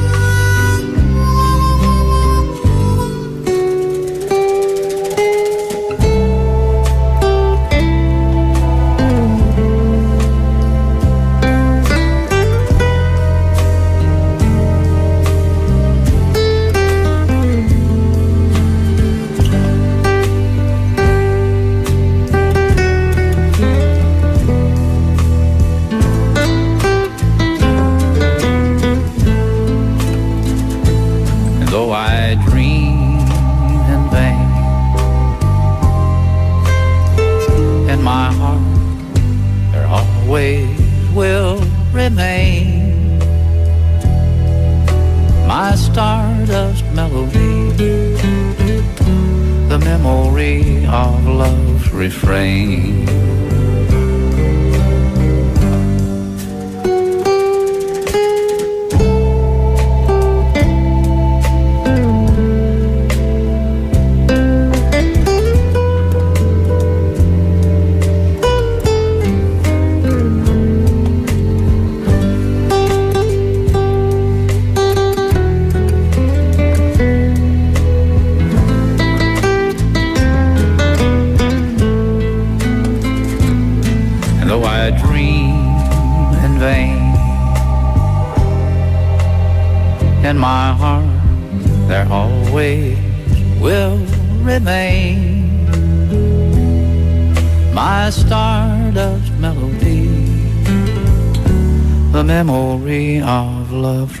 memory 49.89 50.85
of 50.85 51.25
love 51.25 51.93
refrain. 51.93 53.68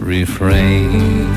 Refrain. 0.09 1.29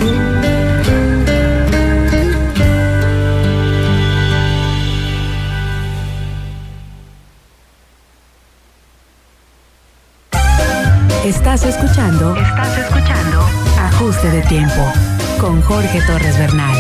Estás 11.25 11.65
escuchando 11.65 12.35
Estás 12.35 12.79
escuchando 12.79 13.47
Ajuste 13.79 14.31
de 14.31 14.43
Tiempo 14.43 14.93
con 15.39 15.61
Jorge 15.63 16.01
Torres 16.07 16.39
Bernal 16.39 16.77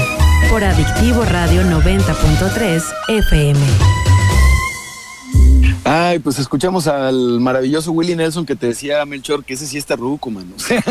por 0.51 0.64
Adictivo 0.64 1.24
Radio 1.24 1.62
90.3 1.62 2.82
FM. 3.09 4.11
Ay, 6.12 6.18
pues 6.18 6.38
escuchamos 6.38 6.86
al 6.88 7.40
maravilloso 7.40 7.90
Willie 7.92 8.14
Nelson 8.16 8.44
que 8.44 8.54
te 8.54 8.66
decía 8.66 9.02
Melchor 9.06 9.44
que 9.46 9.54
ese 9.54 9.66
sí 9.66 9.78
está 9.78 9.96
ruco, 9.96 10.30
mano. 10.30 10.52
O 10.56 10.58
sea, 10.58 10.82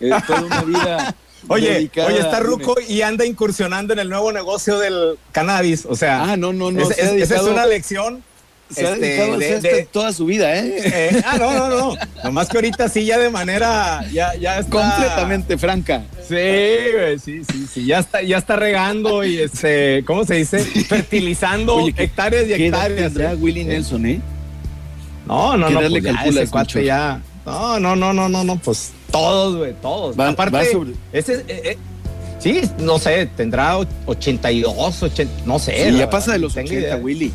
eh, 0.00 0.10
toda 0.26 0.42
una 0.42 0.62
vida. 0.62 1.14
Oye, 1.48 1.90
oye, 2.06 2.18
está 2.18 2.40
Ruco 2.40 2.74
y 2.88 3.02
anda 3.02 3.24
incursionando 3.24 3.92
en 3.92 4.00
el 4.00 4.08
nuevo 4.08 4.32
negocio 4.32 4.78
del 4.80 5.16
cannabis. 5.32 5.86
O 5.88 5.94
sea, 5.94 6.24
Ah, 6.32 6.36
no, 6.36 6.52
no, 6.52 6.72
no. 6.72 6.82
es- 6.90 6.98
esa 6.98 7.36
es 7.36 7.42
una 7.42 7.64
lección 7.66 8.22
Se 8.68 8.84
ha 8.84 8.94
este, 8.94 9.06
dedicado 9.06 9.38
de- 9.38 9.88
toda 9.92 10.12
su 10.12 10.24
vida, 10.26 10.56
¿eh? 10.58 10.74
eh, 10.84 11.22
ah, 11.24 11.36
no, 11.38 11.52
no, 11.52 11.68
no. 11.68 11.96
Nomás 12.24 12.48
que 12.48 12.58
ahorita 12.58 12.88
sí, 12.88 13.04
ya 13.04 13.16
de 13.18 13.30
manera. 13.30 14.04
Ya, 14.12 14.34
ya 14.34 14.58
está. 14.58 14.70
Completamente 14.72 15.56
franca. 15.56 16.02
Sí, 16.26 16.34
güey, 16.34 17.18
sí, 17.20 17.42
sí, 17.44 17.66
sí. 17.72 17.86
Ya 17.86 18.00
está, 18.00 18.22
ya 18.22 18.38
está 18.38 18.56
regando 18.56 19.22
y 19.24 19.38
este, 19.38 20.02
¿cómo 20.04 20.24
se 20.24 20.34
dice? 20.34 20.58
Fertilizando 20.88 21.76
Oye, 21.76 21.92
¿qué- 21.92 22.02
hectáreas 22.04 22.44
y 22.44 22.48
¿Qué 22.48 22.66
edad 22.66 22.86
hectáreas. 22.86 23.12
tendrá 23.12 23.32
¿eh? 23.32 23.36
Willie 23.36 23.64
Nelson, 23.64 24.04
eh? 24.06 24.20
No, 25.26 25.56
no, 25.56 25.66
¿Qué 25.68 25.74
no, 25.74 25.80
pues 25.80 26.02
ya 26.02 26.12
calculas, 26.14 26.42
ese 26.42 26.50
cuate 26.50 26.74
Melchor? 26.78 26.82
ya. 26.84 27.20
No, 27.44 27.80
no, 27.80 27.96
no, 27.96 28.12
no, 28.12 28.28
no, 28.28 28.44
no, 28.44 28.56
pues 28.58 28.92
todos, 29.10 29.56
güey, 29.56 29.74
todos. 29.80 30.18
Va- 30.18 30.28
Aparte, 30.28 30.56
va 30.56 30.64
sobre- 30.64 30.92
ese, 31.12 31.44
eh, 31.48 31.62
eh, 31.64 31.78
sí, 32.40 32.60
no 32.78 32.98
sé, 32.98 33.26
tendrá 33.36 33.76
82, 34.06 35.02
80, 35.02 35.32
no 35.44 35.58
sé. 35.58 35.90
Sí, 35.90 35.96
ya 35.98 36.10
pasa 36.10 36.32
de 36.32 36.38
los 36.38 36.52
no 36.56 36.62
tengo 36.62 36.70
80, 36.70 36.86
idea. 36.86 36.96
Willy. 36.96 37.32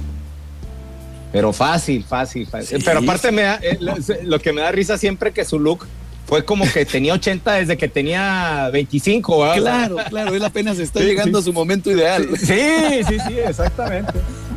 Pero 1.32 1.54
fácil, 1.54 2.04
fácil, 2.04 2.46
fácil. 2.46 2.80
Sí. 2.80 2.84
Pero 2.86 3.00
aparte 3.00 3.32
me 3.32 3.44
da, 3.44 3.56
eh, 3.62 3.78
lo, 3.80 3.96
lo 4.24 4.40
que 4.40 4.52
me 4.52 4.62
da 4.62 4.72
risa 4.72 4.98
siempre 4.98 5.32
que 5.32 5.46
su 5.46 5.60
look 5.60 5.88
fue 6.28 6.44
como 6.44 6.70
que 6.70 6.86
tenía 6.86 7.14
80 7.14 7.54
desde 7.54 7.78
que 7.78 7.88
tenía 7.88 8.70
25, 8.72 9.40
¿verdad? 9.40 9.58
Claro, 9.58 9.96
claro, 10.10 10.36
él 10.36 10.44
apenas 10.44 10.78
está 10.80 11.00
Sí, 11.00 11.06
llegando 11.06 11.40
sí. 11.40 11.44
a 11.44 11.46
su 11.46 11.54
momento 11.54 11.90
ideal. 11.90 12.28
Sí, 12.38 13.04
sí, 13.08 13.18
sí, 13.28 13.40
exactamente. 13.46 14.12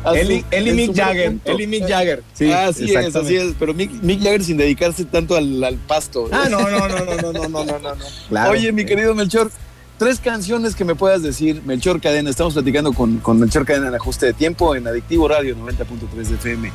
A 0.05 0.11
su- 0.11 0.15
Eli, 0.17 0.45
Eli 0.51 0.69
en 0.69 0.75
Mick 0.75 0.95
Jagger, 0.95 1.29
punto. 1.31 1.51
Eli 1.51 1.67
Mick 1.67 1.87
Jagger. 1.87 2.23
Sí, 2.33 2.51
así 2.51 2.93
es, 2.95 3.15
así 3.15 3.35
es. 3.35 3.53
Pero 3.59 3.73
Mick, 3.73 3.91
Mick 4.03 4.21
Jagger 4.21 4.43
sin 4.43 4.57
dedicarse 4.57 5.03
tanto 5.05 5.35
al, 5.35 5.63
al 5.63 5.75
pasto. 5.77 6.29
Ah, 6.31 6.47
no, 6.49 6.59
no, 6.69 6.87
no, 6.87 6.99
no, 6.99 7.05
no, 7.05 7.31
no, 7.33 7.47
no, 7.49 7.65
no, 7.65 7.79
no. 7.79 7.89
Claro. 8.29 8.51
Oye, 8.51 8.71
mi 8.71 8.85
querido 8.85 9.15
Melchor, 9.15 9.51
tres 9.97 10.19
canciones 10.19 10.75
que 10.75 10.85
me 10.85 10.93
puedas 10.95 11.23
decir. 11.23 11.61
Melchor 11.65 11.99
Cadena, 12.01 12.29
estamos 12.29 12.53
platicando 12.53 12.93
con, 12.93 13.17
con 13.17 13.39
Melchor 13.39 13.65
Cadena 13.65 13.87
en 13.87 13.95
ajuste 13.95 14.27
de 14.27 14.33
tiempo 14.33 14.75
en 14.75 14.87
Adictivo 14.87 15.27
Radio 15.27 15.55
90.3 15.57 16.23
de 16.27 16.35
FM. 16.35 16.71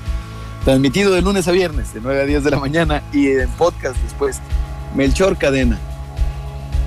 Transmitido 0.65 1.13
de 1.13 1.23
lunes 1.23 1.49
a 1.49 1.53
viernes, 1.53 1.95
de 1.95 2.01
9 2.03 2.21
a 2.23 2.25
10 2.27 2.45
de 2.45 2.51
la 2.51 2.59
mañana 2.59 3.03
y 3.13 3.29
en 3.29 3.49
podcast 3.51 3.97
después. 4.03 4.39
Melchor 4.95 5.39
Cadena. 5.39 5.79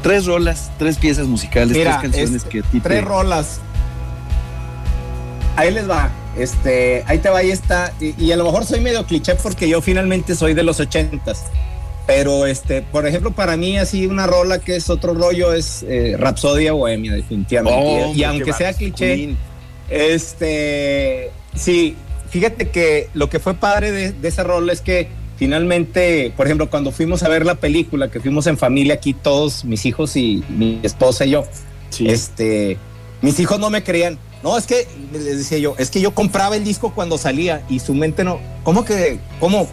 Tres 0.03 0.25
rolas, 0.25 0.69
tres 0.77 0.97
piezas 0.97 1.27
musicales, 1.27 1.77
Mira, 1.77 1.99
tres 2.01 2.11
canciones 2.11 2.43
que 2.43 2.59
a 2.59 2.63
ti 2.63 2.79
te- 2.81 2.89
Tres 2.89 3.05
rolas. 3.05 3.61
Ahí 5.55 5.71
les 5.71 5.89
va. 5.89 6.11
Este, 6.37 7.03
ahí 7.05 7.19
te 7.19 7.29
va, 7.29 7.39
ahí 7.39 7.51
está. 7.51 7.93
Y, 7.99 8.21
y 8.23 8.31
a 8.31 8.37
lo 8.37 8.43
mejor 8.45 8.65
soy 8.65 8.79
medio 8.79 9.05
cliché 9.05 9.35
porque 9.35 9.67
yo 9.69 9.81
finalmente 9.81 10.35
soy 10.35 10.53
de 10.53 10.63
los 10.63 10.79
ochentas. 10.79 11.45
Pero 12.07 12.45
este, 12.47 12.81
por 12.81 13.07
ejemplo, 13.07 13.31
para 13.31 13.55
mí 13.55 13.77
así 13.77 14.07
una 14.07 14.27
rola 14.27 14.59
que 14.59 14.75
es 14.75 14.89
otro 14.89 15.13
rollo 15.13 15.53
es 15.53 15.83
eh, 15.87 16.15
Rapsodia 16.19 16.73
Bohemia, 16.73 17.13
definitivamente. 17.13 17.79
Oh, 17.81 17.99
y 18.07 18.09
hombre, 18.09 18.25
aunque 18.25 18.53
sea 18.53 18.73
cliché, 18.73 19.15
Queen. 19.15 19.37
este, 19.89 21.31
sí, 21.55 21.95
fíjate 22.29 22.69
que 22.69 23.09
lo 23.13 23.29
que 23.29 23.39
fue 23.39 23.53
padre 23.53 23.91
de, 23.91 24.11
de 24.11 24.27
esa 24.27 24.43
rola 24.43 24.73
es 24.73 24.81
que 24.81 25.07
finalmente, 25.37 26.33
por 26.35 26.45
ejemplo, 26.47 26.69
cuando 26.69 26.91
fuimos 26.91 27.23
a 27.23 27.29
ver 27.29 27.45
la 27.45 27.55
película, 27.55 28.09
que 28.11 28.19
fuimos 28.19 28.47
en 28.47 28.57
familia 28.57 28.95
aquí 28.95 29.13
todos, 29.13 29.63
mis 29.63 29.85
hijos 29.85 30.15
y 30.15 30.43
mi 30.49 30.79
esposa 30.83 31.25
y 31.25 31.31
yo, 31.31 31.45
Sí. 31.89 32.09
este, 32.09 32.77
mis 33.21 33.39
hijos 33.39 33.59
no 33.59 33.69
me 33.69 33.83
creían. 33.83 34.17
No, 34.43 34.57
es 34.57 34.65
que, 34.67 34.87
les 35.13 35.37
decía 35.37 35.57
yo, 35.57 35.75
es 35.77 35.89
que 35.89 36.01
yo 36.01 36.13
compraba 36.13 36.55
el 36.57 36.63
disco 36.65 36.93
cuando 36.93 37.17
salía 37.17 37.63
y 37.69 37.79
su 37.79 37.93
mente 37.93 38.23
no, 38.25 38.39
¿cómo 38.63 38.83
que, 38.83 39.19
cómo? 39.39 39.67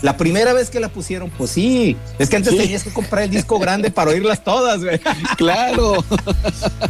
La 0.00 0.16
primera 0.16 0.52
vez 0.52 0.70
que 0.70 0.80
la 0.80 0.88
pusieron, 0.88 1.30
pues 1.30 1.50
sí, 1.50 1.96
es 2.18 2.28
que 2.28 2.36
antes 2.36 2.52
Sí. 2.52 2.58
tenías 2.58 2.82
que 2.84 2.92
comprar 2.92 3.24
el 3.24 3.30
disco 3.30 3.58
grande 3.58 3.90
para 3.90 4.10
oírlas 4.10 4.42
todas, 4.42 4.82
güey. 4.82 5.00
Claro. 5.36 6.04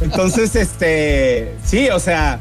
Entonces, 0.00 0.56
este, 0.56 1.54
sí, 1.64 1.88
o 1.90 1.98
sea, 1.98 2.40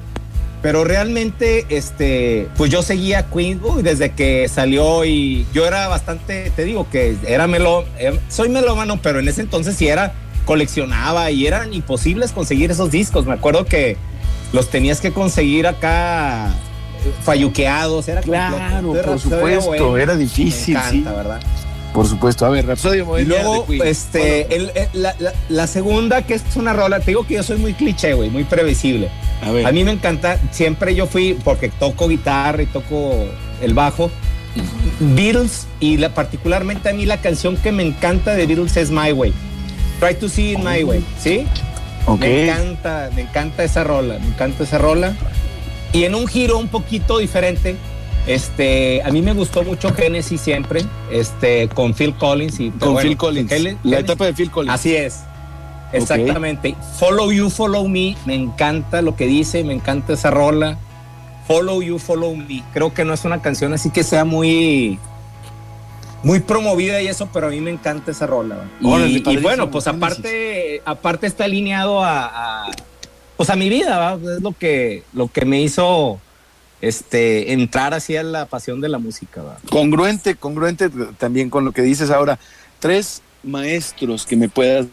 pero 0.62 0.84
realmente, 0.84 1.66
este, 1.70 2.48
pues 2.56 2.70
yo 2.72 2.84
seguía 2.84 3.20
a 3.20 3.24
Queen 3.30 3.60
uy, 3.64 3.82
desde 3.84 4.12
que 4.12 4.48
salió 4.48 5.04
y 5.06 5.46
yo 5.54 5.66
era 5.66 5.88
bastante, 5.88 6.52
te 6.56 6.64
digo 6.64 6.88
que 6.90 7.18
era 7.26 7.48
melo, 7.48 7.84
eh, 7.98 8.18
soy 8.30 8.48
melómano, 8.50 9.02
pero 9.02 9.20
en 9.20 9.28
ese 9.28 9.42
entonces 9.42 9.76
sí 9.76 9.88
era, 9.88 10.14
coleccionaba 10.46 11.32
y 11.32 11.48
eran 11.48 11.74
imposibles 11.74 12.32
conseguir 12.32 12.72
esos 12.72 12.92
discos. 12.92 13.26
Me 13.26 13.34
acuerdo 13.34 13.66
que 13.66 13.98
los 14.54 14.70
tenías 14.70 15.00
que 15.02 15.12
conseguir 15.12 15.68
acá 15.68 16.48
eh, 16.50 17.12
falluqueados, 17.24 18.08
era 18.08 18.22
Claro, 18.22 18.94
por 19.04 19.20
supuesto, 19.20 19.98
era 19.98 20.14
Me 20.14 20.20
difícil, 20.20 20.78
sí. 20.90 20.98
encanta, 20.98 21.14
¿verdad? 21.14 21.42
Por 21.94 22.08
supuesto. 22.08 22.46
A 22.46 22.50
ver, 22.50 22.66
Rapsodia 22.66 23.00
Y 23.00 23.02
Bohemia 23.02 23.44
luego, 23.44 23.66
este, 23.84 24.56
el- 24.56 24.72
el- 24.76 24.88
la, 25.02 25.14
la- 25.20 25.34
la 25.50 25.68
segunda, 25.68 26.22
que 26.22 26.36
es 26.36 26.44
una 26.56 26.72
rola, 26.72 27.00
te 27.02 27.08
digo 27.12 27.28
que 27.28 27.34
yo 27.36 27.44
soy 27.44 27.58
muy 27.58 27.74
cliché, 27.74 28.14
güey, 28.14 28.30
muy 28.30 28.46
previsible. 28.46 29.10
a 29.42 29.52
ver. 29.52 29.66
A 29.66 29.72
mí 29.74 29.84
me 29.84 29.92
encanta, 29.92 30.38
siempre 30.52 30.96
yo 30.96 31.06
fui, 31.08 31.38
porque 31.44 31.68
toco 31.70 32.08
guitarra 32.08 32.62
y 32.64 32.66
toco 32.68 33.14
el 33.62 33.74
bajo, 33.74 34.10
Beatles, 35.00 35.68
y 35.80 35.98
la, 35.98 36.14
particularmente 36.14 36.90
a 36.90 36.94
mí 36.94 37.06
la 37.06 37.18
canción 37.22 37.58
que 37.58 37.72
me 37.72 37.84
encanta 37.84 38.36
de 38.36 38.46
Beatles 38.46 38.78
es 38.78 38.92
My 38.92 39.12
Way. 39.12 39.34
Try 40.00 40.16
to 40.16 40.30
see 40.30 40.54
it 40.54 40.60
my 40.60 40.84
way, 40.84 41.04
¿sí? 41.20 41.46
Ok. 42.06 42.20
Me 42.20 42.44
encanta, 42.44 43.10
me 43.16 43.22
encanta 43.22 43.64
esa 43.64 43.84
rola, 43.84 44.20
me 44.20 44.28
encanta 44.28 44.64
esa 44.64 44.78
rola. 44.78 45.16
Y 45.94 46.06
en 46.06 46.16
un 46.16 46.28
giro 46.28 46.58
un 46.58 46.68
poquito 46.68 47.18
diferente, 47.18 47.76
este, 48.28 49.02
a 49.04 49.10
mí 49.12 49.22
me 49.22 49.34
gustó 49.34 49.64
mucho 49.64 49.94
Genesis 49.94 50.40
siempre, 50.40 50.86
este, 51.12 51.68
con 51.70 51.94
Phil 51.94 52.14
Collins 52.16 52.60
y 52.60 52.70
Con 52.72 52.94
bueno, 52.94 53.10
Phil 53.10 53.18
Collins. 53.18 53.52
La 53.84 54.00
etapa 54.00 54.26
de 54.26 54.34
Phil 54.34 54.52
Collins. 54.52 54.74
Así 54.74 54.96
es. 54.96 55.22
Exactamente. 55.94 56.76
Follow 56.98 57.32
You, 57.32 57.50
Follow 57.50 57.88
Me. 57.88 58.16
Me 58.26 58.36
encanta 58.36 59.02
lo 59.02 59.16
que 59.16 59.26
dice, 59.26 59.64
me 59.64 59.74
encanta 59.74 60.14
esa 60.14 60.32
rola. 60.32 60.78
Follow 61.48 61.82
You, 61.82 62.00
Follow 62.00 62.36
Me. 62.36 62.64
Creo 62.74 62.94
que 62.94 63.04
no 63.04 63.14
es 63.14 63.26
una 63.26 63.42
canción 63.42 63.74
así 63.74 63.90
que 63.90 64.04
sea 64.04 64.24
muy 64.24 65.00
muy 66.24 66.40
promovida 66.40 67.02
y 67.02 67.08
eso, 67.08 67.30
pero 67.34 67.48
a 67.48 67.50
mí 67.50 67.60
me 67.62 67.72
encanta 67.72 68.12
esa 68.12 68.28
rola. 68.28 68.70
Y, 68.80 68.86
Órale, 68.88 69.10
y 69.10 69.20
padrísimo, 69.20 69.48
bueno, 69.48 69.72
pues 69.72 69.88
aparte 69.88 70.82
aparte 70.86 71.28
está 71.28 71.46
alineado 71.46 72.04
a, 72.04 72.66
a- 72.66 72.72
pues 73.38 73.50
a 73.50 73.56
mi 73.56 73.70
vida, 73.70 73.98
¿va? 73.98 74.14
es 74.36 74.42
lo 74.42 74.52
que 74.52 75.04
lo 75.14 75.28
que 75.28 75.46
me 75.46 75.62
hizo 75.62 76.20
este 76.82 77.54
entrar 77.54 77.94
así 77.94 78.16
a 78.18 78.24
la 78.24 78.46
pasión 78.46 78.82
de 78.82 78.90
la 78.90 78.98
música, 79.00 79.42
¿va? 79.42 79.58
Congruente, 79.70 80.36
congruente 80.36 80.90
también 81.18 81.50
con 81.50 81.66
lo 81.66 81.72
que 81.72 81.82
dices 81.82 82.10
ahora. 82.12 82.38
Tres 82.80 83.22
maestros 83.44 84.26
que 84.26 84.36
me 84.36 84.50
puedas 84.50 84.88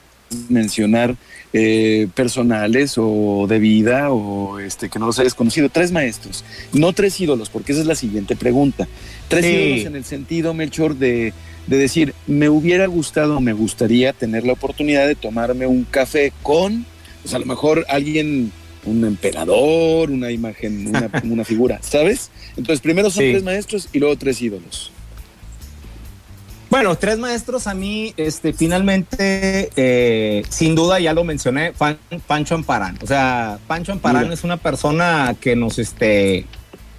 mencionar 0.48 1.14
eh, 1.53 2.09
personales 2.14 2.94
o 2.96 3.46
de 3.49 3.59
vida 3.59 4.11
o 4.12 4.59
este 4.59 4.88
que 4.88 4.99
no 4.99 5.07
los 5.07 5.18
hayas 5.18 5.34
conocido. 5.34 5.68
Tres 5.68 5.92
maestros, 5.92 6.44
no 6.72 6.92
tres 6.92 7.20
ídolos, 7.20 7.49
porque 7.51 7.72
esa 7.72 7.80
es 7.80 7.86
la 7.86 7.94
siguiente 7.94 8.36
pregunta. 8.36 8.86
Tres 9.28 9.44
Sí. 9.44 9.53
ídolos 9.53 9.86
en 9.86 9.96
el 9.96 10.05
sentido, 10.05 10.55
Melchor, 10.55 10.96
de, 10.96 11.32
de 11.66 11.76
decir, 11.76 12.14
me 12.26 12.49
hubiera 12.49 12.86
gustado, 12.86 13.40
me 13.40 13.53
gustaría 13.53 14.12
tener 14.12 14.44
la 14.46 14.53
oportunidad 14.55 15.07
de 15.07 15.14
tomarme 15.14 15.66
un 15.66 15.84
café 15.84 16.32
con, 16.42 16.84
pues 17.22 17.34
a 17.34 17.38
lo 17.38 17.46
mejor 17.46 17.84
alguien, 17.88 18.53
un 18.84 19.05
emperador, 19.05 20.11
una 20.11 20.30
imagen, 20.30 20.88
una, 20.88 21.11
una 21.24 21.44
figura, 21.44 21.78
¿sabes? 21.82 22.30
Entonces 22.57 22.80
primero 22.80 23.11
son 23.11 23.24
Sí. 23.24 23.30
tres 23.32 23.42
maestros 23.42 23.88
y 23.92 23.99
luego 23.99 24.16
tres 24.16 24.40
ídolos. 24.40 24.92
Bueno, 26.70 26.96
tres 26.96 27.18
maestros 27.18 27.66
a 27.66 27.74
mí, 27.74 28.12
este, 28.18 28.52
finalmente, 28.52 29.70
eh, 29.74 30.42
sin 30.50 30.74
duda 30.74 31.00
ya 31.00 31.14
lo 31.14 31.24
mencioné, 31.24 31.72
Pancho 32.26 32.54
Amparán. 32.54 32.98
O 33.02 33.06
sea, 33.06 33.58
Pancho 33.66 33.92
Amparán 33.92 34.24
Mira. 34.24 34.34
es 34.34 34.44
una 34.44 34.58
persona 34.58 35.34
que 35.40 35.56
nos, 35.56 35.78
este, 35.78 36.44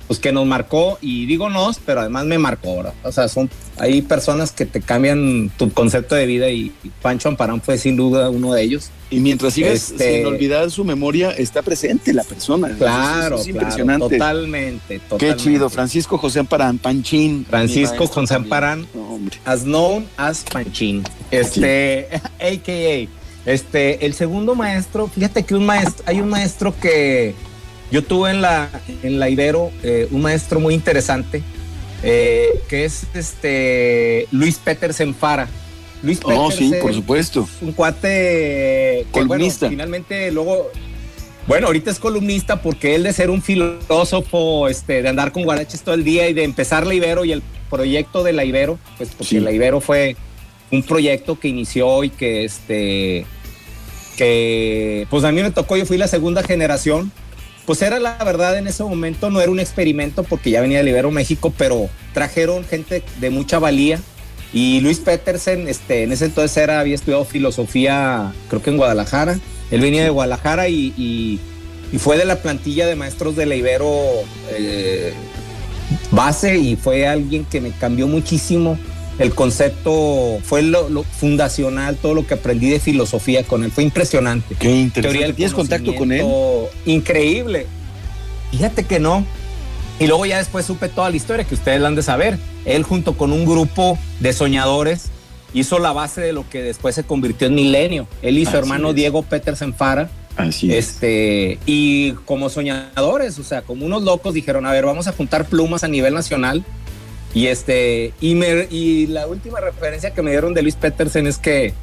pues 0.10 0.20
que 0.20 0.32
nos 0.32 0.48
marcó, 0.48 0.98
y 1.04 1.28
digo 1.28 1.50
nos, 1.52 1.78
pero 1.78 2.02
además 2.02 2.26
me 2.26 2.40
marcó, 2.40 2.78
¿verdad? 2.78 2.96
O 3.04 3.12
sea, 3.12 3.28
son, 3.28 3.48
hay 3.78 4.02
personas 4.02 4.52
que 4.52 4.66
te 4.66 4.82
cambian 4.82 5.52
tu 5.56 5.72
concepto 5.72 6.16
de 6.16 6.26
vida 6.26 6.50
y, 6.50 6.74
y 6.84 6.90
Pancho 7.02 7.30
Amparán 7.30 7.62
fue 7.62 7.78
sin 7.78 7.96
duda 7.96 8.32
uno 8.32 8.52
de 8.54 8.64
ellos. 8.64 8.90
Y 9.12 9.20
mientras 9.20 9.54
sigas 9.54 9.92
Este- 9.92 10.18
sin 10.18 10.26
olvidar 10.26 10.72
su 10.72 10.84
memoria, 10.84 11.30
está 11.30 11.62
presente 11.62 12.12
la 12.12 12.24
persona. 12.24 12.70
Claro, 12.76 13.40
impresionante. 13.46 14.18
totalmente, 14.18 14.96
Qué 14.96 15.00
totalmente. 15.00 15.44
chido. 15.44 15.70
Francisco 15.70 16.18
José 16.18 16.40
Amparán, 16.40 16.80
Panchín. 16.80 17.46
Francisco 17.48 18.08
José. 18.08 18.34
Amparán. 18.34 18.88
No, 18.96 19.14
hombre. 19.14 19.38
as 19.46 19.62
known 19.64 20.08
as 20.18 20.44
Panchín. 20.44 21.04
Este, 21.30 22.08
AKA. 22.40 23.08
Este, 23.46 24.06
el 24.08 24.16
segundo 24.16 24.56
maestro, 24.56 25.08
fíjate 25.08 25.44
que 25.44 25.54
un 25.56 25.66
maestro, 25.68 26.04
hay 26.08 26.20
un 26.20 26.30
maestro 26.30 26.74
que 26.80 27.34
yo 27.92 28.04
tuve 28.04 28.32
en 28.32 28.42
la, 28.42 28.70
en 29.04 29.20
la 29.20 29.30
Ibero, 29.30 29.72
eh, 29.84 30.08
un 30.12 30.22
maestro 30.22 30.60
muy 30.60 30.74
interesante, 30.74 31.42
eh, 32.04 32.62
que 32.70 32.86
es 32.86 33.04
este 33.14 34.28
Luis 34.32 34.58
Petersen 34.58 35.14
Fara. 35.16 35.48
Luis 36.02 36.20
Oh, 36.24 36.50
sí, 36.52 36.72
por 36.82 36.94
supuesto. 36.94 37.48
un 37.62 37.74
cuate 37.74 38.08
que, 38.08 39.06
Columnista. 39.12 39.66
bueno, 39.66 39.72
finalmente 39.72 40.32
luego 40.32 40.72
bueno, 41.48 41.66
ahorita 41.68 41.90
es 41.90 41.98
columnista 42.00 42.62
porque 42.62 42.94
él 42.94 43.02
de 43.04 43.12
ser 43.12 43.30
un 43.32 43.42
filósofo, 43.42 44.68
este, 44.68 45.02
de 45.02 45.10
andar 45.10 45.32
con 45.32 45.44
guaraches 45.44 45.82
todo 45.82 45.96
el 45.96 46.04
día 46.04 46.30
y 46.30 46.34
de 46.34 46.44
empezar 46.44 46.86
la 46.86 46.94
Ibero 46.94 47.26
y 47.26 47.32
el 47.32 47.42
proyecto 47.72 48.24
de 48.24 48.34
la 48.34 48.46
Ibero, 48.46 48.78
pues 48.98 49.10
porque 49.10 49.26
Sí. 49.26 49.40
la 49.40 49.52
Ibero 49.52 49.82
fue 49.82 50.16
un 50.72 50.84
proyecto 50.84 51.40
que 51.40 51.48
inició 51.48 52.04
y 52.04 52.12
que 52.12 52.46
este 52.46 53.26
que 54.16 55.08
pues 55.10 55.24
a 55.24 55.32
mí 55.32 55.42
me 55.42 55.52
tocó, 55.52 55.76
yo 55.78 55.86
fui 55.86 55.98
la 55.98 56.08
segunda 56.08 56.44
generación, 56.44 57.12
pues 57.70 57.84
era 57.84 58.00
la 58.00 58.18
verdad 58.24 58.58
en 58.58 58.66
ese 58.66 58.82
momento, 58.82 59.30
no 59.30 59.40
era 59.42 59.52
un 59.52 59.60
experimento 59.60 60.24
porque 60.24 60.50
ya 60.50 60.60
venía 60.60 60.80
de 60.80 60.86
Libero 60.86 61.12
México, 61.12 61.54
pero 61.56 61.88
trajeron 62.16 62.66
gente 62.66 63.04
de 63.20 63.30
mucha 63.30 63.60
valía. 63.60 64.00
Y 64.52 64.80
Luis 64.80 64.98
Petersen, 64.98 65.68
este, 65.68 66.02
en 66.02 66.12
ese 66.12 66.26
entonces 66.26 66.58
era, 66.58 66.80
había 66.80 66.96
estudiado 66.96 67.26
filosofía, 67.26 68.34
creo 68.48 68.64
que 68.64 68.72
en 68.72 68.78
Guadalajara. 68.78 69.40
Él 69.70 69.82
venía 69.82 70.04
de 70.04 70.10
Guadalajara 70.10 70.68
y, 70.68 70.96
y- 70.98 71.40
fue 72.00 72.18
de 72.18 72.26
la 72.26 72.38
plantilla 72.42 72.88
de 72.88 72.96
maestros 72.96 73.36
de 73.36 73.46
la 73.46 73.54
eh, 73.56 75.14
base 76.10 76.58
y 76.58 76.76
fue 76.76 77.06
alguien 77.06 77.46
que 77.46 77.62
me 77.62 77.70
cambió 77.70 78.08
muchísimo 78.08 78.80
el 79.20 79.36
concepto, 79.36 80.40
fue 80.44 80.62
lo, 80.64 80.90
lo 80.90 81.04
fundacional, 81.04 81.98
todo 81.98 82.14
lo 82.14 82.26
que 82.26 82.36
aprendí 82.36 82.70
de 82.70 82.80
filosofía 82.80 83.44
con 83.44 83.64
él, 83.64 83.72
fue 83.72 83.84
impresionante. 83.84 84.56
Qué 84.58 84.72
interesante. 84.72 85.20
Teoría 85.20 85.36
¿Tienes 85.36 85.54
contacto 85.54 85.94
con 85.94 86.12
él? 86.12 86.26
Increíble. 86.86 87.68
Fíjate 88.52 88.84
que 88.86 89.00
no. 89.00 89.26
Y 90.00 90.08
luego 90.08 90.26
ya 90.26 90.38
después 90.38 90.66
supe 90.66 90.88
toda 90.88 91.10
la 91.10 91.18
historia 91.18 91.44
que 91.44 91.54
ustedes 91.54 91.82
la 91.82 91.90
han 91.90 91.96
de 91.96 92.02
saber. 92.02 92.40
Él 92.64 92.84
junto 92.84 93.18
con 93.18 93.34
un 93.34 93.46
grupo 93.46 94.00
de 94.22 94.32
soñadores 94.32 95.10
hizo 95.54 95.80
la 95.80 95.92
base 95.92 96.22
de 96.22 96.32
lo 96.32 96.48
que 96.50 96.62
después 96.62 96.96
se 96.96 97.04
convirtió 97.04 97.48
en 97.48 97.56
Milenio. 97.56 98.08
Él 98.22 98.38
y 98.38 98.46
su 98.46 98.52
Así 98.52 98.58
hermano 98.60 98.90
es. 98.90 98.96
Diego 98.96 99.24
Petersen 99.24 99.74
Fara. 99.74 100.10
Así 100.38 100.72
es. 100.72 100.92
Este, 100.92 101.60
y 101.66 102.14
como 102.24 102.50
soñadores, 102.50 103.38
o 103.40 103.44
sea, 103.44 103.62
como 103.64 103.86
unos 103.86 104.04
locos 104.04 104.34
dijeron, 104.34 104.66
a 104.66 104.72
ver, 104.72 104.86
vamos 104.86 105.08
a 105.08 105.12
juntar 105.12 105.46
plumas 105.46 105.84
a 105.84 105.90
nivel 105.90 106.14
nacional. 106.14 106.64
Y 107.34 107.48
este, 107.48 108.14
y, 108.22 108.36
me, 108.36 108.68
y 108.70 109.08
la 109.08 109.28
última 109.28 109.60
referencia 109.60 110.14
que 110.14 110.22
me 110.22 110.32
dieron 110.32 110.54
de 110.54 110.64
Luis 110.64 110.76
Petersen 110.76 111.28
es 111.28 111.38
que, 111.38 111.74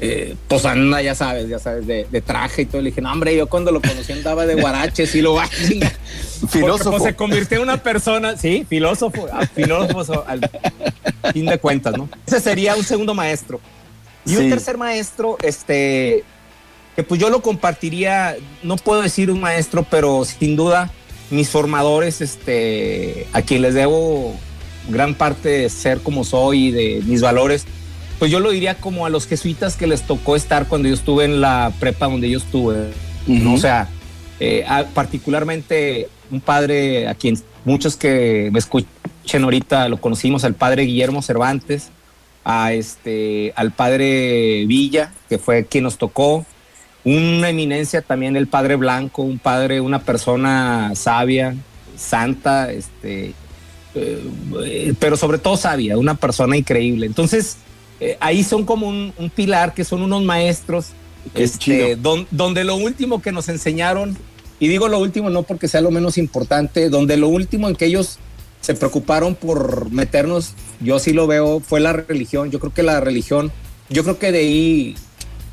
eh, 0.00 0.34
pues 0.48 0.64
anda, 0.64 1.02
ya 1.02 1.14
sabes, 1.14 1.48
ya 1.48 1.58
sabes, 1.58 1.86
de, 1.86 2.06
de 2.10 2.20
traje 2.22 2.62
y 2.62 2.66
todo. 2.66 2.80
Le 2.80 2.90
dije, 2.90 3.02
no, 3.02 3.12
hombre, 3.12 3.36
yo 3.36 3.46
cuando 3.46 3.72
lo 3.72 3.82
conocí 3.82 4.12
andaba 4.12 4.46
de 4.46 4.54
guaraches 4.54 5.14
y 5.14 5.20
lo 5.20 5.34
va 5.34 5.44
a 5.44 5.48
chingar". 5.48 5.92
Porque, 6.40 6.58
Filósofo. 6.58 6.90
pues, 6.92 7.02
se 7.02 7.14
convirtió 7.14 7.58
en 7.58 7.64
una 7.64 7.82
persona, 7.82 8.36
sí, 8.38 8.64
filósofo, 8.66 9.26
ah, 9.30 9.46
filósofo 9.46 10.24
al 10.26 10.40
fin 11.34 11.44
de 11.44 11.58
cuentas, 11.58 11.98
¿no? 11.98 12.08
Ese 12.26 12.40
sería 12.40 12.74
un 12.76 12.84
segundo 12.84 13.14
maestro. 13.14 13.60
Y 14.24 14.36
un 14.36 14.48
tercer 14.48 14.78
maestro, 14.78 15.36
este, 15.42 16.24
que 16.96 17.02
pues 17.02 17.20
yo 17.20 17.30
lo 17.30 17.42
compartiría, 17.42 18.36
no 18.62 18.76
puedo 18.76 19.02
decir 19.02 19.30
un 19.30 19.40
maestro, 19.40 19.86
pero 19.90 20.24
sin 20.24 20.56
duda 20.56 20.90
mis 21.30 21.48
formadores, 21.48 22.20
este, 22.20 23.26
a 23.32 23.42
quien 23.42 23.62
les 23.62 23.74
debo 23.74 24.34
gran 24.88 25.14
parte 25.14 25.48
de 25.48 25.68
ser 25.68 26.00
como 26.00 26.24
soy 26.24 26.68
y 26.68 26.70
de 26.70 27.02
mis 27.06 27.20
valores, 27.20 27.64
pues 28.18 28.30
yo 28.30 28.40
lo 28.40 28.50
diría 28.50 28.74
como 28.74 29.06
a 29.06 29.10
los 29.10 29.26
jesuitas 29.26 29.76
que 29.76 29.86
les 29.86 30.02
tocó 30.02 30.36
estar 30.36 30.66
cuando 30.68 30.88
yo 30.88 30.94
estuve 30.94 31.24
en 31.24 31.40
la 31.40 31.72
prepa 31.80 32.06
donde 32.06 32.28
yo 32.30 32.38
estuve, 32.38 32.90
¿no? 33.26 33.50
Ujú. 33.50 33.54
O 33.54 33.58
sea, 33.58 33.88
eh, 34.40 34.64
a- 34.68 34.84
particularmente 34.84 36.08
un 36.30 36.40
padre 36.40 37.08
a 37.08 37.14
quien 37.14 37.38
muchos 37.64 37.96
que 37.96 38.50
me 38.52 38.58
escuchen 38.58 38.88
ahorita 39.44 39.88
lo 39.88 40.00
conocimos, 40.00 40.44
al 40.44 40.54
padre 40.54 40.82
Guillermo 40.84 41.22
Cervantes, 41.22 41.88
a 42.44 42.72
este, 42.72 43.52
al 43.56 43.70
padre 43.72 44.64
Villa, 44.66 45.12
que 45.28 45.38
fue 45.38 45.66
quien 45.66 45.84
nos 45.84 45.98
tocó, 45.98 46.44
una 47.04 47.48
eminencia 47.50 48.02
también 48.02 48.36
el 48.36 48.46
padre 48.46 48.76
Blanco, 48.76 49.22
un 49.22 49.38
padre, 49.38 49.80
una 49.80 50.00
persona 50.00 50.92
sabia, 50.94 51.54
santa, 51.96 52.70
este, 52.72 53.32
eh, 53.94 54.94
pero 54.98 55.16
sobre 55.16 55.38
todo 55.38 55.56
sabia, 55.56 55.96
una 55.98 56.14
persona 56.14 56.56
increíble. 56.56 57.06
Entonces, 57.06 57.56
eh, 58.00 58.16
ahí 58.20 58.42
son 58.44 58.64
como 58.64 58.88
un, 58.88 59.12
un 59.18 59.30
pilar, 59.30 59.74
que 59.74 59.84
son 59.84 60.02
unos 60.02 60.22
maestros, 60.22 60.86
este, 61.34 61.96
don- 61.96 62.26
donde 62.30 62.64
lo 62.64 62.76
último 62.76 63.20
que 63.20 63.32
nos 63.32 63.48
enseñaron, 63.48 64.16
y 64.58 64.68
digo 64.68 64.88
lo 64.88 64.98
último 64.98 65.30
no 65.30 65.42
porque 65.42 65.68
sea 65.68 65.80
lo 65.80 65.90
menos 65.90 66.18
importante, 66.18 66.88
donde 66.88 67.16
lo 67.16 67.28
último 67.28 67.68
en 67.68 67.76
que 67.76 67.86
ellos 67.86 68.18
se 68.60 68.74
preocuparon 68.74 69.34
por 69.34 69.90
meternos, 69.90 70.52
yo 70.80 70.98
sí 70.98 71.12
lo 71.12 71.26
veo, 71.26 71.60
fue 71.60 71.80
la 71.80 71.92
religión. 71.94 72.50
Yo 72.50 72.60
creo 72.60 72.72
que 72.74 72.82
la 72.82 73.00
religión, 73.00 73.50
yo 73.88 74.02
creo 74.02 74.18
que 74.18 74.32
de 74.32 74.38
ahí 74.38 74.94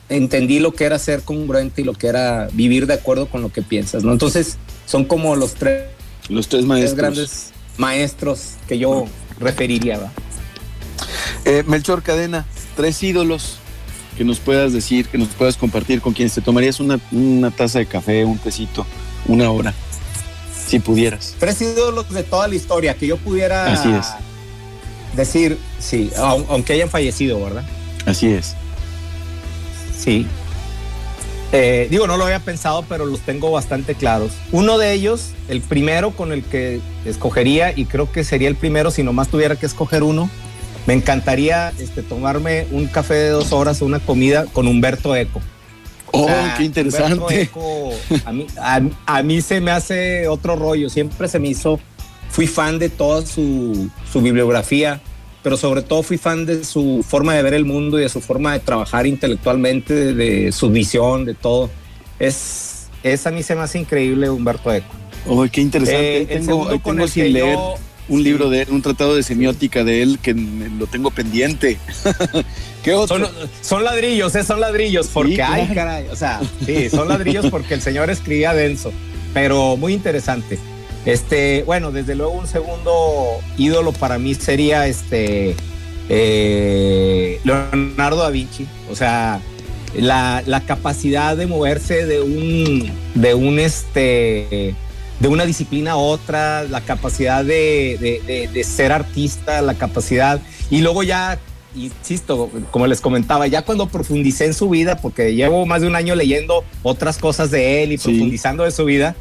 entendí 0.10 0.60
lo 0.60 0.74
que 0.74 0.84
era 0.86 1.00
ser 1.00 1.22
congruente 1.22 1.82
y 1.82 1.86
lo 1.86 1.94
que 1.94 2.08
era 2.08 2.50
vivir 2.52 2.86
de 2.86 2.94
acuerdo 2.96 3.28
con 3.28 3.42
lo 3.42 3.50
que 3.52 3.62
piensas, 3.62 4.04
¿no? 4.04 4.12
Entonces, 4.12 4.58
son 4.86 5.06
como 5.06 5.36
los 5.38 5.54
tres, 5.54 5.84
Los 6.30 6.48
tres 6.48 6.60
tres 6.60 6.66
maestros. 6.66 6.96
grandes 6.98 7.54
maestros 7.78 8.52
que 8.68 8.78
yo 8.78 9.06
referiría, 9.40 9.98
¿va? 10.00 10.12
Eh, 11.46 11.64
Melchor 11.68 12.02
Cadena, 12.04 12.46
tres 12.76 13.02
ídolos 13.04 13.58
que 14.18 14.24
nos 14.24 14.40
puedas 14.40 14.74
decir, 14.74 15.08
que 15.08 15.18
nos 15.18 15.30
puedas 15.30 15.56
compartir 15.58 16.02
con 16.02 16.14
quienes 16.14 16.34
te 16.34 16.42
tomarías 16.42 16.80
una, 16.80 17.00
una 17.12 17.52
taza 17.52 17.80
de 17.80 17.86
café, 17.86 18.26
un 18.26 18.38
tecito, 18.40 18.86
una 19.28 19.50
hora, 19.52 19.74
si 20.68 20.80
pudieras. 20.80 21.36
Tres 21.40 21.62
ídolos 21.62 22.10
de 22.10 22.24
toda 22.24 22.48
la 22.48 22.56
historia 22.56 22.96
que 22.96 23.06
yo 23.08 23.18
pudiera 23.18 23.72
Así 23.72 23.90
es. 23.92 24.08
decir, 25.16 25.58
sí, 25.80 26.10
au- 26.18 26.46
aunque 26.50 26.74
hayan 26.74 26.90
fallecido, 26.90 27.44
¿verdad? 27.44 27.64
Así 28.06 28.28
es. 28.28 28.56
Sí. 29.98 30.26
Eh, 31.54 31.88
digo, 31.90 32.08
no 32.08 32.18
lo 32.18 32.26
había 32.26 32.40
pensado, 32.40 32.84
pero 32.90 33.06
los 33.06 33.22
tengo 33.22 33.52
bastante 33.52 33.96
claros. 33.96 34.32
Uno 34.52 34.78
de 34.78 34.92
ellos, 34.94 35.32
el 35.48 35.62
primero 35.62 36.12
con 36.12 36.32
el 36.32 36.44
que 36.44 36.82
escogería, 37.06 37.72
y 37.76 37.86
creo 37.86 38.12
que 38.12 38.24
sería 38.24 38.50
el 38.50 38.56
primero 38.56 38.92
si 38.92 39.04
nomás 39.04 39.30
tuviera 39.30 39.56
que 39.56 39.66
escoger 39.66 40.04
uno, 40.04 40.30
me 40.88 40.94
encantaría 40.94 41.74
este, 41.80 42.04
tomarme 42.04 42.68
un 42.72 42.88
café 42.88 43.14
de 43.14 43.30
dos 43.30 43.54
horas 43.54 43.82
o 43.82 43.86
una 43.86 44.00
comida 44.00 44.46
con 44.46 44.68
Humberto 44.68 45.16
Eco. 45.16 45.42
Oh, 46.12 46.24
O 46.24 46.28
sea, 46.28 46.56
qué 46.58 46.64
Humberto 46.64 46.64
interesante. 46.64 47.42
Eco, 47.44 47.92
a, 48.26 48.32
mí, 48.34 48.48
a, 48.60 48.82
a 49.06 49.24
mí 49.24 49.42
se 49.42 49.62
me 49.62 49.72
hace 49.72 50.28
otro 50.28 50.56
rollo, 50.56 50.90
siempre 50.90 51.28
se 51.30 51.40
me 51.40 51.50
hizo, 51.50 51.80
fui 52.30 52.48
fan 52.48 52.78
de 52.80 52.90
toda 52.90 53.26
su, 53.26 53.90
su 54.12 54.22
bibliografía, 54.22 55.02
pero 55.48 55.56
sobre 55.56 55.82
todo 55.82 56.04
fui 56.04 56.18
fan 56.18 56.46
de 56.46 56.66
su 56.66 57.06
forma 57.08 57.34
de 57.34 57.42
ver 57.42 57.54
el 57.54 57.64
mundo 57.64 57.98
y 57.98 58.02
de 58.02 58.10
su 58.10 58.20
forma 58.20 58.52
de 58.52 58.60
trabajar 58.60 59.08
intelectualmente, 59.08 59.94
de, 59.94 60.14
de 60.14 60.52
su 60.52 60.70
visión, 60.70 61.24
de 61.24 61.36
todo. 61.36 61.70
Es, 62.20 62.88
es 63.02 63.26
a 63.26 63.32
mí 63.32 63.44
se 63.44 63.56
me 63.56 63.62
hace 63.62 63.80
increíble 63.80 64.30
Humberto 64.30 64.74
Eco. 64.74 64.94
Oh, 65.26 65.46
qué 65.50 65.62
interesante. 65.62 66.02
Eh, 66.18 66.18
Ahí 66.30 66.36
el 66.38 66.46
tengo, 66.46 66.68
tengo 66.84 67.04
el 67.06 67.10
sin 67.10 67.32
leer 67.32 67.56
yo- 67.56 67.76
un 68.10 68.18
sí. 68.18 68.24
libro 68.26 68.50
de 68.50 68.64
él, 68.64 68.68
un 68.72 68.82
tratado 68.82 69.16
de 69.16 69.24
semiótica 69.24 69.86
de 69.86 70.02
él 70.04 70.20
que 70.22 70.34
lo 70.34 70.86
tengo 70.88 71.12
pendiente. 71.12 71.78
¿Qué 72.84 72.94
otro? 72.94 73.18
Son, 73.18 73.28
son 73.62 73.84
ladrillos, 73.86 74.36
eh, 74.36 74.44
son 74.44 74.60
ladrillos, 74.60 75.08
porque, 75.14 75.36
Sí, 75.36 75.42
ay, 75.42 75.72
caray, 75.74 76.08
o 76.12 76.16
sea, 76.18 76.42
sí, 76.66 76.90
son 76.90 77.08
ladrillos 77.08 77.46
porque 77.50 77.74
el 77.76 77.82
señor 77.82 78.10
escribía 78.10 78.54
denso, 78.54 78.92
pero 79.34 79.78
muy 79.78 79.94
interesante. 79.94 80.60
Este, 81.08 81.64
bueno, 81.64 81.92
desde 81.94 82.16
luego 82.16 82.34
un 82.34 82.48
segundo 82.48 83.40
ídolo 83.58 83.94
para 83.94 84.20
mí 84.20 84.36
sería 84.36 84.88
este 84.88 85.56
eh, 86.10 87.40
Leonardo 87.46 88.18
da 88.24 88.30
Vinci, 88.30 88.68
o 88.92 88.96
sea, 88.96 89.40
la, 89.96 90.44
la 90.46 90.62
capacidad 90.66 91.38
de 91.38 91.48
moverse 91.48 92.06
de 92.06 92.22
un, 92.22 92.92
de 93.16 93.34
un 93.36 93.58
este, 93.58 94.76
de 95.22 95.28
una 95.30 95.46
disciplina 95.46 95.92
a 95.92 95.96
otra, 95.96 96.64
la 96.64 96.82
capacidad 96.82 97.44
de, 97.46 97.98
de- 98.02 98.22
de- 98.28 98.48
de 98.50 98.64
ser 98.66 98.92
artista, 98.92 99.62
la 99.62 99.76
capacidad, 99.76 100.42
y 100.70 100.82
luego 100.82 101.04
ya, 101.04 101.40
insisto, 101.74 102.50
como 102.70 102.86
les 102.86 103.00
comentaba, 103.00 103.48
ya 103.48 103.62
cuando 103.62 103.88
profundicé 103.88 104.44
en 104.46 104.54
su 104.54 104.70
vida, 104.70 104.98
porque 104.98 105.36
llevo 105.36 105.66
más 105.66 105.80
de 105.82 105.88
un 105.88 105.96
año 105.96 106.16
leyendo 106.16 106.66
otras 106.84 107.18
cosas 107.18 107.50
de 107.50 107.84
él 107.84 107.94
y 107.94 107.98
Sí. 107.98 108.10
profundizando 108.12 108.66
de 108.66 108.72
su 108.72 108.84
vida, 108.84 109.16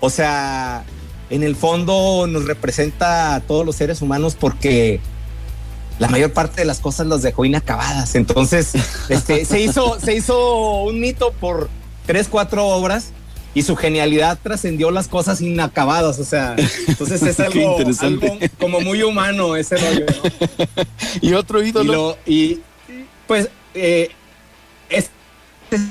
o 0.00 0.10
sea, 0.10 0.84
en 1.30 1.42
el 1.42 1.56
fondo 1.56 2.26
nos 2.28 2.44
representa 2.46 3.34
a 3.34 3.40
todos 3.40 3.64
los 3.66 3.76
seres 3.76 4.00
humanos 4.02 4.36
porque 4.38 5.00
la 5.98 6.08
mayor 6.08 6.32
parte 6.32 6.60
de 6.60 6.66
las 6.66 6.78
cosas 6.80 7.06
las 7.06 7.22
dejó 7.22 7.44
inacabadas. 7.44 8.14
Entonces, 8.14 8.72
este, 9.08 9.44
se, 9.46 9.60
hizo, 9.60 9.98
se 10.00 10.14
hizo 10.14 10.82
un 10.82 11.00
mito 11.00 11.32
por 11.32 11.68
tres, 12.06 12.28
cuatro 12.28 12.66
obras 12.66 13.08
y 13.54 13.62
su 13.62 13.74
genialidad 13.74 14.38
trascendió 14.42 14.90
las 14.90 15.08
cosas 15.08 15.40
inacabadas. 15.40 16.18
O 16.18 16.24
sea, 16.24 16.54
entonces 16.86 17.22
es 17.22 17.40
algo, 17.40 17.78
como 18.60 18.80
muy 18.80 19.02
humano 19.02 19.56
ese 19.56 19.76
rollo. 19.78 20.06
¿no? 20.06 20.84
Y 21.22 21.32
otro 21.32 21.62
Y, 21.62 21.68
ídolo. 21.70 21.92
lo- 21.92 22.18
y, 22.26 22.60
pues, 23.26 23.48
eh, 23.74 24.10
es, 24.90 25.10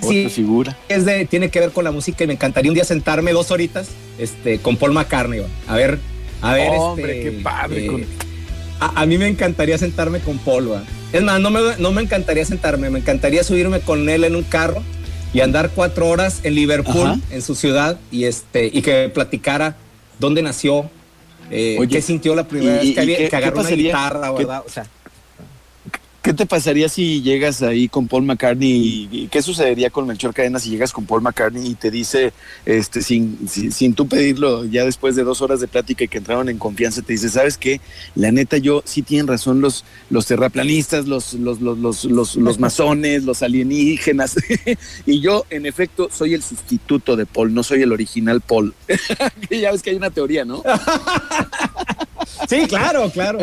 sí, 0.01 0.19
Otra 0.19 0.29
figura. 0.29 0.77
es 0.89 1.05
de, 1.05 1.25
tiene 1.25 1.49
que 1.49 1.59
ver 1.59 1.71
con 1.71 1.83
la 1.83 1.91
música 1.91 2.23
y 2.23 2.27
me 2.27 2.33
encantaría 2.33 2.69
un 2.71 2.75
día 2.75 2.83
sentarme 2.85 3.31
dos 3.31 3.51
horitas 3.51 3.87
este, 4.19 4.59
con 4.59 4.77
Paul 4.77 4.93
McCartney. 4.93 5.41
A 5.67 5.75
ver, 5.75 5.99
a 6.41 6.53
ver. 6.53 6.69
Hombre, 6.75 7.17
este, 7.19 7.31
qué 7.37 7.41
padre, 7.43 7.85
eh, 7.85 7.87
con- 7.87 8.05
a, 8.79 9.01
a 9.01 9.05
mí 9.05 9.17
me 9.17 9.27
encantaría 9.27 9.77
sentarme 9.77 10.19
con 10.19 10.37
Paul. 10.39 10.71
va. 10.73 10.83
Es 11.13 11.21
más, 11.23 11.39
no 11.39 11.49
me, 11.49 11.59
no 11.79 11.91
me 11.91 12.01
encantaría 12.01 12.43
sentarme, 12.45 12.89
me 12.89 12.99
encantaría 12.99 13.43
subirme 13.43 13.79
con 13.79 14.09
él 14.09 14.23
en 14.25 14.35
un 14.35 14.43
carro 14.43 14.83
y 15.33 15.39
andar 15.41 15.71
cuatro 15.73 16.07
horas 16.07 16.41
en 16.43 16.55
Liverpool, 16.55 17.07
Ajá. 17.07 17.19
en 17.31 17.41
su 17.41 17.55
ciudad, 17.55 17.97
y, 18.11 18.25
este, 18.25 18.69
y 18.73 18.81
que 18.81 19.09
platicara 19.09 19.75
dónde 20.19 20.41
nació, 20.41 20.89
eh, 21.51 21.77
Oye, 21.79 21.89
qué 21.95 22.01
sintió 22.01 22.35
la 22.35 22.47
primera 22.47 22.81
¿y- 22.83 22.87
vez 22.87 22.95
que, 22.95 23.01
había- 23.01 23.29
que 23.29 23.35
agarró 23.35 23.59
una 23.61 23.69
guitarra, 23.69 24.27
¿Qué- 24.31 24.37
¿verdad? 24.45 24.63
O 24.65 24.69
sea, 24.69 24.85
¿Qué 26.25 26.33
te 26.33 26.47
pasaría 26.47 26.89
si 26.89 27.21
llegas 27.21 27.61
ahí 27.61 27.87
con 27.87 28.07
Paul 28.07 28.23
McCartney? 28.23 29.27
¿Qué 29.29 29.43
sucedería 29.43 29.91
con 29.91 30.07
Melchor 30.07 30.33
Cadena 30.33 30.57
si 30.57 30.71
llegas 30.71 30.91
con 30.91 31.05
Paul 31.05 31.21
McCartney 31.21 31.67
y 31.67 31.75
te 31.75 31.91
dice, 31.91 32.33
este, 32.65 33.03
sin, 33.03 33.47
sin, 33.47 33.71
sin 33.71 33.93
tú 33.93 34.07
pedirlo, 34.07 34.65
ya 34.65 34.85
después 34.85 35.15
de 35.15 35.23
dos 35.23 35.43
horas 35.43 35.59
de 35.59 35.67
plática 35.67 36.03
y 36.03 36.07
que 36.07 36.17
entraron 36.17 36.49
en 36.49 36.57
confianza, 36.57 37.03
te 37.03 37.13
dice, 37.13 37.29
¿sabes 37.29 37.59
qué? 37.59 37.79
La 38.15 38.31
neta, 38.31 38.57
yo 38.57 38.81
sí 38.85 39.03
tienen 39.03 39.27
razón 39.27 39.61
los, 39.61 39.85
los 40.09 40.25
terraplanistas, 40.25 41.05
los, 41.05 41.35
los, 41.35 41.61
los, 41.61 41.77
los, 41.77 42.05
los, 42.05 42.35
los 42.37 42.59
masones, 42.59 43.23
los 43.23 43.43
alienígenas. 43.43 44.35
y 45.05 45.21
yo, 45.21 45.45
en 45.51 45.67
efecto, 45.67 46.09
soy 46.11 46.33
el 46.33 46.41
sustituto 46.41 47.15
de 47.15 47.27
Paul, 47.27 47.53
no 47.53 47.61
soy 47.61 47.83
el 47.83 47.91
original 47.91 48.41
Paul. 48.41 48.73
ya 49.51 49.71
ves 49.71 49.83
que 49.83 49.91
hay 49.91 49.95
una 49.95 50.09
teoría, 50.09 50.43
¿no? 50.43 50.63
Sí, 52.49 52.65
claro, 52.67 53.09
claro. 53.11 53.39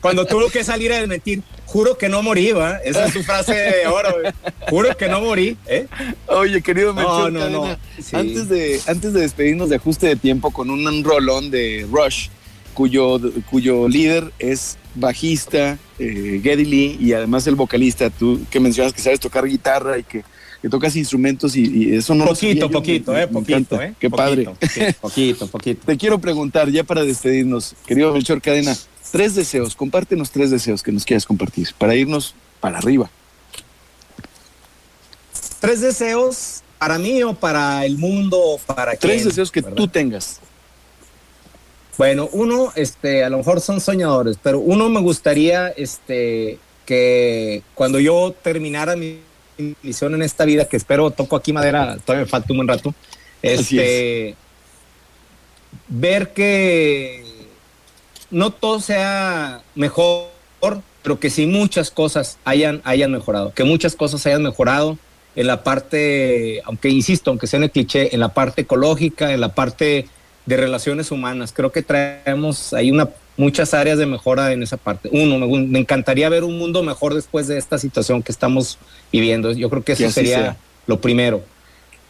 Cuando 0.00 0.24
tuvo 0.26 0.48
que 0.48 0.62
salir 0.62 0.92
a 0.92 0.98
desmentir, 0.98 1.42
juro 1.72 1.96
que 1.96 2.08
no 2.08 2.22
morí, 2.22 2.52
¿va? 2.52 2.78
Esa 2.84 3.06
es 3.06 3.12
su 3.12 3.22
frase 3.22 3.54
de 3.54 3.86
oro. 3.86 4.22
¿eh? 4.24 4.32
Juro 4.68 4.96
que 4.96 5.08
no 5.08 5.20
morí. 5.20 5.56
¿eh? 5.66 5.86
Oye, 6.26 6.60
querido 6.62 6.92
Melchor 6.92 7.32
no, 7.32 7.48
no, 7.48 7.76
sí. 8.02 8.16
antes, 8.16 8.48
de, 8.48 8.80
antes 8.86 9.12
de 9.12 9.20
despedirnos 9.20 9.68
de 9.68 9.76
ajuste 9.76 10.06
de 10.08 10.16
tiempo 10.16 10.50
con 10.50 10.68
un 10.70 11.04
rolón 11.04 11.50
de 11.50 11.86
Rush, 11.90 12.28
cuyo, 12.74 13.20
cuyo 13.50 13.88
líder 13.88 14.32
es 14.38 14.78
bajista, 14.94 15.78
eh, 15.98 16.40
Geddy 16.42 16.64
Lee, 16.64 16.96
y 17.00 17.12
además 17.12 17.46
el 17.46 17.54
vocalista, 17.54 18.10
tú 18.10 18.40
que 18.50 18.58
mencionas 18.60 18.92
que 18.92 19.00
sabes 19.00 19.20
tocar 19.20 19.44
guitarra 19.46 19.98
y 19.98 20.02
que, 20.02 20.24
que 20.62 20.68
tocas 20.68 20.96
instrumentos 20.96 21.54
y, 21.56 21.62
y 21.62 21.94
eso 21.96 22.14
no 22.14 22.24
lo 22.24 22.30
Poquito, 22.32 22.66
yo, 22.66 22.70
poquito, 22.70 23.12
me- 23.12 23.22
¿eh? 23.22 23.26
me 23.26 23.32
Poquito, 23.32 23.58
encanta. 23.58 23.84
¿eh? 23.86 23.94
Qué 23.98 24.10
padre. 24.10 24.44
Poquito, 24.44 24.66
sí, 24.72 24.80
poquito, 25.00 25.46
poquito. 25.46 25.82
Te 25.86 25.96
quiero 25.96 26.18
preguntar, 26.18 26.68
ya 26.70 26.82
para 26.84 27.04
despedirnos, 27.04 27.74
querido 27.86 28.12
Melchor 28.12 28.40
Cadena, 28.42 28.76
tres 29.10 29.34
deseos, 29.34 29.74
compártenos 29.74 30.30
tres 30.30 30.50
deseos 30.50 30.82
que 30.82 30.92
nos 30.92 31.04
quieras 31.04 31.26
compartir 31.26 31.68
para 31.78 31.94
irnos 31.94 32.34
para 32.60 32.78
arriba. 32.78 33.10
Tres 35.60 35.80
deseos 35.80 36.62
para 36.78 36.98
mí 36.98 37.22
o 37.22 37.34
para 37.34 37.84
el 37.84 37.98
mundo 37.98 38.38
o 38.40 38.58
para 38.58 38.96
Tres 38.96 39.16
quién, 39.16 39.28
deseos 39.28 39.50
que 39.50 39.60
¿verdad? 39.60 39.76
tú 39.76 39.88
tengas. 39.88 40.40
Bueno, 41.98 42.30
uno, 42.32 42.72
este, 42.76 43.24
a 43.24 43.28
lo 43.28 43.36
mejor 43.36 43.60
son 43.60 43.80
soñadores, 43.80 44.38
pero 44.42 44.58
uno 44.58 44.88
me 44.88 45.00
gustaría, 45.00 45.68
este, 45.68 46.58
que 46.86 47.62
cuando 47.74 48.00
yo 48.00 48.34
terminara 48.42 48.96
mi 48.96 49.20
misión 49.82 50.14
en 50.14 50.22
esta 50.22 50.46
vida, 50.46 50.64
que 50.64 50.78
espero 50.78 51.10
toco 51.10 51.36
aquí 51.36 51.52
madera, 51.52 51.98
todavía 52.04 52.24
me 52.24 52.30
falta 52.30 52.52
un 52.54 52.56
buen 52.56 52.68
rato, 52.68 52.94
este, 53.42 54.34
ver 55.88 56.32
que 56.32 57.29
no 58.30 58.50
todo 58.50 58.80
sea 58.80 59.62
mejor, 59.74 60.28
pero 61.02 61.18
que 61.18 61.30
sí 61.30 61.46
muchas 61.46 61.90
cosas 61.90 62.38
hayan, 62.44 62.80
hayan 62.84 63.10
mejorado, 63.12 63.52
que 63.52 63.64
muchas 63.64 63.96
cosas 63.96 64.24
hayan 64.26 64.42
mejorado 64.42 64.98
en 65.36 65.46
la 65.46 65.62
parte, 65.62 66.60
aunque 66.64 66.88
insisto, 66.88 67.30
aunque 67.30 67.46
sea 67.46 67.58
en 67.58 67.64
el 67.64 67.70
cliché, 67.70 68.14
en 68.14 68.20
la 68.20 68.30
parte 68.34 68.62
ecológica, 68.62 69.32
en 69.32 69.40
la 69.40 69.54
parte 69.54 70.06
de 70.46 70.56
relaciones 70.56 71.10
humanas. 71.10 71.52
Creo 71.52 71.70
que 71.70 71.82
traemos 71.82 72.72
ahí 72.72 72.90
una, 72.90 73.08
muchas 73.36 73.72
áreas 73.74 73.98
de 73.98 74.06
mejora 74.06 74.52
en 74.52 74.62
esa 74.62 74.76
parte. 74.76 75.08
Uno, 75.12 75.38
me, 75.38 75.78
encantaría 75.78 76.28
ver 76.28 76.44
un 76.44 76.58
mundo 76.58 76.82
mejor 76.82 77.14
después 77.14 77.46
de 77.46 77.58
esta 77.58 77.78
situación 77.78 78.22
que 78.22 78.32
estamos 78.32 78.78
viviendo. 79.12 79.52
Yo 79.52 79.70
creo 79.70 79.82
que 79.82 79.92
eso 79.92 80.10
sería 80.10 80.36
sea. 80.36 80.56
lo 80.86 81.00
primero. 81.00 81.42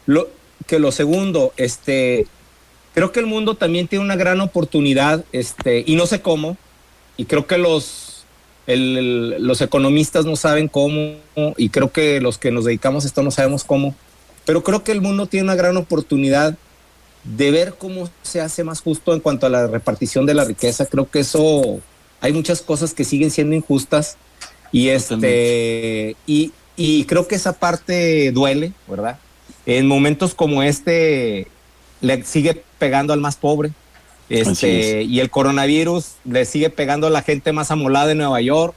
Lo, 0.05 0.29
que 0.67 0.79
lo 0.79 0.91
segundo, 0.91 1.53
este, 1.57 2.27
creo 2.93 3.11
que 3.11 3.19
el 3.19 3.25
mundo 3.25 3.55
también 3.55 3.87
tiene 3.87 4.03
una 4.05 4.15
gran 4.15 4.41
oportunidad, 4.41 5.23
este, 5.31 5.83
y 5.85 5.95
no 5.95 6.05
sé 6.05 6.21
cómo, 6.21 6.57
y 7.17 7.25
creo 7.25 7.47
que 7.47 7.57
los, 7.57 8.25
el- 8.67 9.43
los 9.45 9.61
economistas 9.61 10.25
no 10.25 10.35
saben 10.35 10.67
cómo, 10.67 11.15
y 11.57 11.69
creo 11.69 11.91
que 11.91 12.21
los 12.21 12.37
que 12.37 12.51
nos 12.51 12.65
dedicamos 12.65 13.03
a 13.03 13.07
esto 13.07 13.23
no 13.23 13.31
sabemos 13.31 13.63
cómo, 13.63 13.95
pero 14.45 14.63
creo 14.63 14.83
que 14.83 14.91
el 14.91 15.01
mundo 15.01 15.27
tiene 15.27 15.45
una 15.45 15.55
gran 15.55 15.77
oportunidad 15.77 16.57
de 17.23 17.51
ver 17.51 17.75
cómo 17.77 18.09
se 18.23 18.41
hace 18.41 18.63
más 18.63 18.81
justo 18.81 19.13
en 19.13 19.19
cuanto 19.19 19.45
a 19.45 19.49
la 19.49 19.67
repartición 19.67 20.25
de 20.25 20.33
la 20.33 20.43
riqueza. 20.43 20.87
Creo 20.87 21.07
que 21.07 21.19
eso, 21.19 21.79
hay 22.19 22.33
muchas 22.33 22.63
cosas 22.63 22.95
que 22.95 23.03
siguen 23.03 23.29
siendo 23.29 23.55
injustas, 23.55 24.17
y 24.71 24.87
este, 24.89 26.15
y, 26.25 26.51
y 26.75 27.03
creo 27.05 27.27
que 27.27 27.35
esa 27.35 27.53
parte 27.53 28.31
duele, 28.31 28.71
¿verdad? 28.87 29.19
En 29.65 29.85
momentos 29.85 30.33
como 30.33 30.63
este, 30.63 31.47
le 31.99 32.23
sigue 32.23 32.63
pegando 32.81 33.13
al 33.13 33.21
más 33.21 33.35
pobre. 33.35 33.69
Este, 34.27 35.03
y 35.03 35.19
el 35.19 35.29
coronavirus 35.29 36.05
le 36.25 36.45
sigue 36.45 36.69
pegando 36.71 37.05
a 37.07 37.09
la 37.09 37.21
gente 37.21 37.51
más 37.51 37.69
amolada 37.69 38.11
en 38.11 38.17
Nueva 38.17 38.41
York 38.41 38.73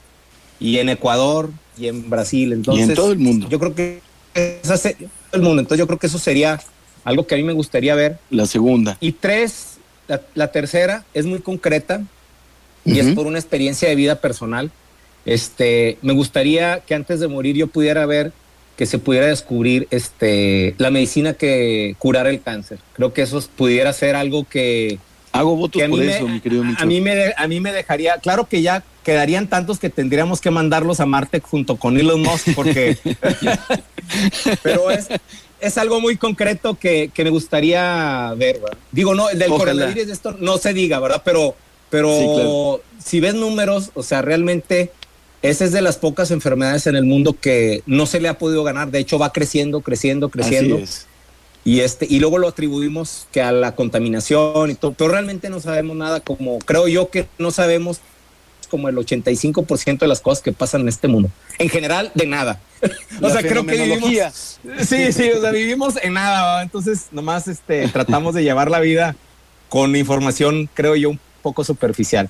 y 0.59 0.77
en 0.77 0.89
Ecuador 0.89 1.49
y 1.77 1.87
en 1.87 2.07
Brasil. 2.09 2.53
Entonces, 2.53 2.87
y 2.87 2.89
en 2.91 2.95
todo 2.95 3.11
el 3.11 3.17
mundo. 3.19 3.47
yo 3.49 3.57
creo 3.59 3.73
que 3.73 3.99
esa 4.35 4.77
se- 4.77 4.95
el 5.31 5.41
mundo. 5.41 5.61
Entonces 5.61 5.79
yo 5.79 5.87
creo 5.87 5.97
que 5.97 6.07
eso 6.07 6.19
sería 6.19 6.61
algo 7.03 7.25
que 7.25 7.33
a 7.35 7.37
mí 7.37 7.43
me 7.43 7.53
gustaría 7.53 7.95
ver. 7.95 8.19
La 8.29 8.45
segunda. 8.45 8.97
Y 8.99 9.13
tres, 9.13 9.77
la, 10.07 10.21
la 10.35 10.51
tercera 10.51 11.03
es 11.13 11.25
muy 11.25 11.39
concreta 11.39 12.03
y 12.83 12.99
es 12.99 13.15
por 13.15 13.25
una 13.25 13.39
experiencia 13.39 13.89
de 13.89 13.95
vida 13.95 14.19
personal. 14.21 14.69
Este, 15.25 15.97
me 16.03 16.13
gustaría 16.13 16.81
que 16.81 16.93
antes 16.93 17.19
de 17.19 17.27
morir 17.27 17.55
yo 17.55 17.65
pudiera 17.67 18.05
ver 18.05 18.31
que 18.77 18.85
se 18.85 18.99
pudiera 18.99 19.27
descubrir 19.27 19.87
este, 19.91 20.75
la 20.77 20.91
medicina 20.91 21.33
que 21.33 21.95
curara 21.97 22.29
el 22.29 22.41
cáncer. 22.41 22.79
Creo 22.93 23.13
que 23.13 23.21
eso 23.21 23.41
pudiera 23.55 23.93
ser 23.93 24.15
algo 24.15 24.43
que, 24.43 24.99
Hago 25.31 25.55
votos 25.57 25.79
que 25.79 25.83
a, 25.85 25.87
mí 25.89 25.97
por 25.97 26.05
me, 26.05 26.15
eso, 26.15 26.27
mi 26.27 26.39
querido 26.39 26.61
a- 26.61 26.65
Melchor. 26.65 26.83
a 26.83 26.85
mí 26.85 27.01
me 27.01 27.33
a 27.35 27.47
mí 27.47 27.59
me 27.59 27.73
dejaría, 27.73 28.17
claro 28.19 28.47
que 28.47 28.61
ya 28.61 28.83
quedarían 29.03 29.47
tantos 29.47 29.79
que 29.79 29.89
tendríamos 29.89 30.39
que 30.41 30.49
mandarlos 30.49 30.99
a 31.01 31.05
Marte 31.05 31.41
junto 31.41 31.75
con 31.75 31.97
Elon 31.99 32.21
Musk, 32.21 32.55
porque, 32.55 32.97
pero 34.63 34.91
es, 34.91 35.07
es 35.59 35.77
algo 35.77 35.99
muy 36.01 36.17
concreto 36.17 36.75
que, 36.75 37.11
que 37.13 37.23
me 37.23 37.29
gustaría 37.29 38.33
ver, 38.37 38.59
¿verdad? 38.59 38.77
Digo, 38.91 39.13
no, 39.15 39.29
el 39.29 39.39
del 39.39 39.51
Ojalá. 39.51 39.73
coronavirus, 39.73 40.09
esto 40.11 40.35
no 40.39 40.57
se 40.57 40.73
diga, 40.73 40.99
¿verdad? 40.99 41.21
Pero, 41.25 41.55
pero 41.89 42.09
Sí, 42.17 42.25
claro. 42.33 42.81
si 43.03 43.19
ves 43.19 43.35
números, 43.35 43.91
o 43.93 44.03
sea, 44.03 44.21
realmente 44.21 44.91
esa 45.49 45.65
es 45.65 45.71
de 45.71 45.81
las 45.81 45.97
pocas 45.97 46.31
enfermedades 46.31 46.87
en 46.87 46.95
el 46.95 47.05
mundo 47.05 47.35
que 47.39 47.83
no 47.85 48.05
se 48.05 48.19
le 48.19 48.27
ha 48.27 48.37
podido 48.37 48.63
ganar, 48.63 48.91
de 48.91 48.99
hecho 48.99 49.19
va 49.19 49.31
creciendo, 49.31 49.81
creciendo, 49.81 50.29
creciendo. 50.29 50.75
Así 50.75 50.83
es. 50.83 51.07
Y 51.63 51.79
este, 51.79 52.05
y 52.07 52.19
luego 52.19 52.37
lo 52.37 52.47
atribuimos 52.47 53.27
que 53.31 53.41
a 53.41 53.51
la 53.51 53.73
contaminación 53.75 54.69
y 54.69 54.75
todo, 54.75 54.93
pero 54.93 55.09
realmente 55.09 55.49
no 55.49 55.59
sabemos 55.59 55.97
nada 55.97 56.19
como, 56.19 56.59
creo 56.59 56.87
yo 56.87 57.09
que 57.09 57.27
no 57.39 57.49
sabemos 57.49 57.99
como 58.69 58.87
el 58.87 58.95
85% 58.95 59.99
de 59.99 60.07
las 60.07 60.21
cosas 60.21 60.43
que 60.43 60.51
pasan 60.51 60.81
en 60.81 60.89
este 60.89 61.07
mundo. 61.07 61.29
En 61.57 61.69
general, 61.69 62.11
de 62.13 62.27
nada. 62.27 62.59
o 63.21 63.29
sea, 63.29 63.41
creo 63.41 63.65
que 63.65 63.81
vivimos, 63.81 64.59
sí, 64.81 65.11
sí, 65.11 65.31
o 65.31 65.41
sea, 65.41 65.51
vivimos 65.51 65.95
en 66.01 66.13
nada, 66.13 66.43
¿va? 66.43 66.61
entonces 66.61 67.07
nomás 67.11 67.47
este, 67.47 67.87
tratamos 67.87 68.35
de 68.35 68.43
llevar 68.43 68.69
la 68.69 68.79
vida 68.79 69.15
con 69.69 69.95
información, 69.95 70.69
creo 70.73 70.95
yo, 70.95 71.09
un 71.09 71.19
poco 71.41 71.63
superficial. 71.63 72.29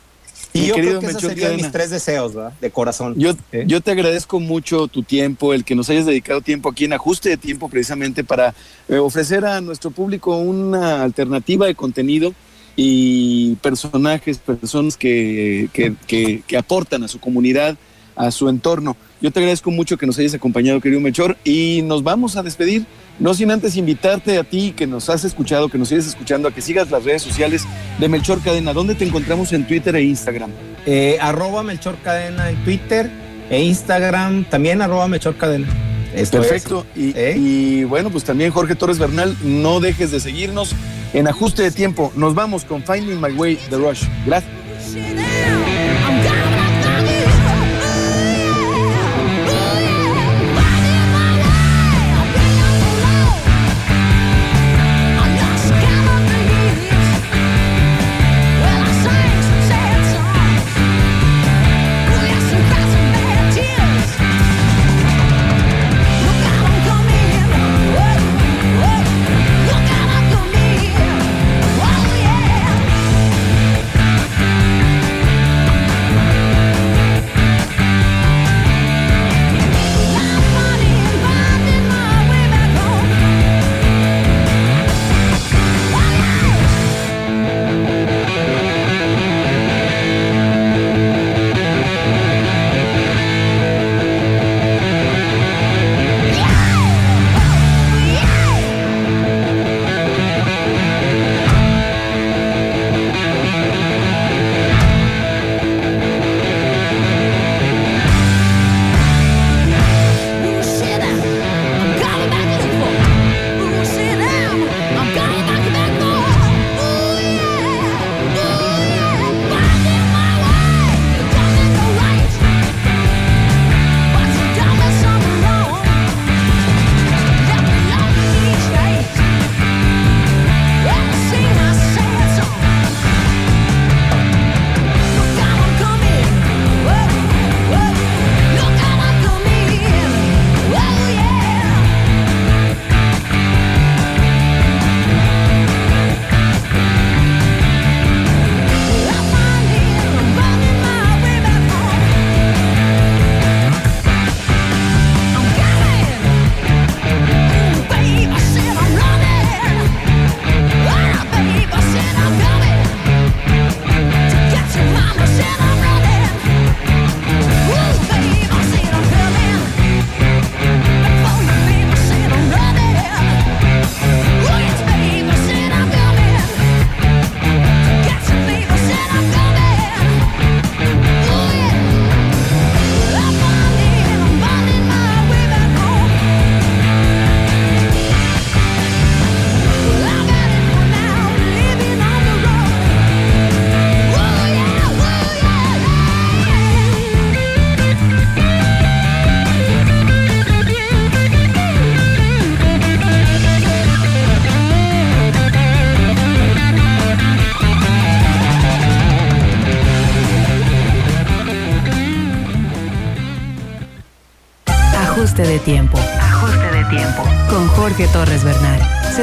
Y 0.55 0.61
Mi 0.61 0.67
yo 0.67 0.75
querido 0.75 0.99
creo 0.99 1.01
que 1.11 1.17
esos 1.17 1.21
serían 1.23 1.55
mis 1.57 1.71
tres 1.71 1.89
deseos, 1.89 2.33
¿verdad? 2.33 2.53
De 2.61 2.71
corazón. 2.71 3.13
Yo, 3.17 3.31
¿Eh? 3.51 3.65
yo 3.67 3.81
te 3.81 3.91
agradezco 3.91 4.39
mucho 4.39 4.87
tu 4.87 5.03
tiempo, 5.03 5.53
el 5.53 5.65
que 5.65 5.75
nos 5.75 5.89
hayas 5.89 6.05
dedicado 6.05 6.39
tiempo 6.41 6.69
aquí 6.69 6.85
en 6.85 6.93
ajuste 6.93 7.27
de 7.29 7.37
tiempo 7.37 7.67
precisamente 7.69 8.23
para 8.23 8.55
eh, 8.87 8.95
ofrecer 8.97 9.45
a 9.45 9.59
nuestro 9.59 9.91
público 9.91 10.37
una 10.37 11.03
alternativa 11.03 11.65
de 11.67 11.75
contenido 11.75 12.33
y 12.77 13.55
personajes, 13.55 14.37
personas 14.37 14.97
que, 14.97 15.69
que, 15.73 15.93
que- 16.07 16.41
que 16.47 16.57
aportan 16.57 17.03
a 17.03 17.07
su 17.07 17.19
comunidad, 17.19 17.77
a 18.15 18.31
su 18.31 18.49
entorno. 18.49 18.95
Yo 19.21 19.31
te 19.31 19.39
agradezco 19.39 19.71
mucho 19.71 19.97
que 19.97 20.05
nos 20.05 20.17
hayas 20.19 20.33
acompañado, 20.33 20.79
querido 20.81 21.01
Melchor, 21.01 21.37
y 21.43 21.81
nos 21.83 22.03
vamos 22.03 22.37
a 22.37 22.43
despedir, 22.43 22.85
no 23.19 23.33
sin 23.33 23.51
antes 23.51 23.75
invitarte 23.77 24.37
a 24.37 24.43
ti 24.43 24.73
que 24.75 24.87
nos 24.87 25.09
has 25.09 25.23
escuchado, 25.23 25.69
que 25.69 25.77
nos 25.77 25.89
sigues 25.89 26.07
escuchando, 26.07 26.47
a 26.47 26.53
que 26.53 26.61
sigas 26.61 26.91
las 26.91 27.03
redes 27.03 27.21
sociales 27.21 27.65
de 27.99 28.09
Melchor 28.09 28.41
Cadena. 28.41 28.73
¿Dónde 28.73 28.95
te 28.95 29.05
encontramos 29.05 29.53
en 29.53 29.65
Twitter 29.65 29.95
e 29.95 30.03
Instagram? 30.03 30.51
Eh, 30.85 31.17
arroba 31.19 31.63
Melchor 31.63 31.97
Cadena 32.03 32.49
en 32.49 32.63
Twitter 32.63 33.09
e 33.49 33.63
Instagram, 33.63 34.45
también 34.45 34.81
arroba 34.81 35.07
Melchor 35.07 35.37
Cadena. 35.37 35.67
Esto 36.13 36.41
es. 36.41 36.47
Perfecto. 36.47 36.85
Y, 36.95 37.11
¿Eh? 37.15 37.35
y 37.37 37.83
bueno, 37.83 38.09
pues 38.09 38.23
también 38.23 38.51
Jorge 38.51 38.75
Torres 38.75 38.99
Bernal, 38.99 39.35
no 39.43 39.79
dejes 39.79 40.11
de 40.11 40.19
seguirnos 40.19 40.73
en 41.13 41.27
ajuste 41.27 41.63
de 41.63 41.71
tiempo. 41.71 42.11
Nos 42.15 42.35
vamos 42.35 42.63
con 42.65 42.83
Finding 42.83 43.19
My 43.21 43.31
Way 43.31 43.57
The 43.69 43.77
Rush. 43.77 44.03
Gracias. 44.25 44.51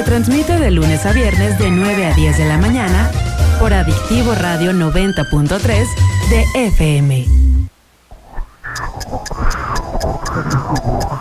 Transmite 0.04 0.58
de 0.58 0.70
lunes 0.70 1.06
a 1.06 1.12
viernes 1.12 1.58
de 1.58 1.70
9 1.70 2.06
a 2.06 2.14
10 2.14 2.38
de 2.38 2.44
la 2.44 2.58
mañana 2.58 3.10
por 3.58 3.72
Adictivo 3.72 4.34
Radio 4.34 4.72
90.3 4.72 5.86
de 6.28 6.44
FM. 6.66 7.26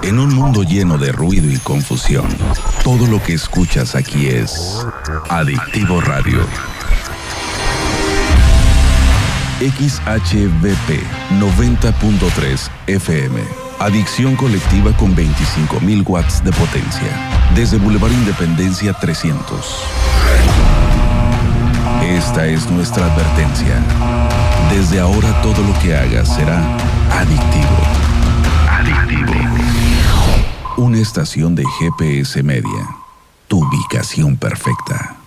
En 0.04 0.20
un 0.20 0.34
mundo 0.34 0.64
lleno 0.64 0.98
de 0.98 1.12
ruido 1.12 1.50
y 1.50 1.58
confusión, 1.60 2.26
todo 2.84 3.06
lo 3.08 3.22
que 3.22 3.34
escuchas 3.34 3.96
aquí 3.96 4.28
es 4.28 4.86
Adictivo 5.30 6.02
Radio. 6.02 6.40
XHBP 9.60 11.04
90.3 11.40 12.70
FM. 12.88 13.42
Adicción 13.80 14.36
colectiva 14.36 14.92
con 14.98 15.16
25.000 15.16 16.04
watts 16.08 16.44
de 16.44 16.52
potencia. 16.52 17.41
Desde 17.56 17.78
Boulevard 17.78 18.14
Independencia 18.14 18.94
300. 18.94 19.84
Esta 22.02 22.46
es 22.48 22.70
nuestra 22.72 23.06
advertencia. 23.06 23.76
Desde 24.72 25.02
ahora 25.02 25.42
todo 25.42 25.62
lo 25.62 25.78
que 25.80 25.96
hagas 25.96 26.34
será 26.34 26.60
adictivo. 27.12 27.78
Adictivo. 28.70 29.34
Una 30.78 31.00
estación 31.00 31.54
de 31.54 31.66
GPS 31.78 32.42
Media. 32.42 32.88
Tu 33.50 33.60
ubicación 33.60 34.38
perfecta. 34.38 35.21